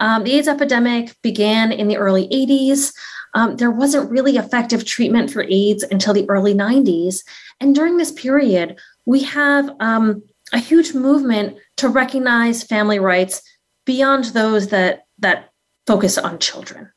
Um, 0.00 0.24
the 0.24 0.32
AIDS 0.32 0.48
epidemic 0.48 1.16
began 1.22 1.72
in 1.72 1.88
the 1.88 1.96
early 1.96 2.28
80s. 2.28 2.92
Um, 3.34 3.56
there 3.56 3.70
wasn't 3.70 4.10
really 4.10 4.36
effective 4.36 4.84
treatment 4.84 5.30
for 5.30 5.44
AIDS 5.48 5.82
until 5.82 6.14
the 6.14 6.28
early 6.28 6.54
90s. 6.54 7.22
And 7.60 7.74
during 7.74 7.96
this 7.96 8.12
period, 8.12 8.78
we 9.06 9.24
have 9.24 9.70
um, 9.80 10.22
a 10.52 10.58
huge 10.58 10.94
movement 10.94 11.58
to 11.78 11.88
recognize 11.88 12.62
family 12.62 12.98
rights 12.98 13.42
beyond 13.84 14.26
those 14.26 14.68
that, 14.68 15.06
that 15.18 15.50
focus 15.86 16.16
on 16.16 16.38
children. 16.38 16.90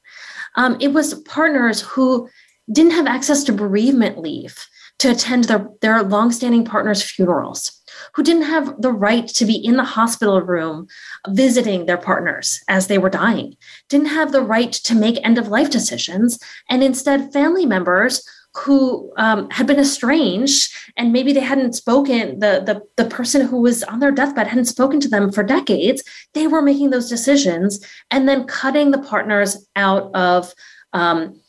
Um, 0.55 0.77
it 0.79 0.89
was 0.89 1.15
partners 1.21 1.81
who 1.81 2.29
didn't 2.71 2.91
have 2.91 3.07
access 3.07 3.43
to 3.45 3.53
bereavement 3.53 4.17
leave 4.17 4.67
to 4.99 5.11
attend 5.11 5.45
their, 5.45 5.67
their 5.81 6.03
longstanding 6.03 6.65
partners' 6.65 7.03
funerals 7.03 7.71
who 8.13 8.23
didn't 8.23 8.43
have 8.43 8.81
the 8.81 8.91
right 8.91 9.27
to 9.27 9.45
be 9.45 9.55
in 9.55 9.75
the 9.75 9.83
hospital 9.83 10.41
room 10.41 10.87
visiting 11.29 11.85
their 11.85 11.97
partners 11.97 12.59
as 12.67 12.87
they 12.87 12.97
were 12.97 13.09
dying, 13.09 13.55
didn't 13.89 14.07
have 14.07 14.31
the 14.31 14.41
right 14.41 14.71
to 14.71 14.95
make 14.95 15.23
end 15.23 15.37
of 15.37 15.47
life 15.47 15.69
decisions, 15.69 16.39
and 16.69 16.83
instead, 16.83 17.31
family 17.33 17.65
members 17.65 18.23
who 18.55 19.13
um, 19.17 19.49
had 19.51 19.67
been 19.67 19.79
estranged 19.79 20.73
and 20.95 21.13
maybe 21.13 21.31
they 21.31 21.41
hadn't 21.41 21.73
spoken 21.73 22.39
the, 22.39 22.63
the 22.65 23.03
the 23.03 23.09
person 23.09 23.45
who 23.45 23.61
was 23.61 23.83
on 23.83 23.99
their 23.99 24.11
deathbed 24.11 24.47
hadn't 24.47 24.65
spoken 24.65 24.99
to 24.99 25.07
them 25.07 25.31
for 25.31 25.43
decades 25.43 26.01
they 26.33 26.47
were 26.47 26.61
making 26.61 26.89
those 26.89 27.07
decisions 27.07 27.85
and 28.09 28.27
then 28.27 28.45
cutting 28.45 28.89
the 28.89 28.97
partners 28.97 29.67
out 29.75 30.09
of 30.15 30.53
um, 30.93 31.39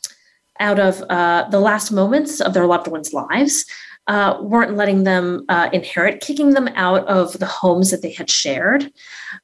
out 0.59 0.79
of 0.79 1.01
uh, 1.09 1.47
the 1.49 1.59
last 1.59 1.91
moments 1.91 2.41
of 2.41 2.53
their 2.53 2.65
loved 2.65 2.87
ones 2.87 3.13
lives 3.13 3.65
uh, 4.09 4.37
weren't 4.41 4.75
letting 4.75 5.03
them 5.03 5.45
uh, 5.49 5.69
inherit, 5.71 6.19
kicking 6.19 6.51
them 6.51 6.67
out 6.69 7.07
of 7.07 7.37
the 7.37 7.45
homes 7.45 7.91
that 7.91 8.01
they 8.01 8.11
had 8.11 8.29
shared. 8.29 8.91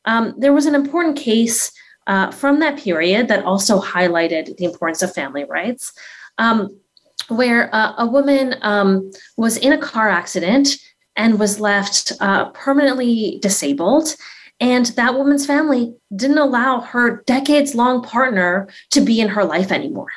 Um, 0.06 0.34
there 0.38 0.54
was 0.54 0.66
an 0.66 0.76
important 0.76 1.18
case 1.18 1.72
uh, 2.08 2.32
from 2.32 2.60
that 2.60 2.80
period 2.80 3.28
that 3.28 3.46
also 3.46 3.80
highlighted 3.80 4.58
the 4.58 4.66
importance 4.66 5.04
of 5.04 5.14
family 5.14 5.44
rights, 5.44 5.94
um, 6.40 6.80
where 7.28 7.74
uh, 7.74 7.94
a 8.00 8.08
woman 8.08 8.56
um, 8.62 9.12
was 9.38 9.56
in 9.58 9.72
a 9.72 9.78
car 9.78 10.10
accident 10.10 10.78
and 11.16 11.40
was 11.40 11.60
left 11.60 12.12
uh, 12.20 12.50
permanently 12.50 13.40
disabled. 13.42 14.16
And 14.60 14.88
that 14.98 15.16
woman's 15.16 15.46
family 15.46 15.94
didn't 16.16 16.38
allow 16.38 16.80
her 16.80 17.22
decades 17.28 17.76
long 17.76 18.02
partner 18.02 18.68
to 18.92 19.02
be 19.02 19.20
in 19.20 19.30
her 19.30 19.44
life 19.44 19.72
anymore 19.72 20.10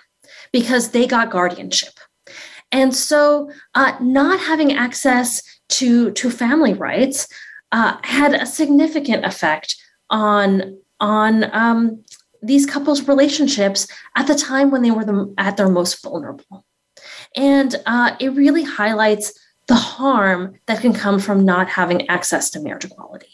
because 0.52 0.90
they 0.90 1.06
got 1.06 1.30
guardianship. 1.30 1.94
And 2.70 2.94
so, 2.94 3.50
uh, 3.74 3.92
not 4.00 4.40
having 4.40 4.72
access 4.72 5.42
to, 5.70 6.10
to 6.12 6.30
family 6.30 6.74
rights 6.74 7.28
uh, 7.72 7.96
had 8.02 8.34
a 8.34 8.46
significant 8.46 9.24
effect 9.24 9.76
on, 10.10 10.78
on 11.00 11.44
um, 11.54 12.04
these 12.42 12.66
couples' 12.66 13.08
relationships 13.08 13.86
at 14.16 14.26
the 14.26 14.34
time 14.34 14.70
when 14.70 14.82
they 14.82 14.90
were 14.90 15.04
the, 15.04 15.34
at 15.38 15.56
their 15.56 15.68
most 15.68 16.02
vulnerable. 16.02 16.64
And 17.34 17.74
uh, 17.86 18.16
it 18.20 18.30
really 18.30 18.64
highlights 18.64 19.32
the 19.66 19.74
harm 19.74 20.58
that 20.66 20.80
can 20.80 20.92
come 20.92 21.18
from 21.18 21.44
not 21.44 21.68
having 21.68 22.08
access 22.08 22.50
to 22.50 22.60
marriage 22.60 22.86
equality. 22.86 23.28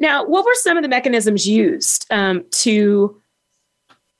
Now, 0.00 0.24
what 0.24 0.44
were 0.44 0.54
some 0.54 0.76
of 0.76 0.82
the 0.82 0.88
mechanisms 0.88 1.48
used 1.48 2.06
um, 2.10 2.44
to 2.50 3.20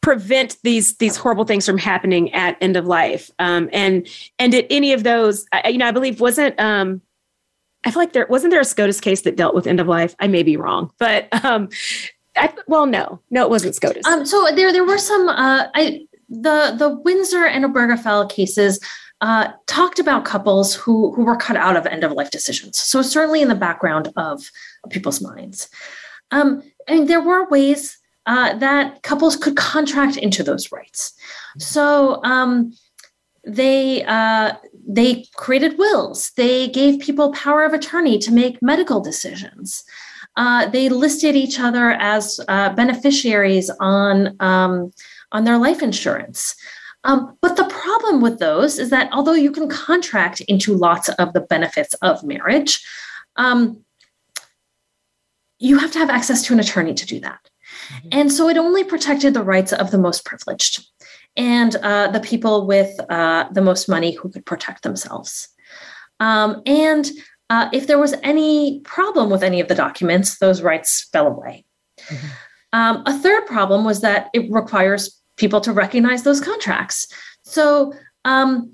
prevent 0.00 0.56
these 0.62 0.96
these 0.96 1.16
horrible 1.16 1.44
things 1.44 1.66
from 1.66 1.78
happening 1.78 2.32
at 2.32 2.56
end 2.60 2.76
of 2.76 2.86
life 2.86 3.30
um, 3.38 3.68
and 3.72 4.06
and 4.38 4.52
did 4.52 4.66
any 4.70 4.92
of 4.92 5.02
those 5.02 5.46
I, 5.52 5.68
you 5.68 5.78
know 5.78 5.88
i 5.88 5.90
believe 5.90 6.20
wasn't 6.20 6.58
um 6.60 7.02
i 7.84 7.90
feel 7.90 8.00
like 8.02 8.12
there 8.12 8.26
wasn't 8.28 8.52
there 8.52 8.60
a 8.60 8.64
scotus 8.64 9.00
case 9.00 9.22
that 9.22 9.36
dealt 9.36 9.54
with 9.54 9.66
end 9.66 9.80
of 9.80 9.88
life 9.88 10.14
i 10.20 10.26
may 10.26 10.42
be 10.42 10.56
wrong 10.56 10.92
but 10.98 11.28
um 11.44 11.68
I, 12.36 12.52
well 12.68 12.86
no 12.86 13.20
no 13.30 13.42
it 13.42 13.50
wasn't 13.50 13.74
scotus 13.74 14.06
um 14.06 14.24
so 14.24 14.48
there 14.54 14.72
there 14.72 14.84
were 14.84 14.98
some 14.98 15.28
uh 15.28 15.66
i 15.74 16.06
the 16.28 16.76
the 16.78 17.00
windsor 17.04 17.44
and 17.44 17.64
obergefell 17.64 18.30
cases 18.30 18.78
uh, 19.20 19.48
talked 19.66 19.98
about 19.98 20.24
couples 20.24 20.74
who 20.74 21.12
who 21.14 21.24
were 21.24 21.36
cut 21.36 21.56
out 21.56 21.76
of 21.76 21.86
end 21.86 22.04
of 22.04 22.12
life 22.12 22.30
decisions. 22.30 22.78
So 22.78 23.02
certainly 23.02 23.42
in 23.42 23.48
the 23.48 23.56
background 23.56 24.12
of 24.16 24.48
people's 24.90 25.20
minds. 25.20 25.68
Um, 26.30 26.62
mean, 26.88 27.06
there 27.06 27.20
were 27.20 27.48
ways 27.48 27.97
uh, 28.28 28.54
that 28.58 29.02
couples 29.02 29.36
could 29.36 29.56
contract 29.56 30.16
into 30.18 30.42
those 30.42 30.70
rights. 30.70 31.14
So 31.58 32.22
um, 32.24 32.74
they 33.44 34.04
uh, 34.04 34.52
they 34.86 35.24
created 35.36 35.78
wills. 35.78 36.30
They 36.36 36.68
gave 36.68 37.00
people 37.00 37.32
power 37.32 37.64
of 37.64 37.72
attorney 37.72 38.18
to 38.18 38.30
make 38.30 38.60
medical 38.60 39.00
decisions. 39.00 39.82
Uh, 40.36 40.68
they 40.68 40.90
listed 40.90 41.34
each 41.34 41.58
other 41.58 41.92
as 41.92 42.38
uh, 42.48 42.74
beneficiaries 42.74 43.70
on 43.80 44.36
um, 44.40 44.92
on 45.32 45.44
their 45.44 45.58
life 45.58 45.82
insurance. 45.82 46.54
Um, 47.04 47.38
but 47.40 47.56
the 47.56 47.64
problem 47.64 48.20
with 48.20 48.38
those 48.38 48.78
is 48.78 48.90
that 48.90 49.08
although 49.12 49.32
you 49.32 49.50
can 49.50 49.68
contract 49.70 50.40
into 50.42 50.74
lots 50.74 51.08
of 51.08 51.32
the 51.32 51.40
benefits 51.40 51.94
of 52.02 52.22
marriage, 52.24 52.84
um, 53.36 53.82
you 55.58 55.78
have 55.78 55.92
to 55.92 55.98
have 55.98 56.10
access 56.10 56.42
to 56.42 56.52
an 56.52 56.60
attorney 56.60 56.92
to 56.92 57.06
do 57.06 57.20
that. 57.20 57.47
Mm-hmm. 57.88 58.08
And 58.12 58.32
so 58.32 58.48
it 58.48 58.56
only 58.56 58.84
protected 58.84 59.34
the 59.34 59.42
rights 59.42 59.72
of 59.72 59.90
the 59.90 59.98
most 59.98 60.24
privileged 60.24 60.86
and 61.36 61.76
uh, 61.76 62.08
the 62.08 62.20
people 62.20 62.66
with 62.66 62.98
uh, 63.10 63.48
the 63.52 63.62
most 63.62 63.88
money 63.88 64.12
who 64.12 64.28
could 64.28 64.44
protect 64.44 64.82
themselves. 64.82 65.48
Um, 66.20 66.62
and 66.66 67.10
uh, 67.50 67.68
if 67.72 67.86
there 67.86 67.98
was 67.98 68.14
any 68.22 68.80
problem 68.80 69.30
with 69.30 69.42
any 69.42 69.60
of 69.60 69.68
the 69.68 69.74
documents, 69.74 70.38
those 70.38 70.62
rights 70.62 71.08
fell 71.12 71.26
away. 71.26 71.64
Mm-hmm. 72.00 72.26
Um, 72.72 73.02
a 73.06 73.18
third 73.18 73.46
problem 73.46 73.84
was 73.84 74.00
that 74.02 74.28
it 74.34 74.50
requires 74.50 75.20
people 75.36 75.60
to 75.62 75.72
recognize 75.72 76.22
those 76.22 76.40
contracts. 76.40 77.06
So 77.42 77.94
um, 78.24 78.72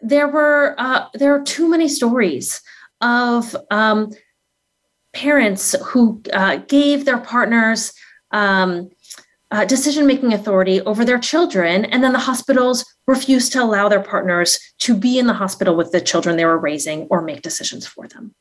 there 0.00 0.28
were 0.28 0.74
uh, 0.78 1.08
there 1.14 1.34
are 1.34 1.42
too 1.42 1.68
many 1.68 1.88
stories 1.88 2.62
of 3.00 3.54
um, 3.70 4.12
parents 5.12 5.74
who 5.84 6.22
uh, 6.32 6.56
gave 6.68 7.04
their 7.04 7.18
partners 7.18 7.92
um, 8.34 8.90
uh, 9.50 9.64
decision 9.64 10.06
making 10.06 10.32
authority 10.32 10.80
over 10.82 11.04
their 11.04 11.18
children, 11.18 11.84
and 11.86 12.02
then 12.02 12.12
the 12.12 12.18
hospitals 12.18 12.84
refused 13.06 13.52
to 13.52 13.62
allow 13.62 13.88
their 13.88 14.02
partners 14.02 14.58
to 14.80 14.94
be 14.94 15.18
in 15.18 15.26
the 15.26 15.32
hospital 15.32 15.76
with 15.76 15.92
the 15.92 16.00
children 16.00 16.36
they 16.36 16.44
were 16.44 16.58
raising 16.58 17.02
or 17.02 17.22
make 17.22 17.40
decisions 17.40 17.86
for 17.86 18.08
them. 18.08 18.34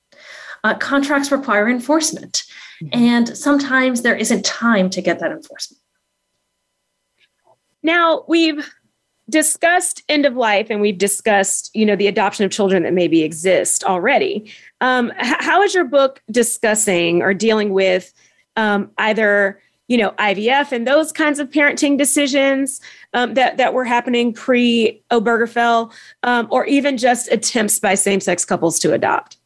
Uh, 0.63 0.73
contracts 0.75 1.31
require 1.31 1.69
enforcement, 1.69 2.43
mm-hmm. 2.81 2.99
and 2.99 3.37
sometimes 3.37 4.01
there 4.01 4.15
isn't 4.15 4.43
time 4.43 4.89
to 4.89 5.01
get 5.01 5.19
that 5.19 5.31
enforcement. 5.31 5.79
Now, 7.83 8.23
we've 8.27 8.67
discussed 9.29 10.03
end 10.09 10.25
of 10.25 10.35
life 10.35 10.67
and 10.69 10.81
we've 10.81 10.97
discussed 10.97 11.71
you 11.73 11.85
know 11.85 11.95
the 11.95 12.07
adoption 12.07 12.43
of 12.43 12.51
children 12.51 12.83
that 12.83 12.93
maybe 12.93 13.23
exist 13.23 13.81
already 13.85 14.51
um, 14.81 15.13
h- 15.17 15.35
how 15.39 15.61
is 15.61 15.73
your 15.73 15.85
book 15.85 16.21
discussing 16.29 17.21
or 17.21 17.33
dealing 17.33 17.71
with 17.71 18.13
um, 18.57 18.91
either 18.97 19.61
you 19.87 19.97
know 19.97 20.11
ivf 20.11 20.71
and 20.71 20.87
those 20.87 21.11
kinds 21.11 21.39
of 21.39 21.49
parenting 21.49 21.97
decisions 21.97 22.79
um, 23.13 23.33
that 23.33 23.57
that 23.57 23.73
were 23.73 23.85
happening 23.85 24.33
pre 24.33 25.01
obergefell 25.11 25.91
um, 26.23 26.47
or 26.49 26.65
even 26.65 26.97
just 26.97 27.31
attempts 27.31 27.79
by 27.79 27.95
same-sex 27.95 28.45
couples 28.45 28.79
to 28.79 28.93
adopt 28.93 29.37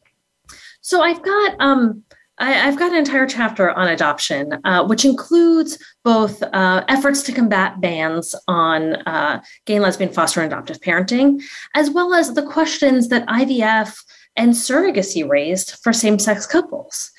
so 0.80 1.02
i've 1.02 1.22
got 1.22 1.56
um, 1.60 2.02
I, 2.40 2.52
have 2.52 2.78
got 2.78 2.92
an 2.92 2.98
entire 2.98 3.26
chapter 3.26 3.70
on 3.72 3.88
adoption, 3.88 4.60
uh, 4.64 4.86
which 4.86 5.04
includes 5.04 5.78
both 6.04 6.42
uh, 6.42 6.84
efforts 6.88 7.22
to 7.24 7.32
combat 7.32 7.80
bans 7.80 8.34
on 8.46 8.94
uh, 9.06 9.42
gay 9.66 9.74
and 9.74 9.82
lesbian 9.82 10.12
foster 10.12 10.40
and 10.40 10.52
adoptive 10.52 10.80
parenting, 10.80 11.42
as 11.74 11.90
well 11.90 12.14
as 12.14 12.34
the 12.34 12.42
questions 12.42 13.08
that 13.08 13.26
IVF 13.26 14.04
and 14.36 14.52
surrogacy 14.52 15.28
raised 15.28 15.82
for 15.82 15.92
same 15.92 16.18
sex 16.18 16.46
couples. 16.46 17.10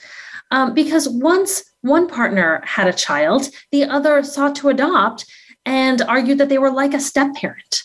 Um, 0.51 0.73
because 0.73 1.07
once 1.07 1.63
one 1.81 2.07
partner 2.07 2.61
had 2.65 2.87
a 2.87 2.93
child, 2.93 3.49
the 3.71 3.85
other 3.85 4.23
sought 4.23 4.55
to 4.57 4.69
adopt 4.69 5.25
and 5.65 6.01
argued 6.03 6.37
that 6.39 6.49
they 6.49 6.57
were 6.57 6.71
like 6.71 6.93
a 6.93 6.99
step 6.99 7.33
parent. 7.35 7.83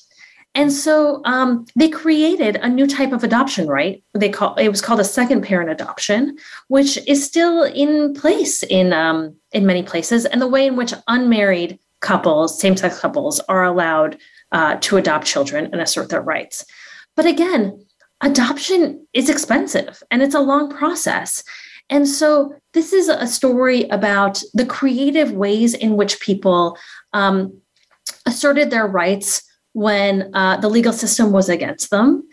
And 0.57 0.73
so 0.73 1.21
um, 1.25 1.67
they 1.75 1.89
created 1.89 2.57
a 2.57 2.69
new 2.69 2.87
type 2.87 3.13
of 3.13 3.25
adoption 3.25 3.67
right? 3.67 4.03
They 4.15 4.29
call 4.29 4.55
it 4.55 4.69
was 4.69 4.81
called 4.81 5.01
a 5.01 5.05
second 5.05 5.43
parent 5.43 5.71
adoption, 5.71 6.39
which 6.69 6.97
is 7.09 7.25
still 7.25 7.65
in 7.65 8.15
place 8.15 8.63
in 8.63 8.93
um, 8.93 9.35
in 9.53 9.67
many 9.67 9.83
places. 9.83 10.27
And 10.27 10.41
the 10.41 10.47
way 10.49 10.67
in 10.67 10.77
which 10.77 10.95
unmarried 11.09 11.79
couples, 12.01 12.61
same 12.61 12.77
sex 12.77 13.01
couples, 13.01 13.41
are 13.41 13.65
allowed 13.65 14.17
uh, 14.53 14.77
to 14.77 14.97
adopt 14.97 15.27
children 15.27 15.69
and 15.73 15.81
assert 15.81 16.11
their 16.11 16.23
rights. 16.23 16.65
But 17.17 17.27
again, 17.27 17.85
adoption 18.21 19.07
is 19.13 19.29
expensive 19.29 20.03
and 20.11 20.23
it's 20.23 20.35
a 20.35 20.41
long 20.41 20.71
process. 20.71 21.43
And 21.91 22.09
so 22.09 22.55
this 22.73 22.93
is 22.93 23.09
a 23.09 23.27
story 23.27 23.89
about 23.89 24.43
the 24.55 24.67
creative 24.67 25.33
ways 25.33 25.75
in 25.75 25.97
which 25.97 26.21
people 26.21 26.79
um, 27.13 27.61
asserted 28.27 28.71
their 28.71 28.87
rights 28.87 29.43
when 29.73 30.35
uh, 30.35 30.57
the 30.57 30.69
legal 30.69 30.93
system 30.93 31.33
was 31.33 31.49
against 31.49 31.91
them. 31.91 32.27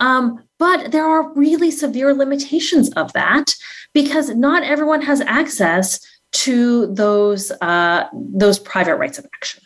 Um, 0.00 0.42
but 0.58 0.92
there 0.92 1.06
are 1.06 1.32
really 1.34 1.70
severe 1.70 2.14
limitations 2.14 2.90
of 2.92 3.12
that 3.12 3.54
because 3.92 4.30
not 4.30 4.62
everyone 4.62 5.02
has 5.02 5.20
access 5.20 6.00
to 6.32 6.92
those 6.94 7.52
uh, 7.60 8.08
those 8.12 8.58
private 8.58 8.96
rights 8.96 9.18
of 9.18 9.26
action. 9.34 9.62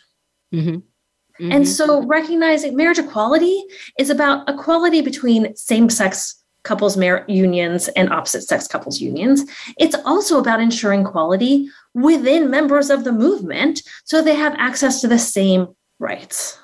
Mm-hmm. 0.53 0.69
Mm-hmm. 0.69 1.51
And 1.51 1.67
so 1.67 2.03
recognizing 2.03 2.75
marriage 2.75 2.99
equality 2.99 3.63
is 3.97 4.09
about 4.09 4.47
equality 4.49 5.01
between 5.01 5.55
same-sex 5.55 6.38
couples 6.69 6.95
mar- 6.95 7.25
unions 7.27 7.87
and 7.89 8.13
opposite 8.13 8.43
sex 8.43 8.67
couples 8.67 9.01
unions. 9.01 9.43
It's 9.77 9.95
also 10.05 10.39
about 10.39 10.61
ensuring 10.61 11.01
equality 11.01 11.67
within 11.93 12.49
members 12.49 12.89
of 12.89 13.03
the 13.03 13.11
movement 13.11 13.81
so 14.05 14.21
they 14.21 14.35
have 14.35 14.55
access 14.57 15.01
to 15.01 15.07
the 15.07 15.19
same 15.19 15.67
rights 15.97 16.59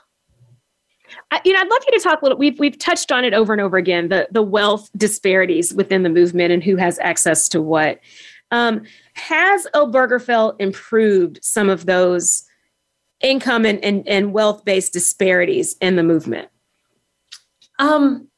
you 1.43 1.53
know, 1.53 1.59
I'd 1.59 1.67
love 1.67 1.81
you 1.87 1.97
to 1.97 2.03
talk 2.03 2.21
a 2.21 2.25
little. 2.25 2.37
We've 2.37 2.57
we've 2.59 2.77
touched 2.77 3.11
on 3.11 3.25
it 3.25 3.33
over 3.33 3.51
and 3.51 3.61
over 3.61 3.77
again 3.77 4.09
the 4.09 4.27
the 4.31 4.41
wealth 4.41 4.89
disparities 4.95 5.73
within 5.73 6.03
the 6.03 6.09
movement 6.09 6.51
and 6.51 6.63
who 6.63 6.75
has 6.75 6.99
access 6.99 7.49
to 7.49 7.61
what. 7.61 7.99
Um, 8.51 8.83
has 9.13 9.67
Obergefell 9.73 10.55
improved 10.59 11.39
some 11.41 11.69
of 11.69 11.87
those 11.87 12.45
income 13.21 13.65
and, 13.65 13.83
and, 13.83 14.07
and 14.07 14.33
wealth 14.33 14.63
based 14.63 14.93
disparities 14.93 15.75
in 15.81 15.95
the 15.95 16.03
movement? 16.03 16.49
Um, 17.79 18.29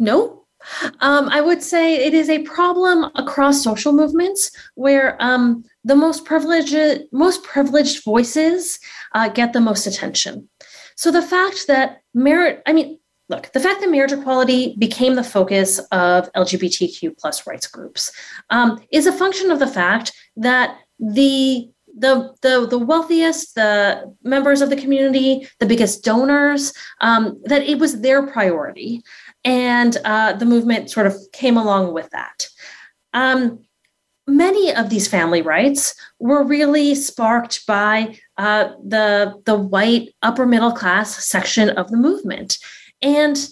no. 0.00 0.38
Um, 1.00 1.28
I 1.30 1.40
would 1.40 1.62
say 1.62 1.96
it 1.96 2.12
is 2.12 2.28
a 2.28 2.42
problem 2.42 3.10
across 3.14 3.62
social 3.62 3.92
movements 3.92 4.50
where 4.74 5.16
um, 5.20 5.64
the 5.84 5.96
most 5.96 6.24
privileged 6.24 7.02
most 7.12 7.42
privileged 7.44 8.04
voices 8.04 8.78
uh, 9.14 9.28
get 9.28 9.52
the 9.52 9.60
most 9.60 9.86
attention. 9.86 10.48
So 10.96 11.10
the 11.10 11.22
fact 11.22 11.66
that 11.68 12.02
merit, 12.12 12.62
I 12.66 12.74
mean, 12.74 12.98
look, 13.30 13.50
the 13.52 13.60
fact 13.60 13.80
that 13.80 13.90
marriage 13.90 14.12
equality 14.12 14.76
became 14.78 15.14
the 15.14 15.24
focus 15.24 15.78
of 15.92 16.30
LGBTQ 16.32 17.16
plus 17.16 17.46
rights 17.46 17.66
groups 17.66 18.12
um, 18.50 18.82
is 18.92 19.06
a 19.06 19.12
function 19.12 19.50
of 19.50 19.60
the 19.60 19.66
fact 19.66 20.12
that 20.36 20.76
the 20.98 21.70
the, 21.96 22.32
the 22.42 22.66
the 22.68 22.78
wealthiest, 22.78 23.54
the 23.54 24.14
members 24.22 24.60
of 24.60 24.70
the 24.70 24.76
community, 24.76 25.48
the 25.58 25.66
biggest 25.66 26.04
donors, 26.04 26.72
um, 27.00 27.40
that 27.44 27.62
it 27.62 27.78
was 27.78 28.00
their 28.00 28.26
priority, 28.26 29.02
and 29.44 29.96
uh, 30.04 30.34
the 30.34 30.46
movement 30.46 30.90
sort 30.90 31.06
of 31.06 31.16
came 31.32 31.56
along 31.56 31.92
with 31.92 32.10
that. 32.10 32.48
Um, 33.12 33.60
many 34.26 34.72
of 34.74 34.90
these 34.90 35.08
family 35.08 35.42
rights 35.42 35.94
were 36.18 36.44
really 36.44 36.94
sparked 36.94 37.66
by 37.66 38.16
uh, 38.38 38.70
the 38.86 39.34
the 39.46 39.56
white 39.56 40.14
upper 40.22 40.46
middle 40.46 40.72
class 40.72 41.24
section 41.24 41.70
of 41.70 41.90
the 41.90 41.96
movement, 41.96 42.58
and 43.02 43.48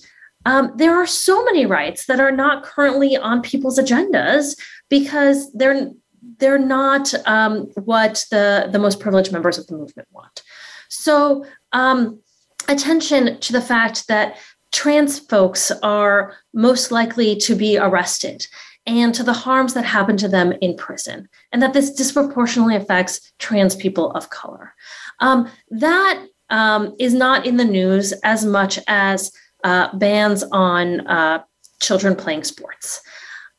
um, 0.47 0.72
there 0.76 0.95
are 0.95 1.07
so 1.07 1.45
many 1.45 1.66
rights 1.66 2.07
that 2.07 2.20
are 2.20 2.32
not 2.32 2.62
currently 2.62 3.16
on 3.16 3.43
people's 3.43 3.78
agendas 3.78 4.59
because 4.89 5.53
they're 5.53 5.91
they're 6.39 6.59
not 6.59 7.12
um, 7.26 7.66
what 7.84 8.24
the 8.30 8.68
the 8.70 8.78
most 8.78 9.01
privileged 9.01 9.32
members 9.32 9.59
of 9.59 9.66
the 9.66 9.76
movement 9.76 10.09
want. 10.12 10.43
So 10.89 11.45
um, 11.72 12.20
attention 12.68 13.39
to 13.41 13.53
the 13.53 13.61
fact 13.61 14.09
that 14.09 14.36
trans 14.72 15.18
folks 15.18 15.70
are 15.82 16.34
most 16.52 16.90
likely 16.90 17.36
to 17.36 17.54
be 17.54 17.78
arrested 17.78 18.46
and 18.86 19.14
to 19.14 19.22
the 19.22 19.32
harms 19.32 19.74
that 19.74 19.84
happen 19.84 20.16
to 20.16 20.28
them 20.28 20.52
in 20.62 20.74
prison, 20.76 21.28
and 21.52 21.62
that 21.62 21.74
this 21.74 21.90
disproportionately 21.90 22.74
affects 22.74 23.32
trans 23.38 23.76
people 23.76 24.10
of 24.12 24.30
color. 24.30 24.72
Um, 25.20 25.50
that 25.70 26.24
um, 26.48 26.94
is 26.98 27.12
not 27.12 27.44
in 27.46 27.58
the 27.58 27.64
news 27.64 28.12
as 28.24 28.46
much 28.46 28.78
as 28.88 29.30
uh, 29.64 29.94
bans 29.96 30.42
on 30.52 31.06
uh, 31.06 31.42
children 31.80 32.16
playing 32.16 32.44
sports. 32.44 33.02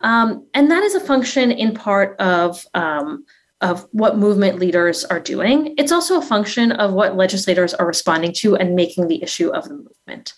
Um, 0.02 0.48
and 0.54 0.72
that 0.72 0.84
is 0.84 0.96
a 0.96 1.00
function 1.00 1.52
in 1.52 1.74
part 1.74 2.20
of 2.20 2.66
um, 2.74 3.26
of 3.62 3.86
what 3.92 4.18
movement 4.18 4.58
leaders 4.58 5.04
are 5.04 5.20
doing. 5.20 5.76
It's 5.78 5.92
also 5.92 6.18
a 6.18 6.22
function 6.26 6.72
of 6.72 6.94
what 6.94 7.18
legislators 7.18 7.74
are 7.74 7.86
responding 7.86 8.32
to 8.36 8.56
and 8.56 8.74
making 8.74 9.10
the 9.10 9.22
issue 9.22 9.50
of 9.50 9.68
the 9.68 9.76
movement. 9.76 10.34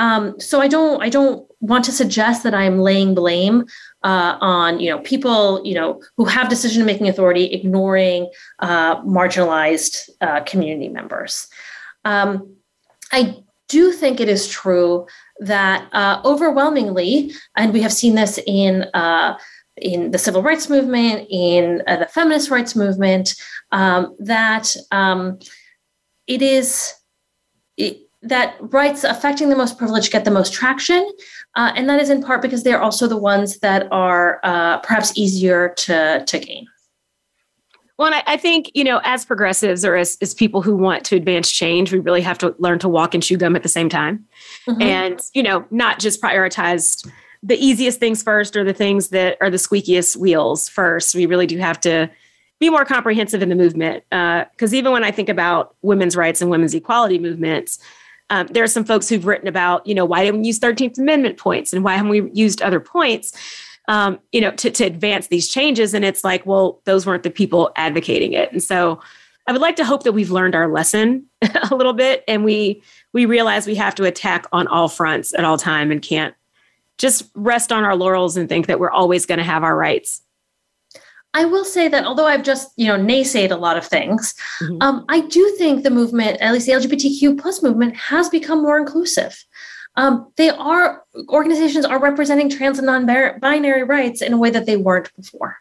Um, 0.00 0.40
so 0.40 0.62
I 0.62 0.66
don't 0.66 1.02
I 1.02 1.10
don't 1.10 1.46
want 1.60 1.84
to 1.84 1.92
suggest 1.92 2.42
that 2.42 2.54
I'm 2.54 2.78
laying 2.78 3.14
blame 3.14 3.66
uh, 4.02 4.38
on 4.40 4.80
you 4.80 4.88
know 4.90 4.98
people 5.00 5.60
you 5.62 5.74
know 5.74 6.02
who 6.16 6.24
have 6.24 6.48
decision 6.48 6.86
making 6.86 7.06
authority 7.06 7.44
ignoring 7.52 8.30
uh, 8.60 9.02
marginalized 9.02 10.08
uh, 10.22 10.40
community 10.44 10.88
members. 10.88 11.48
Um, 12.06 12.56
I 13.12 13.44
do 13.68 13.92
think 13.92 14.20
it 14.20 14.28
is 14.28 14.48
true 14.48 15.06
that 15.38 15.86
uh, 15.92 16.22
overwhelmingly, 16.24 17.32
and 17.54 17.74
we 17.74 17.82
have 17.82 17.92
seen 17.92 18.14
this 18.14 18.40
in 18.46 18.84
uh, 18.94 19.38
in 19.76 20.12
the 20.12 20.18
civil 20.18 20.42
rights 20.42 20.70
movement, 20.70 21.26
in 21.30 21.82
uh, 21.86 21.96
the 21.96 22.06
feminist 22.06 22.50
rights 22.50 22.74
movement, 22.74 23.34
um, 23.70 24.16
that 24.18 24.74
um, 24.92 25.38
it 26.26 26.40
is. 26.40 26.94
It, 27.76 28.09
that 28.22 28.56
rights 28.60 29.04
affecting 29.04 29.48
the 29.48 29.56
most 29.56 29.78
privileged 29.78 30.12
get 30.12 30.24
the 30.24 30.30
most 30.30 30.52
traction. 30.52 31.10
Uh, 31.56 31.72
and 31.74 31.88
that 31.88 32.00
is 32.00 32.10
in 32.10 32.22
part 32.22 32.42
because 32.42 32.62
they're 32.62 32.80
also 32.80 33.06
the 33.06 33.16
ones 33.16 33.58
that 33.60 33.88
are 33.90 34.40
uh, 34.42 34.78
perhaps 34.78 35.16
easier 35.16 35.70
to, 35.76 36.22
to 36.26 36.38
gain. 36.38 36.66
Well, 37.98 38.14
I, 38.14 38.22
I, 38.26 38.36
think, 38.36 38.70
you 38.74 38.84
know, 38.84 39.00
as 39.04 39.26
progressives 39.26 39.84
or 39.84 39.94
as, 39.94 40.16
as 40.22 40.32
people 40.32 40.62
who 40.62 40.74
want 40.74 41.04
to 41.06 41.16
advance 41.16 41.50
change, 41.50 41.92
we 41.92 41.98
really 41.98 42.22
have 42.22 42.38
to 42.38 42.54
learn 42.58 42.78
to 42.78 42.88
walk 42.88 43.12
and 43.12 43.22
chew 43.22 43.36
gum 43.36 43.56
at 43.56 43.62
the 43.62 43.68
same 43.68 43.90
time. 43.90 44.24
Mm-hmm. 44.66 44.82
And, 44.82 45.20
you 45.34 45.42
know, 45.42 45.66
not 45.70 45.98
just 45.98 46.22
prioritize 46.22 47.06
the 47.42 47.56
easiest 47.56 48.00
things 48.00 48.22
first 48.22 48.56
or 48.56 48.64
the 48.64 48.72
things 48.72 49.08
that 49.08 49.36
are 49.40 49.50
the 49.50 49.56
squeakiest 49.56 50.16
wheels 50.16 50.68
first. 50.68 51.14
We 51.14 51.26
really 51.26 51.46
do 51.46 51.58
have 51.58 51.80
to 51.80 52.10
be 52.58 52.70
more 52.70 52.84
comprehensive 52.84 53.42
in 53.42 53.48
the 53.48 53.54
movement. 53.54 54.04
Because 54.10 54.72
uh, 54.72 54.76
even 54.76 54.92
when 54.92 55.04
I 55.04 55.10
think 55.10 55.28
about 55.28 55.74
women's 55.82 56.16
rights 56.16 56.40
and 56.40 56.50
women's 56.50 56.74
equality 56.74 57.18
movements, 57.18 57.78
um, 58.30 58.46
there 58.48 58.64
are 58.64 58.68
some 58.68 58.84
folks 58.84 59.08
who've 59.08 59.26
written 59.26 59.48
about, 59.48 59.86
you 59.86 59.94
know, 59.94 60.04
why 60.04 60.24
didn't 60.24 60.40
we 60.40 60.46
use 60.46 60.58
13th 60.58 60.98
Amendment 60.98 61.36
points 61.36 61.72
and 61.72 61.84
why 61.84 61.96
haven't 61.96 62.10
we 62.10 62.30
used 62.32 62.62
other 62.62 62.80
points? 62.80 63.32
um, 63.90 64.20
you 64.30 64.40
know, 64.40 64.52
to, 64.52 64.70
to 64.70 64.84
advance 64.84 65.26
these 65.26 65.48
changes. 65.48 65.94
And 65.94 66.04
it's 66.04 66.22
like, 66.22 66.46
well, 66.46 66.80
those 66.84 67.06
weren't 67.06 67.24
the 67.24 67.30
people 67.30 67.72
advocating 67.74 68.32
it. 68.32 68.50
And 68.52 68.62
so 68.62 69.00
I 69.48 69.52
would 69.52 69.60
like 69.60 69.74
to 69.76 69.84
hope 69.84 70.04
that 70.04 70.12
we've 70.12 70.30
learned 70.30 70.54
our 70.54 70.68
lesson 70.68 71.26
a 71.70 71.74
little 71.74 71.92
bit 71.92 72.22
and 72.28 72.44
we 72.44 72.82
we 73.12 73.26
realize 73.26 73.66
we 73.66 73.74
have 73.74 73.96
to 73.96 74.04
attack 74.04 74.46
on 74.52 74.68
all 74.68 74.88
fronts 74.88 75.34
at 75.34 75.44
all 75.44 75.58
time 75.58 75.90
and 75.90 76.00
can't 76.00 76.36
just 76.98 77.28
rest 77.34 77.72
on 77.72 77.82
our 77.82 77.96
laurels 77.96 78.36
and 78.36 78.48
think 78.48 78.68
that 78.68 78.78
we're 78.78 78.90
always 78.90 79.26
going 79.26 79.38
to 79.38 79.44
have 79.44 79.64
our 79.64 79.76
rights. 79.76 80.22
I 81.32 81.44
will 81.44 81.64
say 81.64 81.86
that 81.88 82.04
although 82.04 82.26
I've 82.26 82.42
just 82.42 82.72
you 82.76 82.86
know 82.86 82.98
naysayed 82.98 83.50
a 83.50 83.56
lot 83.56 83.76
of 83.76 83.86
things, 83.86 84.34
mm-hmm. 84.62 84.78
um, 84.80 85.04
I 85.08 85.20
do 85.20 85.54
think 85.58 85.82
the 85.82 85.90
movement, 85.90 86.40
at 86.40 86.52
least 86.52 86.66
the 86.66 86.72
LGBTQ 86.72 87.40
plus 87.40 87.62
movement, 87.62 87.96
has 87.96 88.28
become 88.28 88.62
more 88.62 88.78
inclusive 88.78 89.44
um, 89.96 90.30
they 90.36 90.50
are 90.50 91.04
organizations 91.28 91.84
are 91.84 92.00
representing 92.00 92.48
trans 92.48 92.78
and 92.78 92.86
non-binary 92.86 93.82
rights 93.82 94.22
in 94.22 94.32
a 94.32 94.38
way 94.38 94.50
that 94.50 94.66
they 94.66 94.76
weren't 94.76 95.14
before. 95.16 95.56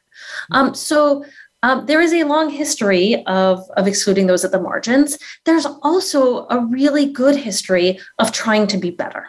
Um, 0.52 0.76
so 0.76 1.26
um, 1.64 1.86
there 1.88 2.02
is 2.02 2.14
a 2.14 2.24
long 2.24 2.50
history 2.50 3.24
of, 3.26 3.62
of 3.76 3.88
excluding 3.88 4.28
those 4.28 4.46
at 4.46 4.52
the 4.52 4.62
margins. 4.62 5.18
There's 5.46 5.66
also 5.66 6.48
a 6.50 6.66
really 6.66 7.12
good 7.12 7.36
history 7.36 8.00
of 8.20 8.32
trying 8.32 8.68
to 8.68 8.78
be 8.78 8.92
better. 8.92 9.26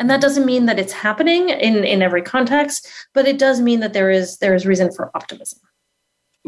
And 0.00 0.08
that 0.10 0.20
doesn't 0.20 0.46
mean 0.46 0.66
that 0.66 0.78
it's 0.78 0.92
happening 0.92 1.50
in, 1.50 1.84
in 1.84 2.02
every 2.02 2.22
context, 2.22 2.88
but 3.14 3.26
it 3.26 3.38
does 3.38 3.60
mean 3.60 3.80
that 3.80 3.92
there 3.92 4.10
is 4.10 4.38
there 4.38 4.54
is 4.54 4.66
reason 4.66 4.92
for 4.92 5.10
optimism. 5.14 5.58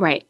Right. 0.00 0.26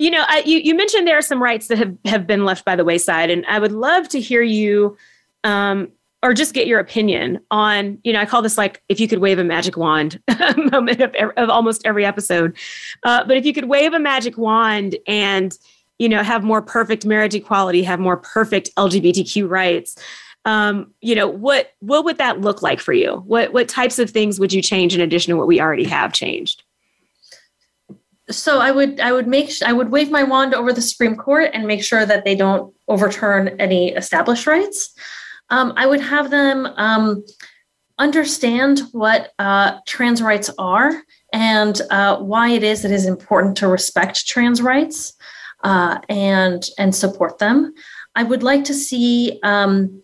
You 0.00 0.10
know, 0.10 0.24
I, 0.26 0.42
you, 0.44 0.58
you 0.58 0.74
mentioned 0.74 1.06
there 1.06 1.16
are 1.16 1.22
some 1.22 1.40
rights 1.40 1.68
that 1.68 1.78
have, 1.78 1.96
have 2.04 2.26
been 2.26 2.44
left 2.44 2.64
by 2.64 2.74
the 2.74 2.84
wayside, 2.84 3.30
and 3.30 3.46
I 3.46 3.60
would 3.60 3.70
love 3.70 4.08
to 4.08 4.20
hear 4.20 4.42
you 4.42 4.96
um, 5.44 5.92
or 6.24 6.34
just 6.34 6.54
get 6.54 6.66
your 6.66 6.80
opinion 6.80 7.38
on, 7.50 7.98
you 8.02 8.12
know, 8.12 8.20
I 8.20 8.26
call 8.26 8.42
this 8.42 8.58
like 8.58 8.82
if 8.88 8.98
you 8.98 9.06
could 9.06 9.20
wave 9.20 9.38
a 9.38 9.44
magic 9.44 9.76
wand 9.76 10.20
moment 10.56 11.00
of, 11.00 11.14
of, 11.36 11.48
almost 11.48 11.82
every 11.84 12.04
episode. 12.04 12.56
Uh, 13.04 13.22
but 13.24 13.36
if 13.36 13.46
you 13.46 13.52
could 13.52 13.66
wave 13.66 13.92
a 13.92 14.00
magic 14.00 14.36
wand 14.36 14.96
and, 15.06 15.56
you 15.98 16.08
know, 16.08 16.22
have 16.24 16.42
more 16.42 16.60
perfect 16.60 17.06
marriage 17.06 17.34
equality, 17.34 17.84
have 17.84 18.00
more 18.00 18.16
perfect 18.16 18.74
LGBTQ 18.76 19.48
rights, 19.48 19.96
um, 20.44 20.92
you 21.00 21.14
know, 21.14 21.28
what 21.28 21.72
what 21.80 22.04
would 22.04 22.18
that 22.18 22.40
look 22.40 22.62
like 22.62 22.80
for 22.80 22.92
you? 22.92 23.22
What 23.26 23.52
what 23.52 23.68
types 23.68 23.98
of 23.98 24.10
things 24.10 24.40
would 24.40 24.52
you 24.52 24.60
change 24.60 24.94
in 24.94 25.00
addition 25.00 25.30
to 25.30 25.36
what 25.36 25.46
we 25.46 25.60
already 25.60 25.84
have 25.84 26.12
changed? 26.12 26.64
So 28.30 28.58
I 28.58 28.70
would 28.70 29.00
I 29.00 29.12
would 29.12 29.26
make 29.26 29.50
I 29.64 29.72
would 29.72 29.90
wave 29.90 30.10
my 30.10 30.22
wand 30.22 30.54
over 30.54 30.72
the 30.72 30.82
Supreme 30.82 31.16
Court 31.16 31.50
and 31.52 31.66
make 31.66 31.84
sure 31.84 32.06
that 32.06 32.24
they 32.24 32.34
don't 32.34 32.74
overturn 32.88 33.48
any 33.60 33.92
established 33.92 34.46
rights 34.46 34.94
um, 35.50 35.72
I 35.76 35.86
would 35.86 36.00
have 36.00 36.30
them 36.30 36.66
um, 36.76 37.24
understand 37.98 38.80
what 38.92 39.32
uh, 39.38 39.78
trans 39.86 40.22
rights 40.22 40.50
are 40.58 41.02
and 41.32 41.80
uh, 41.90 42.18
why 42.18 42.50
it 42.50 42.62
is 42.62 42.82
that 42.82 42.90
it 42.90 42.94
is 42.94 43.06
important 43.06 43.56
to 43.58 43.68
respect 43.68 44.26
trans 44.26 44.62
rights 44.62 45.14
uh, 45.62 45.98
and 46.08 46.64
and 46.78 46.94
support 46.94 47.38
them. 47.38 47.74
I 48.14 48.22
would 48.22 48.42
like 48.42 48.64
to 48.64 48.74
see 48.74 49.38
um, 49.42 50.02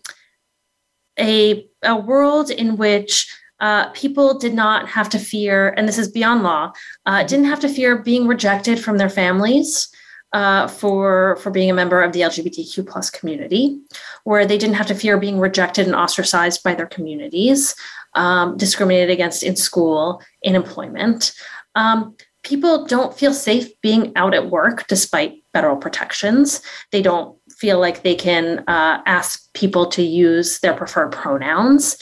a 1.19 1.67
a 1.83 1.95
world 1.95 2.51
in 2.51 2.77
which 2.77 3.27
uh, 3.61 3.89
people 3.91 4.37
did 4.37 4.53
not 4.53 4.89
have 4.89 5.07
to 5.09 5.19
fear, 5.19 5.69
and 5.77 5.87
this 5.87 5.99
is 5.99 6.11
beyond 6.11 6.43
law, 6.43 6.71
uh, 7.05 7.23
didn't 7.23 7.45
have 7.45 7.59
to 7.61 7.69
fear 7.69 7.99
being 7.99 8.27
rejected 8.27 8.79
from 8.79 8.97
their 8.97 9.09
families 9.09 9.87
uh, 10.33 10.67
for 10.67 11.37
for 11.37 11.51
being 11.51 11.69
a 11.69 11.73
member 11.73 12.01
of 12.01 12.11
the 12.11 12.21
LGBTQ 12.21 12.87
plus 12.87 13.09
community, 13.09 13.79
where 14.23 14.45
they 14.45 14.57
didn't 14.57 14.75
have 14.75 14.87
to 14.87 14.95
fear 14.95 15.17
being 15.17 15.39
rejected 15.39 15.85
and 15.85 15.95
ostracized 15.95 16.63
by 16.63 16.73
their 16.73 16.87
communities, 16.87 17.75
um, 18.15 18.57
discriminated 18.57 19.11
against 19.11 19.43
in 19.43 19.55
school, 19.55 20.21
in 20.41 20.55
employment. 20.55 21.33
Um, 21.75 22.15
people 22.43 22.85
don't 22.85 23.15
feel 23.15 23.33
safe 23.33 23.69
being 23.81 24.11
out 24.15 24.33
at 24.33 24.49
work 24.49 24.87
despite 24.87 25.43
federal 25.53 25.77
protections. 25.77 26.61
They 26.91 27.03
don't 27.03 27.37
feel 27.51 27.79
like 27.79 28.01
they 28.01 28.15
can 28.15 28.63
uh, 28.67 29.03
ask 29.05 29.53
people 29.53 29.85
to 29.87 30.01
use 30.01 30.59
their 30.61 30.73
preferred 30.73 31.11
pronouns. 31.11 31.97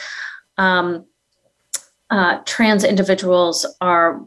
Um, 0.57 1.05
uh, 2.09 2.39
trans 2.45 2.83
individuals 2.83 3.65
are 3.81 4.21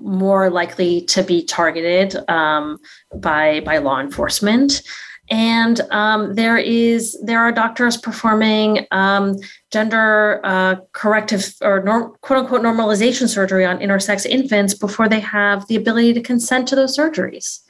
more 0.00 0.48
likely 0.48 1.02
to 1.02 1.22
be 1.22 1.44
targeted 1.44 2.16
um, 2.28 2.78
by 3.16 3.60
by 3.60 3.78
law 3.78 4.00
enforcement. 4.00 4.82
And 5.30 5.80
um, 5.90 6.34
there 6.34 6.56
is 6.56 7.18
there 7.22 7.40
are 7.40 7.52
doctors 7.52 7.96
performing 7.96 8.86
um, 8.90 9.36
gender 9.70 10.40
uh, 10.42 10.76
corrective 10.92 11.54
or 11.60 11.82
norm, 11.82 12.14
quote 12.22 12.40
unquote 12.40 12.62
normalization 12.62 13.28
surgery 13.28 13.64
on 13.64 13.78
intersex 13.78 14.24
infants 14.24 14.72
before 14.72 15.08
they 15.08 15.20
have 15.20 15.66
the 15.66 15.76
ability 15.76 16.14
to 16.14 16.22
consent 16.22 16.66
to 16.68 16.76
those 16.76 16.96
surgeries. 16.96 17.60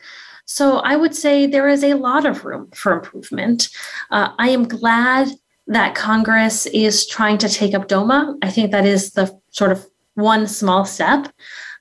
So 0.45 0.79
i 0.79 0.97
would 0.97 1.14
say 1.14 1.47
there 1.47 1.69
is 1.69 1.83
a 1.85 1.95
lot 1.95 2.25
of 2.25 2.45
room 2.45 2.71
for 2.75 2.93
improvement. 2.93 3.69
Uh, 4.11 4.33
i 4.39 4.49
am 4.51 4.69
glad 4.69 5.29
that 5.66 5.95
congress 5.95 6.66
is 6.66 7.07
trying 7.07 7.39
to 7.39 7.49
take 7.49 7.75
up 7.75 7.89
doma. 7.89 8.37
I 8.41 8.51
think 8.51 8.71
that 8.71 8.87
is 8.87 9.12
the 9.12 9.37
sort 9.59 9.73
of 9.73 9.87
one 10.15 10.47
small 10.47 10.85
step 10.85 11.29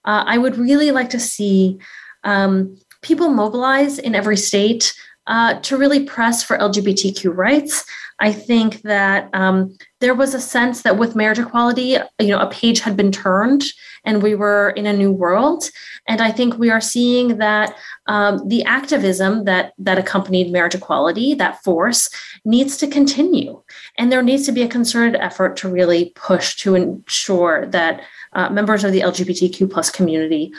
uh, 0.08 0.24
I 0.26 0.38
would 0.38 0.58
really 0.58 0.92
like 0.92 1.10
to 1.12 1.20
see 1.20 1.80
um, 2.24 2.78
people 3.02 3.30
mobilize 3.30 4.00
in 4.00 4.16
every 4.16 4.38
state 4.38 4.94
uh, 5.28 5.56
to 5.60 5.78
really 5.78 6.06
press 6.06 6.42
for 6.42 6.58
LGBTQ 6.58 7.36
rights. 7.36 7.86
I 8.20 8.32
think 8.32 8.82
that 8.82 9.30
um, 9.34 9.78
there 10.00 10.16
was 10.16 10.34
a 10.34 10.42
sense 10.42 10.82
that 10.82 10.98
with 10.98 11.16
marriage 11.16 11.38
equality, 11.40 11.98
you 12.20 12.30
know, 12.30 12.40
a 12.40 12.50
page 12.50 12.80
had 12.80 12.98
been 12.98 13.12
turned 13.12 13.64
and 14.06 14.24
we 14.24 14.34
were 14.34 14.72
in 14.72 14.88
a 14.88 14.94
new 14.94 15.12
world. 15.12 15.70
And 16.08 16.22
I 16.22 16.32
think 16.32 16.58
we 16.58 16.72
are 16.72 16.82
seeing 16.82 17.38
that 17.38 17.76
um, 18.08 18.48
the 18.48 18.64
activism 18.64 19.44
that 19.44 19.74
that 19.78 20.00
accompanied 20.00 20.52
marriage 20.52 20.76
equality, 20.76 21.34
that 21.36 21.64
force, 21.64 22.10
needs 22.44 22.78
to 22.78 22.88
continue. 22.88 23.62
And 23.98 24.12
there 24.12 24.24
needs 24.24 24.46
to 24.46 24.52
be 24.52 24.64
a 24.64 24.68
concerted 24.68 25.20
effort 25.20 25.56
to 25.58 25.70
really 25.70 26.12
push 26.16 26.56
to 26.58 26.76
ensure 26.76 27.68
that 27.68 28.02
uh, 28.34 28.50
members 28.50 28.84
of 28.84 28.94
the 28.94 29.02
LGBTQ 29.02 29.70
plus 29.70 29.90
community 29.92 30.52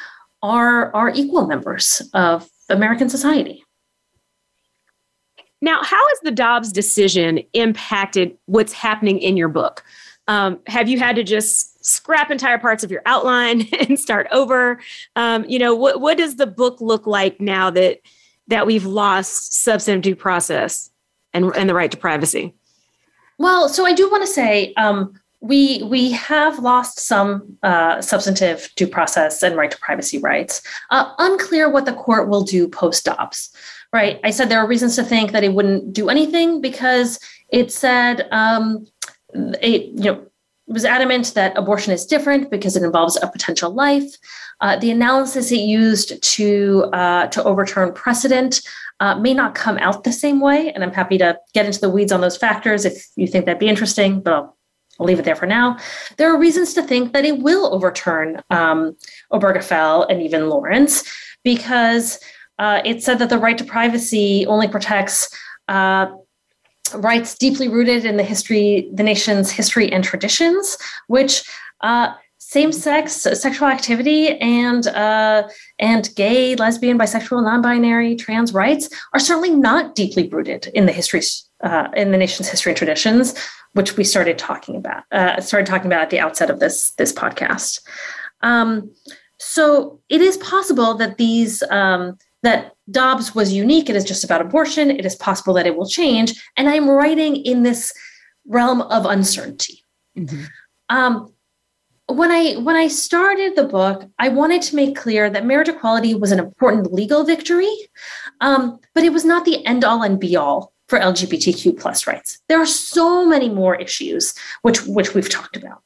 are 0.42 0.94
are 0.94 1.10
equal 1.10 1.46
members 1.46 2.02
of 2.14 2.48
American 2.68 3.08
society. 3.08 3.64
Now, 5.60 5.82
how 5.82 6.08
has 6.08 6.20
the 6.22 6.30
Dobbs 6.30 6.72
decision 6.72 7.40
impacted 7.52 8.36
what's 8.46 8.72
happening 8.72 9.18
in 9.18 9.36
your 9.36 9.48
book? 9.48 9.84
Um, 10.28 10.60
have 10.66 10.88
you 10.88 10.98
had 10.98 11.16
to 11.16 11.24
just 11.24 11.84
scrap 11.84 12.30
entire 12.30 12.58
parts 12.58 12.84
of 12.84 12.90
your 12.90 13.02
outline 13.06 13.66
and 13.88 13.98
start 13.98 14.28
over? 14.30 14.78
Um, 15.16 15.44
you 15.48 15.58
know, 15.58 15.74
what 15.74 16.00
what 16.00 16.18
does 16.18 16.36
the 16.36 16.46
book 16.46 16.80
look 16.80 17.06
like 17.06 17.40
now 17.40 17.70
that 17.70 18.00
that 18.46 18.66
we've 18.66 18.86
lost 18.86 19.62
substantive 19.62 20.02
due 20.02 20.16
process 20.16 20.90
and 21.32 21.46
and 21.56 21.68
the 21.68 21.74
right 21.74 21.90
to 21.90 21.96
privacy? 21.96 22.54
Well, 23.38 23.68
so 23.68 23.86
I 23.86 23.94
do 23.94 24.10
want 24.10 24.22
to 24.24 24.32
say 24.32 24.74
um, 24.74 25.14
we 25.40 25.82
we 25.84 26.10
have 26.12 26.58
lost 26.58 27.00
some 27.00 27.56
uh, 27.62 28.02
substantive 28.02 28.70
due 28.76 28.88
process 28.88 29.42
and 29.42 29.56
right 29.56 29.70
to 29.70 29.78
privacy 29.78 30.18
rights. 30.18 30.62
Uh, 30.90 31.12
unclear 31.18 31.70
what 31.70 31.84
the 31.84 31.92
court 31.92 32.28
will 32.28 32.42
do 32.42 32.68
post 32.68 33.04
Dobbs. 33.04 33.50
Right, 33.92 34.20
I 34.22 34.30
said 34.30 34.50
there 34.50 34.58
are 34.58 34.68
reasons 34.68 34.96
to 34.96 35.02
think 35.02 35.32
that 35.32 35.44
it 35.44 35.54
wouldn't 35.54 35.94
do 35.94 36.10
anything 36.10 36.60
because 36.60 37.18
it 37.48 37.72
said 37.72 38.28
um, 38.32 38.86
it 39.62 39.86
you 39.94 40.12
know 40.12 40.26
was 40.66 40.84
adamant 40.84 41.32
that 41.34 41.56
abortion 41.56 41.94
is 41.94 42.04
different 42.04 42.50
because 42.50 42.76
it 42.76 42.82
involves 42.82 43.16
a 43.22 43.26
potential 43.28 43.70
life. 43.72 44.14
Uh, 44.60 44.76
the 44.76 44.90
analysis 44.90 45.50
it 45.50 45.60
used 45.60 46.22
to 46.22 46.90
uh, 46.92 47.28
to 47.28 47.42
overturn 47.44 47.94
precedent 47.94 48.60
uh, 49.00 49.14
may 49.14 49.32
not 49.32 49.54
come 49.54 49.78
out 49.78 50.04
the 50.04 50.12
same 50.12 50.40
way, 50.40 50.70
and 50.72 50.84
I'm 50.84 50.92
happy 50.92 51.16
to 51.18 51.38
get 51.54 51.64
into 51.64 51.80
the 51.80 51.88
weeds 51.88 52.12
on 52.12 52.20
those 52.20 52.36
factors 52.36 52.84
if 52.84 53.06
you 53.16 53.26
think 53.26 53.46
that'd 53.46 53.58
be 53.58 53.68
interesting. 53.68 54.20
But 54.20 54.34
I'll 54.34 54.58
I'll 55.00 55.06
leave 55.06 55.18
it 55.18 55.24
there 55.24 55.36
for 55.36 55.46
now. 55.46 55.78
There 56.16 56.32
are 56.32 56.38
reasons 56.38 56.74
to 56.74 56.82
think 56.82 57.12
that 57.12 57.24
it 57.24 57.38
will 57.38 57.72
overturn 57.72 58.42
um, 58.50 58.96
Obergefell 59.32 60.06
and 60.10 60.20
even 60.20 60.48
Lawrence 60.48 61.04
because 61.44 62.18
uh, 62.58 62.80
it 62.84 63.02
said 63.02 63.18
that 63.18 63.28
the 63.28 63.38
right 63.38 63.58
to 63.58 63.64
privacy 63.64 64.46
only 64.46 64.68
protects 64.68 65.28
uh, 65.68 66.06
rights 66.94 67.36
deeply 67.36 67.68
rooted 67.68 68.04
in 68.04 68.16
the 68.16 68.22
history, 68.22 68.88
the 68.92 69.02
nation's 69.02 69.50
history 69.50 69.92
and 69.92 70.04
traditions, 70.04 70.76
which 71.06 71.42
uh, 71.82 72.12
same-sex 72.38 73.12
sexual 73.12 73.68
activity 73.68 74.38
and 74.38 74.86
uh, 74.88 75.46
and 75.78 76.08
gay, 76.16 76.56
lesbian, 76.56 76.98
bisexual, 76.98 77.44
non-binary, 77.44 78.16
trans 78.16 78.54
rights 78.54 78.88
are 79.12 79.20
certainly 79.20 79.50
not 79.50 79.94
deeply 79.94 80.28
rooted 80.28 80.68
in 80.68 80.86
the 80.86 80.92
history 80.92 81.20
uh, 81.62 81.88
in 81.94 82.10
the 82.10 82.16
nation's 82.16 82.48
history 82.48 82.72
and 82.72 82.78
traditions, 82.78 83.34
which 83.74 83.98
we 83.98 84.04
started 84.04 84.38
talking 84.38 84.76
about 84.76 85.04
uh, 85.12 85.40
started 85.42 85.66
talking 85.66 85.86
about 85.86 86.04
at 86.04 86.10
the 86.10 86.18
outset 86.18 86.48
of 86.48 86.58
this 86.58 86.92
this 86.92 87.12
podcast. 87.12 87.82
Um, 88.40 88.92
so 89.38 90.00
it 90.08 90.22
is 90.22 90.38
possible 90.38 90.94
that 90.94 91.18
these 91.18 91.62
um, 91.64 92.16
that 92.42 92.72
Dobbs 92.90 93.34
was 93.34 93.52
unique. 93.52 93.90
It 93.90 93.96
is 93.96 94.04
just 94.04 94.24
about 94.24 94.40
abortion. 94.40 94.90
It 94.90 95.04
is 95.04 95.16
possible 95.16 95.54
that 95.54 95.66
it 95.66 95.76
will 95.76 95.88
change, 95.88 96.42
and 96.56 96.68
I'm 96.68 96.88
writing 96.88 97.36
in 97.36 97.62
this 97.62 97.92
realm 98.46 98.82
of 98.82 99.04
uncertainty. 99.04 99.84
Mm-hmm. 100.16 100.44
Um, 100.88 101.32
when 102.08 102.30
I 102.30 102.54
when 102.54 102.76
I 102.76 102.88
started 102.88 103.54
the 103.54 103.64
book, 103.64 104.08
I 104.18 104.30
wanted 104.30 104.62
to 104.62 104.76
make 104.76 104.96
clear 104.96 105.28
that 105.28 105.44
marriage 105.44 105.68
equality 105.68 106.14
was 106.14 106.32
an 106.32 106.38
important 106.38 106.92
legal 106.92 107.22
victory, 107.22 107.74
um, 108.40 108.78
but 108.94 109.04
it 109.04 109.12
was 109.12 109.24
not 109.24 109.44
the 109.44 109.64
end 109.66 109.84
all 109.84 110.02
and 110.02 110.18
be 110.18 110.34
all 110.34 110.72
for 110.88 110.98
LGBTQ 110.98 111.78
plus 111.78 112.06
rights. 112.06 112.40
There 112.48 112.60
are 112.60 112.66
so 112.66 113.26
many 113.26 113.50
more 113.50 113.76
issues 113.76 114.34
which 114.62 114.82
which 114.86 115.14
we've 115.14 115.28
talked 115.28 115.56
about, 115.56 115.82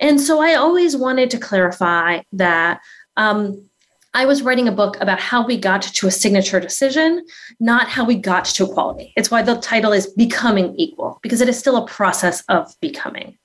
and 0.00 0.20
so 0.20 0.40
I 0.40 0.54
always 0.54 0.96
wanted 0.96 1.30
to 1.30 1.38
clarify 1.38 2.22
that. 2.32 2.80
Um, 3.16 3.69
I 4.12 4.26
was 4.26 4.42
writing 4.42 4.66
a 4.66 4.72
book 4.72 4.96
about 5.00 5.20
how 5.20 5.46
we 5.46 5.56
got 5.56 5.82
to 5.82 6.06
a 6.08 6.10
signature 6.10 6.58
decision, 6.58 7.24
not 7.60 7.88
how 7.88 8.04
we 8.04 8.16
got 8.16 8.44
to 8.46 8.64
equality. 8.64 9.12
It's 9.16 9.30
why 9.30 9.42
the 9.42 9.56
title 9.56 9.92
is 9.92 10.08
Becoming 10.08 10.74
Equal, 10.76 11.20
because 11.22 11.40
it 11.40 11.48
is 11.48 11.58
still 11.58 11.76
a 11.76 11.86
process 11.86 12.42
of 12.48 12.74
becoming. 12.80 13.38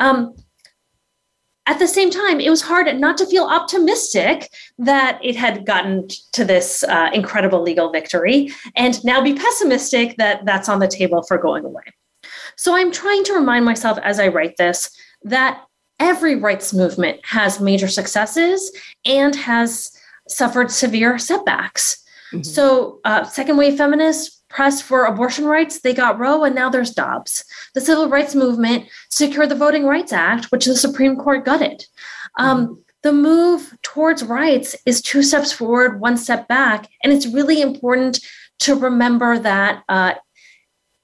Um, 0.00 0.34
at 1.66 1.78
the 1.78 1.86
same 1.86 2.10
time, 2.10 2.40
it 2.40 2.50
was 2.50 2.62
hard 2.62 2.92
not 2.98 3.16
to 3.18 3.26
feel 3.26 3.44
optimistic 3.44 4.50
that 4.78 5.20
it 5.22 5.36
had 5.36 5.64
gotten 5.64 6.08
to 6.32 6.44
this 6.44 6.82
uh, 6.82 7.10
incredible 7.14 7.62
legal 7.62 7.92
victory 7.92 8.50
and 8.74 9.02
now 9.04 9.22
be 9.22 9.34
pessimistic 9.34 10.16
that 10.16 10.44
that's 10.44 10.68
on 10.68 10.80
the 10.80 10.88
table 10.88 11.22
for 11.22 11.38
going 11.38 11.64
away. 11.64 11.84
So 12.56 12.74
I'm 12.74 12.90
trying 12.90 13.22
to 13.24 13.34
remind 13.34 13.64
myself 13.64 13.96
as 14.02 14.18
I 14.18 14.26
write 14.26 14.56
this 14.56 14.90
that 15.22 15.64
every 16.02 16.34
rights 16.34 16.74
movement 16.74 17.20
has 17.24 17.60
major 17.60 17.88
successes 17.88 18.72
and 19.04 19.34
has 19.34 19.96
suffered 20.28 20.70
severe 20.70 21.18
setbacks. 21.18 22.02
Mm-hmm. 22.32 22.42
So, 22.42 23.00
uh, 23.04 23.24
second 23.24 23.56
wave 23.56 23.76
feminists 23.76 24.42
pressed 24.48 24.82
for 24.82 25.04
abortion 25.04 25.46
rights, 25.46 25.80
they 25.80 25.94
got 25.94 26.18
Roe, 26.18 26.44
and 26.44 26.54
now 26.54 26.68
there's 26.68 26.90
Dobbs. 26.90 27.44
The 27.74 27.80
civil 27.80 28.08
rights 28.08 28.34
movement 28.34 28.86
secured 29.08 29.48
the 29.48 29.54
Voting 29.54 29.84
Rights 29.84 30.12
Act, 30.12 30.46
which 30.46 30.66
the 30.66 30.76
Supreme 30.76 31.16
Court 31.16 31.44
gutted. 31.44 31.86
Um, 32.38 32.66
mm-hmm. 32.66 32.74
the 33.02 33.12
move 33.12 33.76
towards 33.82 34.24
rights 34.24 34.76
is 34.84 35.00
two 35.00 35.22
steps 35.22 35.52
forward, 35.52 36.00
one 36.00 36.16
step 36.16 36.48
back. 36.48 36.88
And 37.02 37.12
it's 37.12 37.26
really 37.26 37.62
important 37.62 38.20
to 38.60 38.74
remember 38.74 39.38
that 39.38 39.82
uh, 39.88 40.14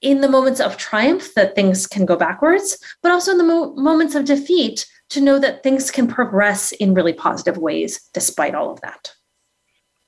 in 0.00 0.20
the 0.20 0.28
moments 0.28 0.60
of 0.60 0.76
triumph, 0.76 1.34
that 1.34 1.54
things 1.54 1.86
can 1.86 2.04
go 2.06 2.16
backwards, 2.16 2.78
but 3.02 3.10
also 3.10 3.32
in 3.32 3.38
the 3.38 3.44
mo- 3.44 3.74
moments 3.74 4.14
of 4.14 4.24
defeat, 4.24 4.86
to 5.10 5.20
know 5.20 5.38
that 5.38 5.62
things 5.62 5.90
can 5.90 6.06
progress 6.06 6.72
in 6.72 6.94
really 6.94 7.12
positive 7.12 7.56
ways 7.56 8.08
despite 8.12 8.54
all 8.54 8.70
of 8.70 8.80
that. 8.82 9.12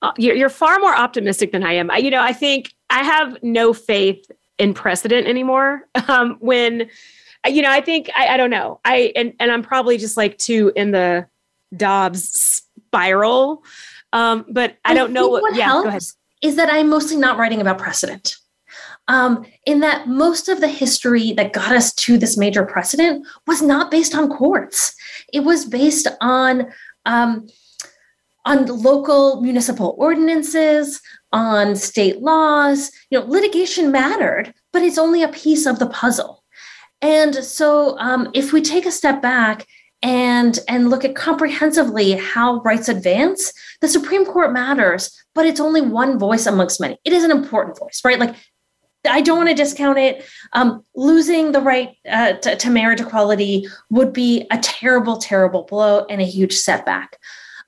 Uh, 0.03 0.13
you're, 0.17 0.35
you're 0.35 0.49
far 0.49 0.79
more 0.79 0.95
optimistic 0.95 1.53
than 1.53 1.63
I 1.63 1.73
am. 1.75 1.91
I, 1.91 1.99
you 1.99 2.11
know, 2.11 2.23
I 2.23 2.33
think 2.33 2.73
I 2.89 3.03
have 3.03 3.37
no 3.43 3.73
faith 3.73 4.31
in 4.59 4.75
precedent 4.75 5.27
anymore. 5.27 5.87
Um, 6.09 6.39
when, 6.41 6.89
you 7.47 7.63
know, 7.63 7.71
I 7.71 7.81
think 7.81 8.11
I, 8.17 8.29
I 8.29 8.37
don't 8.37 8.51
know. 8.51 8.81
I 8.85 9.13
and 9.15 9.33
and 9.39 9.53
I'm 9.53 9.63
probably 9.63 9.97
just 9.97 10.17
like 10.17 10.39
too 10.39 10.73
in 10.75 10.91
the 10.91 11.27
Dobbs 11.77 12.65
spiral. 12.91 13.63
Um, 14.13 14.45
but 14.49 14.77
I, 14.85 14.91
I 14.91 14.95
don't 14.95 15.13
know 15.13 15.29
what. 15.29 15.55
yeah, 15.55 15.67
helps 15.67 15.85
go 15.85 15.89
ahead. 15.89 16.03
Is 16.43 16.57
that 16.57 16.69
I'm 16.69 16.89
mostly 16.89 17.17
not 17.17 17.39
writing 17.39 17.61
about 17.61 17.79
precedent. 17.79 18.37
Um, 19.11 19.45
in 19.67 19.81
that 19.81 20.07
most 20.07 20.49
of 20.49 20.61
the 20.61 20.69
history 20.69 21.33
that 21.33 21.53
got 21.53 21.73
us 21.73 21.93
to 21.95 22.17
this 22.17 22.37
major 22.37 22.65
precedent 22.65 23.27
was 23.45 23.61
not 23.61 23.91
based 23.91 24.15
on 24.15 24.31
courts. 24.31 24.95
It 25.33 25.41
was 25.41 25.65
based 25.65 26.07
on 26.21 26.69
um, 27.07 27.49
on 28.47 28.67
local 28.67 29.41
municipal 29.41 29.97
ordinances, 29.99 31.01
on 31.33 31.75
state 31.75 32.23
laws. 32.23 32.93
You 33.11 33.19
know, 33.19 33.27
litigation 33.27 33.91
mattered, 33.91 34.55
but 34.73 34.83
it's 34.83 34.97
only 34.97 35.25
a 35.25 35.29
piece 35.29 35.67
of 35.67 35.81
the 35.81 35.89
puzzle. 35.89 36.45
And 37.03 37.35
so, 37.35 37.99
um, 37.99 38.31
if 38.33 38.53
we 38.53 38.63
take 38.63 38.87
a 38.87 38.93
step 38.93 39.21
back 39.21 39.67
and 40.03 40.57
and 40.69 40.89
look 40.89 41.05
at 41.05 41.17
comprehensively 41.17 42.13
how 42.13 42.61
rights 42.61 42.89
advance, 42.89 43.53
the 43.81 43.89
Supreme 43.89 44.25
Court 44.25 44.53
matters, 44.53 45.11
but 45.35 45.47
it's 45.47 45.61
only 45.61 45.81
one 45.81 46.17
voice 46.17 46.47
amongst 46.47 46.81
many. 46.81 46.97
It 47.05 47.13
is 47.13 47.25
an 47.25 47.33
important 47.33 47.77
voice, 47.77 48.03
right? 48.05 48.21
Like 48.21 48.37
I 49.09 49.21
don't 49.21 49.39
want 49.39 49.49
to 49.49 49.55
discount 49.55 49.99
it. 49.99 50.25
Um, 50.53 50.85
losing 50.95 51.53
the 51.53 51.61
right 51.61 51.97
uh, 52.09 52.35
to, 52.35 52.57
to, 52.57 52.71
marriage 52.71 53.01
equality 53.01 53.67
would 53.91 54.13
be 54.13 54.47
a 54.51 54.59
terrible, 54.59 55.17
terrible 55.17 55.65
blow 55.65 56.05
and 56.07 56.21
a 56.21 56.25
huge 56.25 56.55
setback. 56.55 57.19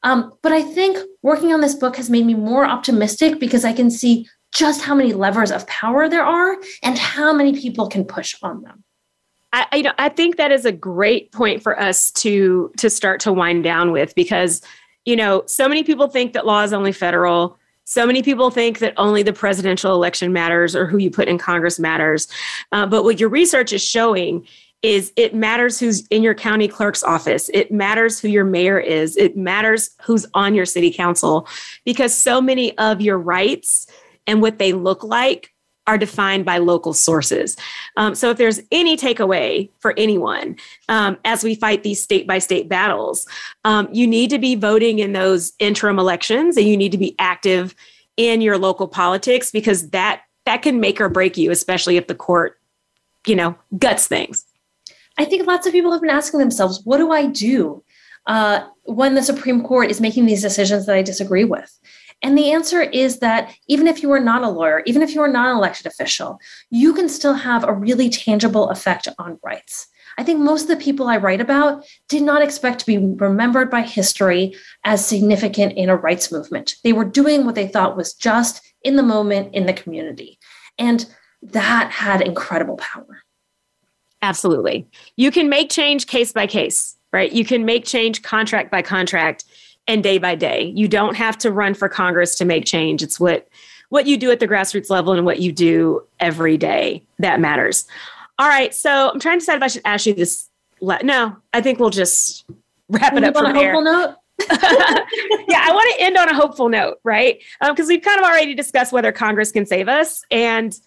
Um, 0.03 0.33
but 0.43 0.53
I 0.53 0.62
think 0.62 0.99
working 1.22 1.53
on 1.53 1.61
this 1.61 1.74
book 1.74 1.97
has 1.97 2.11
made 2.11 2.26
me 2.26 2.35
more 2.35 2.66
optimistic 2.66 3.39
because 3.39 3.64
I 3.64 3.72
can 3.72 3.91
see 3.91 4.28
just 4.53 4.83
how 4.83 4.95
many 4.95 5.12
levers 5.12 5.51
of 5.51 5.66
power 5.66 6.09
there 6.09 6.24
are 6.24 6.57
and 6.83 6.99
how 6.99 7.33
many 7.33 7.59
people 7.59 7.89
can 7.89 8.05
push 8.05 8.35
on 8.43 8.62
them. 8.62 8.85
I, 9.53 9.66
you 9.76 9.83
know, 9.83 9.93
I 9.99 10.09
think 10.09 10.37
that 10.37 10.51
is 10.51 10.64
a 10.64 10.72
great 10.72 11.30
point 11.33 11.62
for 11.62 11.78
us 11.78 12.11
to 12.12 12.72
to 12.78 12.89
start 12.89 13.20
to 13.20 13.33
wind 13.33 13.64
down 13.64 13.93
with 13.93 14.14
because, 14.14 14.62
you 15.05 15.14
know, 15.14 15.43
so 15.47 15.68
many 15.68 15.85
people 15.85 16.09
think 16.09 16.33
that 16.33 16.47
law 16.47 16.62
is 16.62 16.72
only 16.72 16.93
federal. 16.93 17.59
So 17.93 18.07
many 18.07 18.22
people 18.22 18.51
think 18.51 18.78
that 18.78 18.95
only 18.97 19.22
the 19.22 19.34
presidential 19.34 19.93
election 19.93 20.32
matters 20.32 20.74
or 20.74 20.86
who 20.86 20.97
you 20.97 21.11
put 21.11 21.28
in 21.28 21.36
Congress 21.36 21.78
matters. 21.78 22.26
Uh, 22.72 22.86
but 22.86 23.05
what 23.05 23.20
your 23.20 23.28
research 23.28 23.70
is 23.70 23.84
showing 23.84 24.47
is 24.80 25.12
it 25.14 25.34
matters 25.34 25.78
who's 25.78 26.07
in 26.07 26.22
your 26.22 26.34
county 26.34 26.68
clerk's 26.68 27.03
office. 27.03 27.51
It 27.53 27.70
matters 27.70 28.18
who 28.18 28.28
your 28.28 28.47
mayor 28.47 28.80
is. 28.80 29.18
It 29.18 29.36
matters 29.36 29.90
who's 30.01 30.24
on 30.32 30.55
your 30.55 30.64
city 30.64 30.90
council 30.90 31.47
because 31.84 32.14
so 32.14 32.40
many 32.40 32.76
of 32.78 33.03
your 33.03 33.18
rights 33.18 33.86
and 34.26 34.40
what 34.40 34.57
they 34.57 34.72
look 34.72 35.05
like 35.05 35.52
are 35.87 35.99
defined 35.99 36.45
by 36.45 36.59
local 36.59 36.95
sources. 36.95 37.57
Um, 37.97 38.14
so, 38.14 38.30
if 38.30 38.39
there's 38.39 38.61
any 38.70 38.97
takeaway 38.97 39.68
for 39.80 39.95
anyone 39.97 40.57
um, 40.89 41.18
as 41.24 41.43
we 41.43 41.55
fight 41.55 41.83
these 41.83 42.03
state 42.03 42.26
by 42.26 42.39
state 42.39 42.68
battles, 42.68 43.26
um, 43.64 43.89
you 43.93 44.07
need 44.07 44.30
to 44.30 44.39
be 44.39 44.55
voting 44.55 44.99
in 44.99 45.12
those 45.12 45.53
interim 45.59 45.99
elections 45.99 46.57
and 46.57 46.66
you 46.66 46.76
need 46.76 46.93
to 46.93 46.99
be 46.99 47.14
active 47.18 47.74
in 48.16 48.41
your 48.41 48.59
local 48.59 48.89
politics 48.89 49.51
because 49.51 49.91
that 49.91 50.22
that 50.45 50.62
can 50.62 50.80
make 50.80 51.01
or 51.01 51.09
break 51.09 51.37
you, 51.37 51.51
especially 51.51 51.97
if 51.97 52.07
the 52.07 52.14
court, 52.14 52.59
you 53.26 53.37
know, 53.37 53.57
guts 53.78 54.07
things. 54.07 54.45
I 55.18 55.24
think 55.24 55.47
lots 55.47 55.66
of 55.66 55.72
people 55.72 55.93
have 55.93 56.01
been 56.01 56.11
asking 56.11 56.41
themselves, 56.41 56.80
what 56.85 56.99
do 56.99 57.12
I 57.12 57.26
do 57.26 57.85
uh, 58.26 58.66
when 58.85 59.14
the 59.14 59.22
Supreme 59.22 59.62
Court 59.62 59.91
is 59.91 60.01
making 60.01 60.26
these 60.26 60.43
decisions 60.43 60.87
that 60.87 60.97
I 60.97 61.03
disagree 61.03 61.45
with? 61.45 61.78
And 62.23 62.39
the 62.39 62.53
answer 62.53 62.83
is 62.83 63.18
that 63.18 63.55
even 63.66 63.87
if 63.87 64.03
you 64.03 64.11
are 64.12 64.20
not 64.20 64.43
a 64.43 64.49
lawyer, 64.49 64.83
even 64.87 65.03
if 65.03 65.14
you 65.14 65.20
are 65.23 65.29
not 65.29 65.51
an 65.51 65.57
elected 65.57 65.87
official, 65.87 66.39
you 66.70 66.95
can 66.95 67.09
still 67.09 67.35
have 67.35 67.64
a 67.64 67.73
really 67.73 68.09
tangible 68.09 68.70
effect 68.70 69.09
on 69.18 69.41
rights. 69.43 69.89
I 70.18 70.25
think 70.25 70.41
most 70.41 70.62
of 70.62 70.68
the 70.68 70.77
people 70.77 71.09
I 71.09 71.16
write 71.16 71.41
about 71.41 71.85
did 72.09 72.23
not 72.23 72.43
expect 72.43 72.81
to 72.81 72.87
be 72.87 72.99
remembered 72.99 73.70
by 73.70 73.83
history 73.83 74.55
as 74.85 75.05
significant 75.05 75.73
in 75.73 75.89
a 75.89 75.97
rights 75.97 76.31
movement. 76.31 76.75
They 76.85 76.93
were 76.93 77.05
doing 77.05 77.45
what 77.45 77.55
they 77.55 77.66
thought 77.66 77.97
was 77.97 78.12
just 78.12 78.62
in 78.83 78.97
the 78.97 79.03
moment 79.03 79.55
in 79.55 79.66
the 79.66 79.73
community. 79.73 80.39
And 80.79 81.07
that 81.43 81.91
had 81.91 82.20
incredible 82.20 82.77
power. 82.77 83.23
Absolutely. 84.20 84.87
You 85.16 85.31
can 85.31 85.49
make 85.49 85.70
change 85.70 86.07
case 86.07 86.33
by 86.33 86.47
case, 86.47 86.97
right? 87.12 87.33
You 87.33 87.45
can 87.45 87.64
make 87.64 87.85
change 87.85 88.23
contract 88.23 88.70
by 88.70 88.83
contract 88.83 89.45
and 89.87 90.03
day 90.03 90.18
by 90.18 90.35
day. 90.35 90.72
You 90.74 90.89
don't 90.89 91.16
have 91.16 91.37
to 91.39 91.51
run 91.51 91.74
for 91.74 91.89
Congress 91.89 92.37
to 92.37 92.45
make 92.45 92.64
change. 92.64 93.03
It's 93.03 93.18
what 93.18 93.49
what 93.89 94.07
you 94.07 94.16
do 94.16 94.30
at 94.30 94.41
the 94.41 94.49
grassroots 94.49 94.89
level 94.89 95.12
and 95.12 95.26
what 95.26 95.41
you 95.41 95.53
do 95.53 96.03
every 96.18 96.57
day 96.57 97.03
that 97.18 97.41
matters. 97.41 97.87
All 98.39 98.49
right, 98.49 98.74
so 98.74 99.11
I'm 99.11 99.20
trying 99.20 99.39
to 99.39 99.41
decide 99.41 99.57
if 99.57 99.62
I 99.62 99.66
should 99.68 99.83
ask 99.85 100.07
you 100.07 100.14
this. 100.14 100.49
Le- 100.80 101.03
no, 101.03 101.37
I 101.53 101.61
think 101.61 101.78
we'll 101.78 101.91
just 101.91 102.45
wrap 102.89 103.12
it 103.14 103.22
up 103.22 103.37
from 103.37 103.53
there. 103.53 103.80
Note? 103.83 104.16
yeah, 104.41 104.57
I 104.59 105.70
want 105.72 105.95
to 105.95 106.05
end 106.05 106.16
on 106.16 106.28
a 106.28 106.35
hopeful 106.35 106.68
note, 106.68 106.99
right? 107.05 107.41
Because 107.61 107.87
um, 107.87 107.89
we've 107.89 108.03
kind 108.03 108.18
of 108.18 108.24
already 108.24 108.55
discussed 108.55 108.93
whether 108.93 109.12
Congress 109.12 109.53
can 109.53 109.66
save 109.66 109.89
us, 109.89 110.24
and 110.30 110.78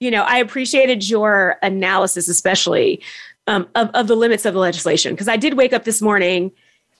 you 0.00 0.10
know, 0.10 0.22
I 0.24 0.38
appreciated 0.38 1.08
your 1.08 1.56
analysis, 1.62 2.28
especially 2.28 3.00
um, 3.46 3.68
of, 3.74 3.90
of 3.90 4.08
the 4.08 4.16
limits 4.16 4.44
of 4.44 4.54
the 4.54 4.60
legislation, 4.60 5.14
because 5.14 5.28
I 5.28 5.36
did 5.36 5.54
wake 5.54 5.72
up 5.72 5.84
this 5.84 6.02
morning, 6.02 6.50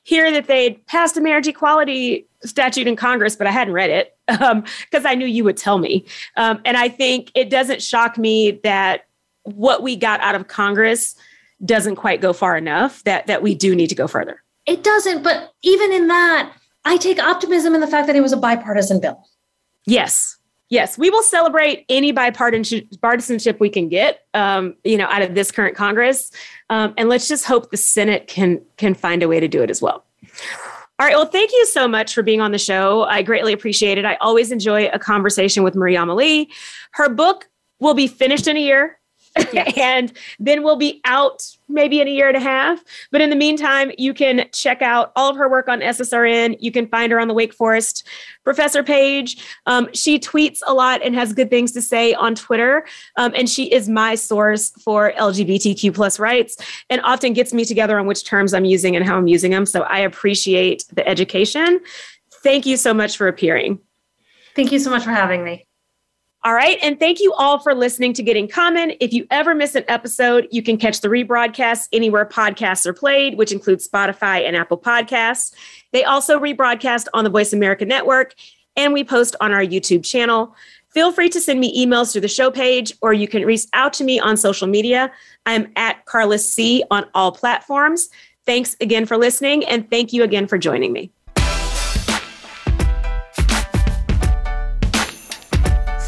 hear 0.02 0.30
that 0.32 0.46
they'd 0.46 0.84
passed 0.86 1.16
a 1.16 1.20
marriage 1.20 1.46
equality 1.46 2.26
statute 2.42 2.86
in 2.86 2.96
Congress, 2.96 3.36
but 3.36 3.46
I 3.46 3.50
hadn't 3.50 3.74
read 3.74 3.90
it 3.90 4.16
because 4.26 4.40
um, 5.04 5.06
I 5.06 5.14
knew 5.14 5.26
you 5.26 5.44
would 5.44 5.56
tell 5.56 5.78
me. 5.78 6.06
Um, 6.36 6.60
and 6.64 6.76
I 6.76 6.88
think 6.88 7.30
it 7.34 7.50
doesn't 7.50 7.82
shock 7.82 8.16
me 8.16 8.60
that 8.64 9.06
what 9.42 9.82
we 9.82 9.96
got 9.96 10.20
out 10.20 10.34
of 10.34 10.48
Congress 10.48 11.14
doesn't 11.64 11.96
quite 11.96 12.20
go 12.20 12.32
far 12.32 12.56
enough 12.56 13.04
that 13.04 13.26
that 13.26 13.42
we 13.42 13.54
do 13.54 13.74
need 13.74 13.88
to 13.88 13.94
go 13.94 14.06
further. 14.06 14.42
It 14.66 14.82
doesn't, 14.82 15.22
but 15.22 15.52
even 15.62 15.92
in 15.92 16.08
that, 16.08 16.52
I 16.84 16.96
take 16.96 17.18
optimism 17.18 17.74
in 17.74 17.80
the 17.80 17.86
fact 17.86 18.06
that 18.06 18.16
it 18.16 18.20
was 18.20 18.32
a 18.32 18.36
bipartisan 18.36 19.00
bill. 19.00 19.26
Yes. 19.86 20.36
Yes, 20.70 20.96
we 20.96 21.10
will 21.10 21.24
celebrate 21.24 21.84
any 21.88 22.12
bipartisanship 22.12 23.58
we 23.58 23.68
can 23.68 23.88
get, 23.88 24.20
um, 24.34 24.76
you 24.84 24.96
know, 24.96 25.06
out 25.06 25.20
of 25.20 25.34
this 25.34 25.50
current 25.50 25.74
Congress, 25.74 26.30
um, 26.70 26.94
and 26.96 27.08
let's 27.08 27.28
just 27.28 27.44
hope 27.44 27.70
the 27.70 27.76
Senate 27.76 28.26
can 28.26 28.62
can 28.78 28.94
find 28.94 29.22
a 29.22 29.28
way 29.28 29.40
to 29.40 29.48
do 29.48 29.62
it 29.62 29.68
as 29.68 29.82
well. 29.82 30.04
All 30.98 31.06
right. 31.06 31.16
Well, 31.16 31.26
thank 31.26 31.50
you 31.52 31.66
so 31.66 31.88
much 31.88 32.14
for 32.14 32.22
being 32.22 32.40
on 32.40 32.52
the 32.52 32.58
show. 32.58 33.04
I 33.04 33.22
greatly 33.22 33.52
appreciate 33.52 33.98
it. 33.98 34.04
I 34.04 34.16
always 34.20 34.52
enjoy 34.52 34.86
a 34.88 34.98
conversation 34.98 35.62
with 35.62 35.74
Marie-Amélie. 35.74 36.48
Her 36.92 37.08
book 37.08 37.48
will 37.78 37.94
be 37.94 38.06
finished 38.06 38.46
in 38.46 38.56
a 38.56 38.60
year. 38.60 38.99
and 39.76 40.12
then 40.38 40.62
we'll 40.62 40.76
be 40.76 41.00
out 41.04 41.56
maybe 41.68 42.00
in 42.00 42.08
a 42.08 42.10
year 42.10 42.28
and 42.28 42.36
a 42.36 42.40
half. 42.40 42.82
But 43.10 43.20
in 43.20 43.30
the 43.30 43.36
meantime, 43.36 43.92
you 43.96 44.12
can 44.12 44.48
check 44.52 44.82
out 44.82 45.12
all 45.16 45.30
of 45.30 45.36
her 45.36 45.48
work 45.48 45.68
on 45.68 45.80
SSRN. 45.80 46.56
You 46.60 46.72
can 46.72 46.86
find 46.86 47.12
her 47.12 47.20
on 47.20 47.28
the 47.28 47.34
Wake 47.34 47.54
Forest 47.54 48.06
professor 48.44 48.82
page. 48.82 49.44
Um, 49.66 49.88
she 49.92 50.18
tweets 50.18 50.60
a 50.66 50.74
lot 50.74 51.02
and 51.02 51.14
has 51.14 51.32
good 51.32 51.50
things 51.50 51.72
to 51.72 51.82
say 51.82 52.14
on 52.14 52.34
Twitter. 52.34 52.86
Um, 53.16 53.32
and 53.36 53.48
she 53.48 53.72
is 53.72 53.88
my 53.88 54.14
source 54.14 54.70
for 54.82 55.12
LGBTQ 55.12 55.94
plus 55.94 56.18
rights 56.18 56.56
and 56.88 57.00
often 57.02 57.32
gets 57.32 57.52
me 57.52 57.64
together 57.64 57.98
on 57.98 58.06
which 58.06 58.24
terms 58.24 58.54
I'm 58.54 58.64
using 58.64 58.96
and 58.96 59.04
how 59.04 59.16
I'm 59.16 59.28
using 59.28 59.50
them. 59.50 59.66
So 59.66 59.82
I 59.82 59.98
appreciate 60.00 60.84
the 60.92 61.06
education. 61.06 61.80
Thank 62.42 62.66
you 62.66 62.76
so 62.76 62.94
much 62.94 63.16
for 63.16 63.28
appearing. 63.28 63.78
Thank 64.56 64.72
you 64.72 64.78
so 64.78 64.90
much 64.90 65.04
for 65.04 65.10
having 65.10 65.44
me. 65.44 65.66
All 66.42 66.54
right. 66.54 66.78
And 66.82 66.98
thank 66.98 67.20
you 67.20 67.34
all 67.34 67.58
for 67.58 67.74
listening 67.74 68.14
to 68.14 68.22
Getting 68.22 68.48
Common. 68.48 68.94
If 68.98 69.12
you 69.12 69.26
ever 69.30 69.54
miss 69.54 69.74
an 69.74 69.84
episode, 69.88 70.48
you 70.50 70.62
can 70.62 70.78
catch 70.78 71.02
the 71.02 71.08
rebroadcast 71.08 71.88
anywhere 71.92 72.24
podcasts 72.24 72.86
are 72.86 72.94
played, 72.94 73.36
which 73.36 73.52
includes 73.52 73.86
Spotify 73.86 74.46
and 74.46 74.56
Apple 74.56 74.78
Podcasts. 74.78 75.52
They 75.92 76.02
also 76.02 76.40
rebroadcast 76.40 77.08
on 77.12 77.24
the 77.24 77.30
Voice 77.30 77.52
America 77.52 77.84
Network, 77.84 78.34
and 78.74 78.94
we 78.94 79.04
post 79.04 79.36
on 79.42 79.52
our 79.52 79.60
YouTube 79.60 80.02
channel. 80.02 80.56
Feel 80.88 81.12
free 81.12 81.28
to 81.28 81.40
send 81.40 81.60
me 81.60 81.86
emails 81.86 82.12
through 82.12 82.22
the 82.22 82.28
show 82.28 82.50
page, 82.50 82.94
or 83.02 83.12
you 83.12 83.28
can 83.28 83.44
reach 83.44 83.66
out 83.74 83.92
to 83.94 84.04
me 84.04 84.18
on 84.18 84.38
social 84.38 84.66
media. 84.66 85.12
I'm 85.44 85.70
at 85.76 86.06
Carliss 86.06 86.50
C 86.50 86.82
on 86.90 87.04
all 87.14 87.32
platforms. 87.32 88.08
Thanks 88.46 88.76
again 88.80 89.04
for 89.04 89.18
listening, 89.18 89.62
and 89.66 89.88
thank 89.90 90.14
you 90.14 90.22
again 90.22 90.46
for 90.46 90.56
joining 90.56 90.94
me. 90.94 91.12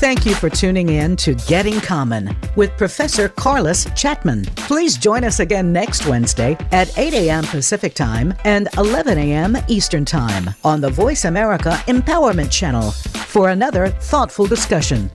Thank 0.02 0.26
you 0.26 0.34
for 0.34 0.50
tuning 0.50 0.88
in 0.88 1.14
to 1.18 1.36
Getting 1.46 1.80
Common 1.80 2.36
with 2.56 2.76
Professor 2.76 3.28
Carliss 3.28 3.84
Chatman. 3.90 4.44
Please 4.56 4.98
join 4.98 5.22
us 5.22 5.38
again 5.38 5.72
next 5.72 6.08
Wednesday 6.08 6.58
at 6.72 6.98
8 6.98 7.14
a.m. 7.14 7.44
Pacific 7.44 7.94
Time 7.94 8.34
and 8.42 8.68
11 8.78 9.16
a.m. 9.16 9.56
Eastern 9.68 10.04
Time 10.04 10.50
on 10.64 10.80
the 10.80 10.90
Voice 10.90 11.24
America 11.24 11.80
Empowerment 11.86 12.50
Channel 12.50 12.90
for 12.90 13.50
another 13.50 13.86
thoughtful 13.90 14.44
discussion. 14.44 15.08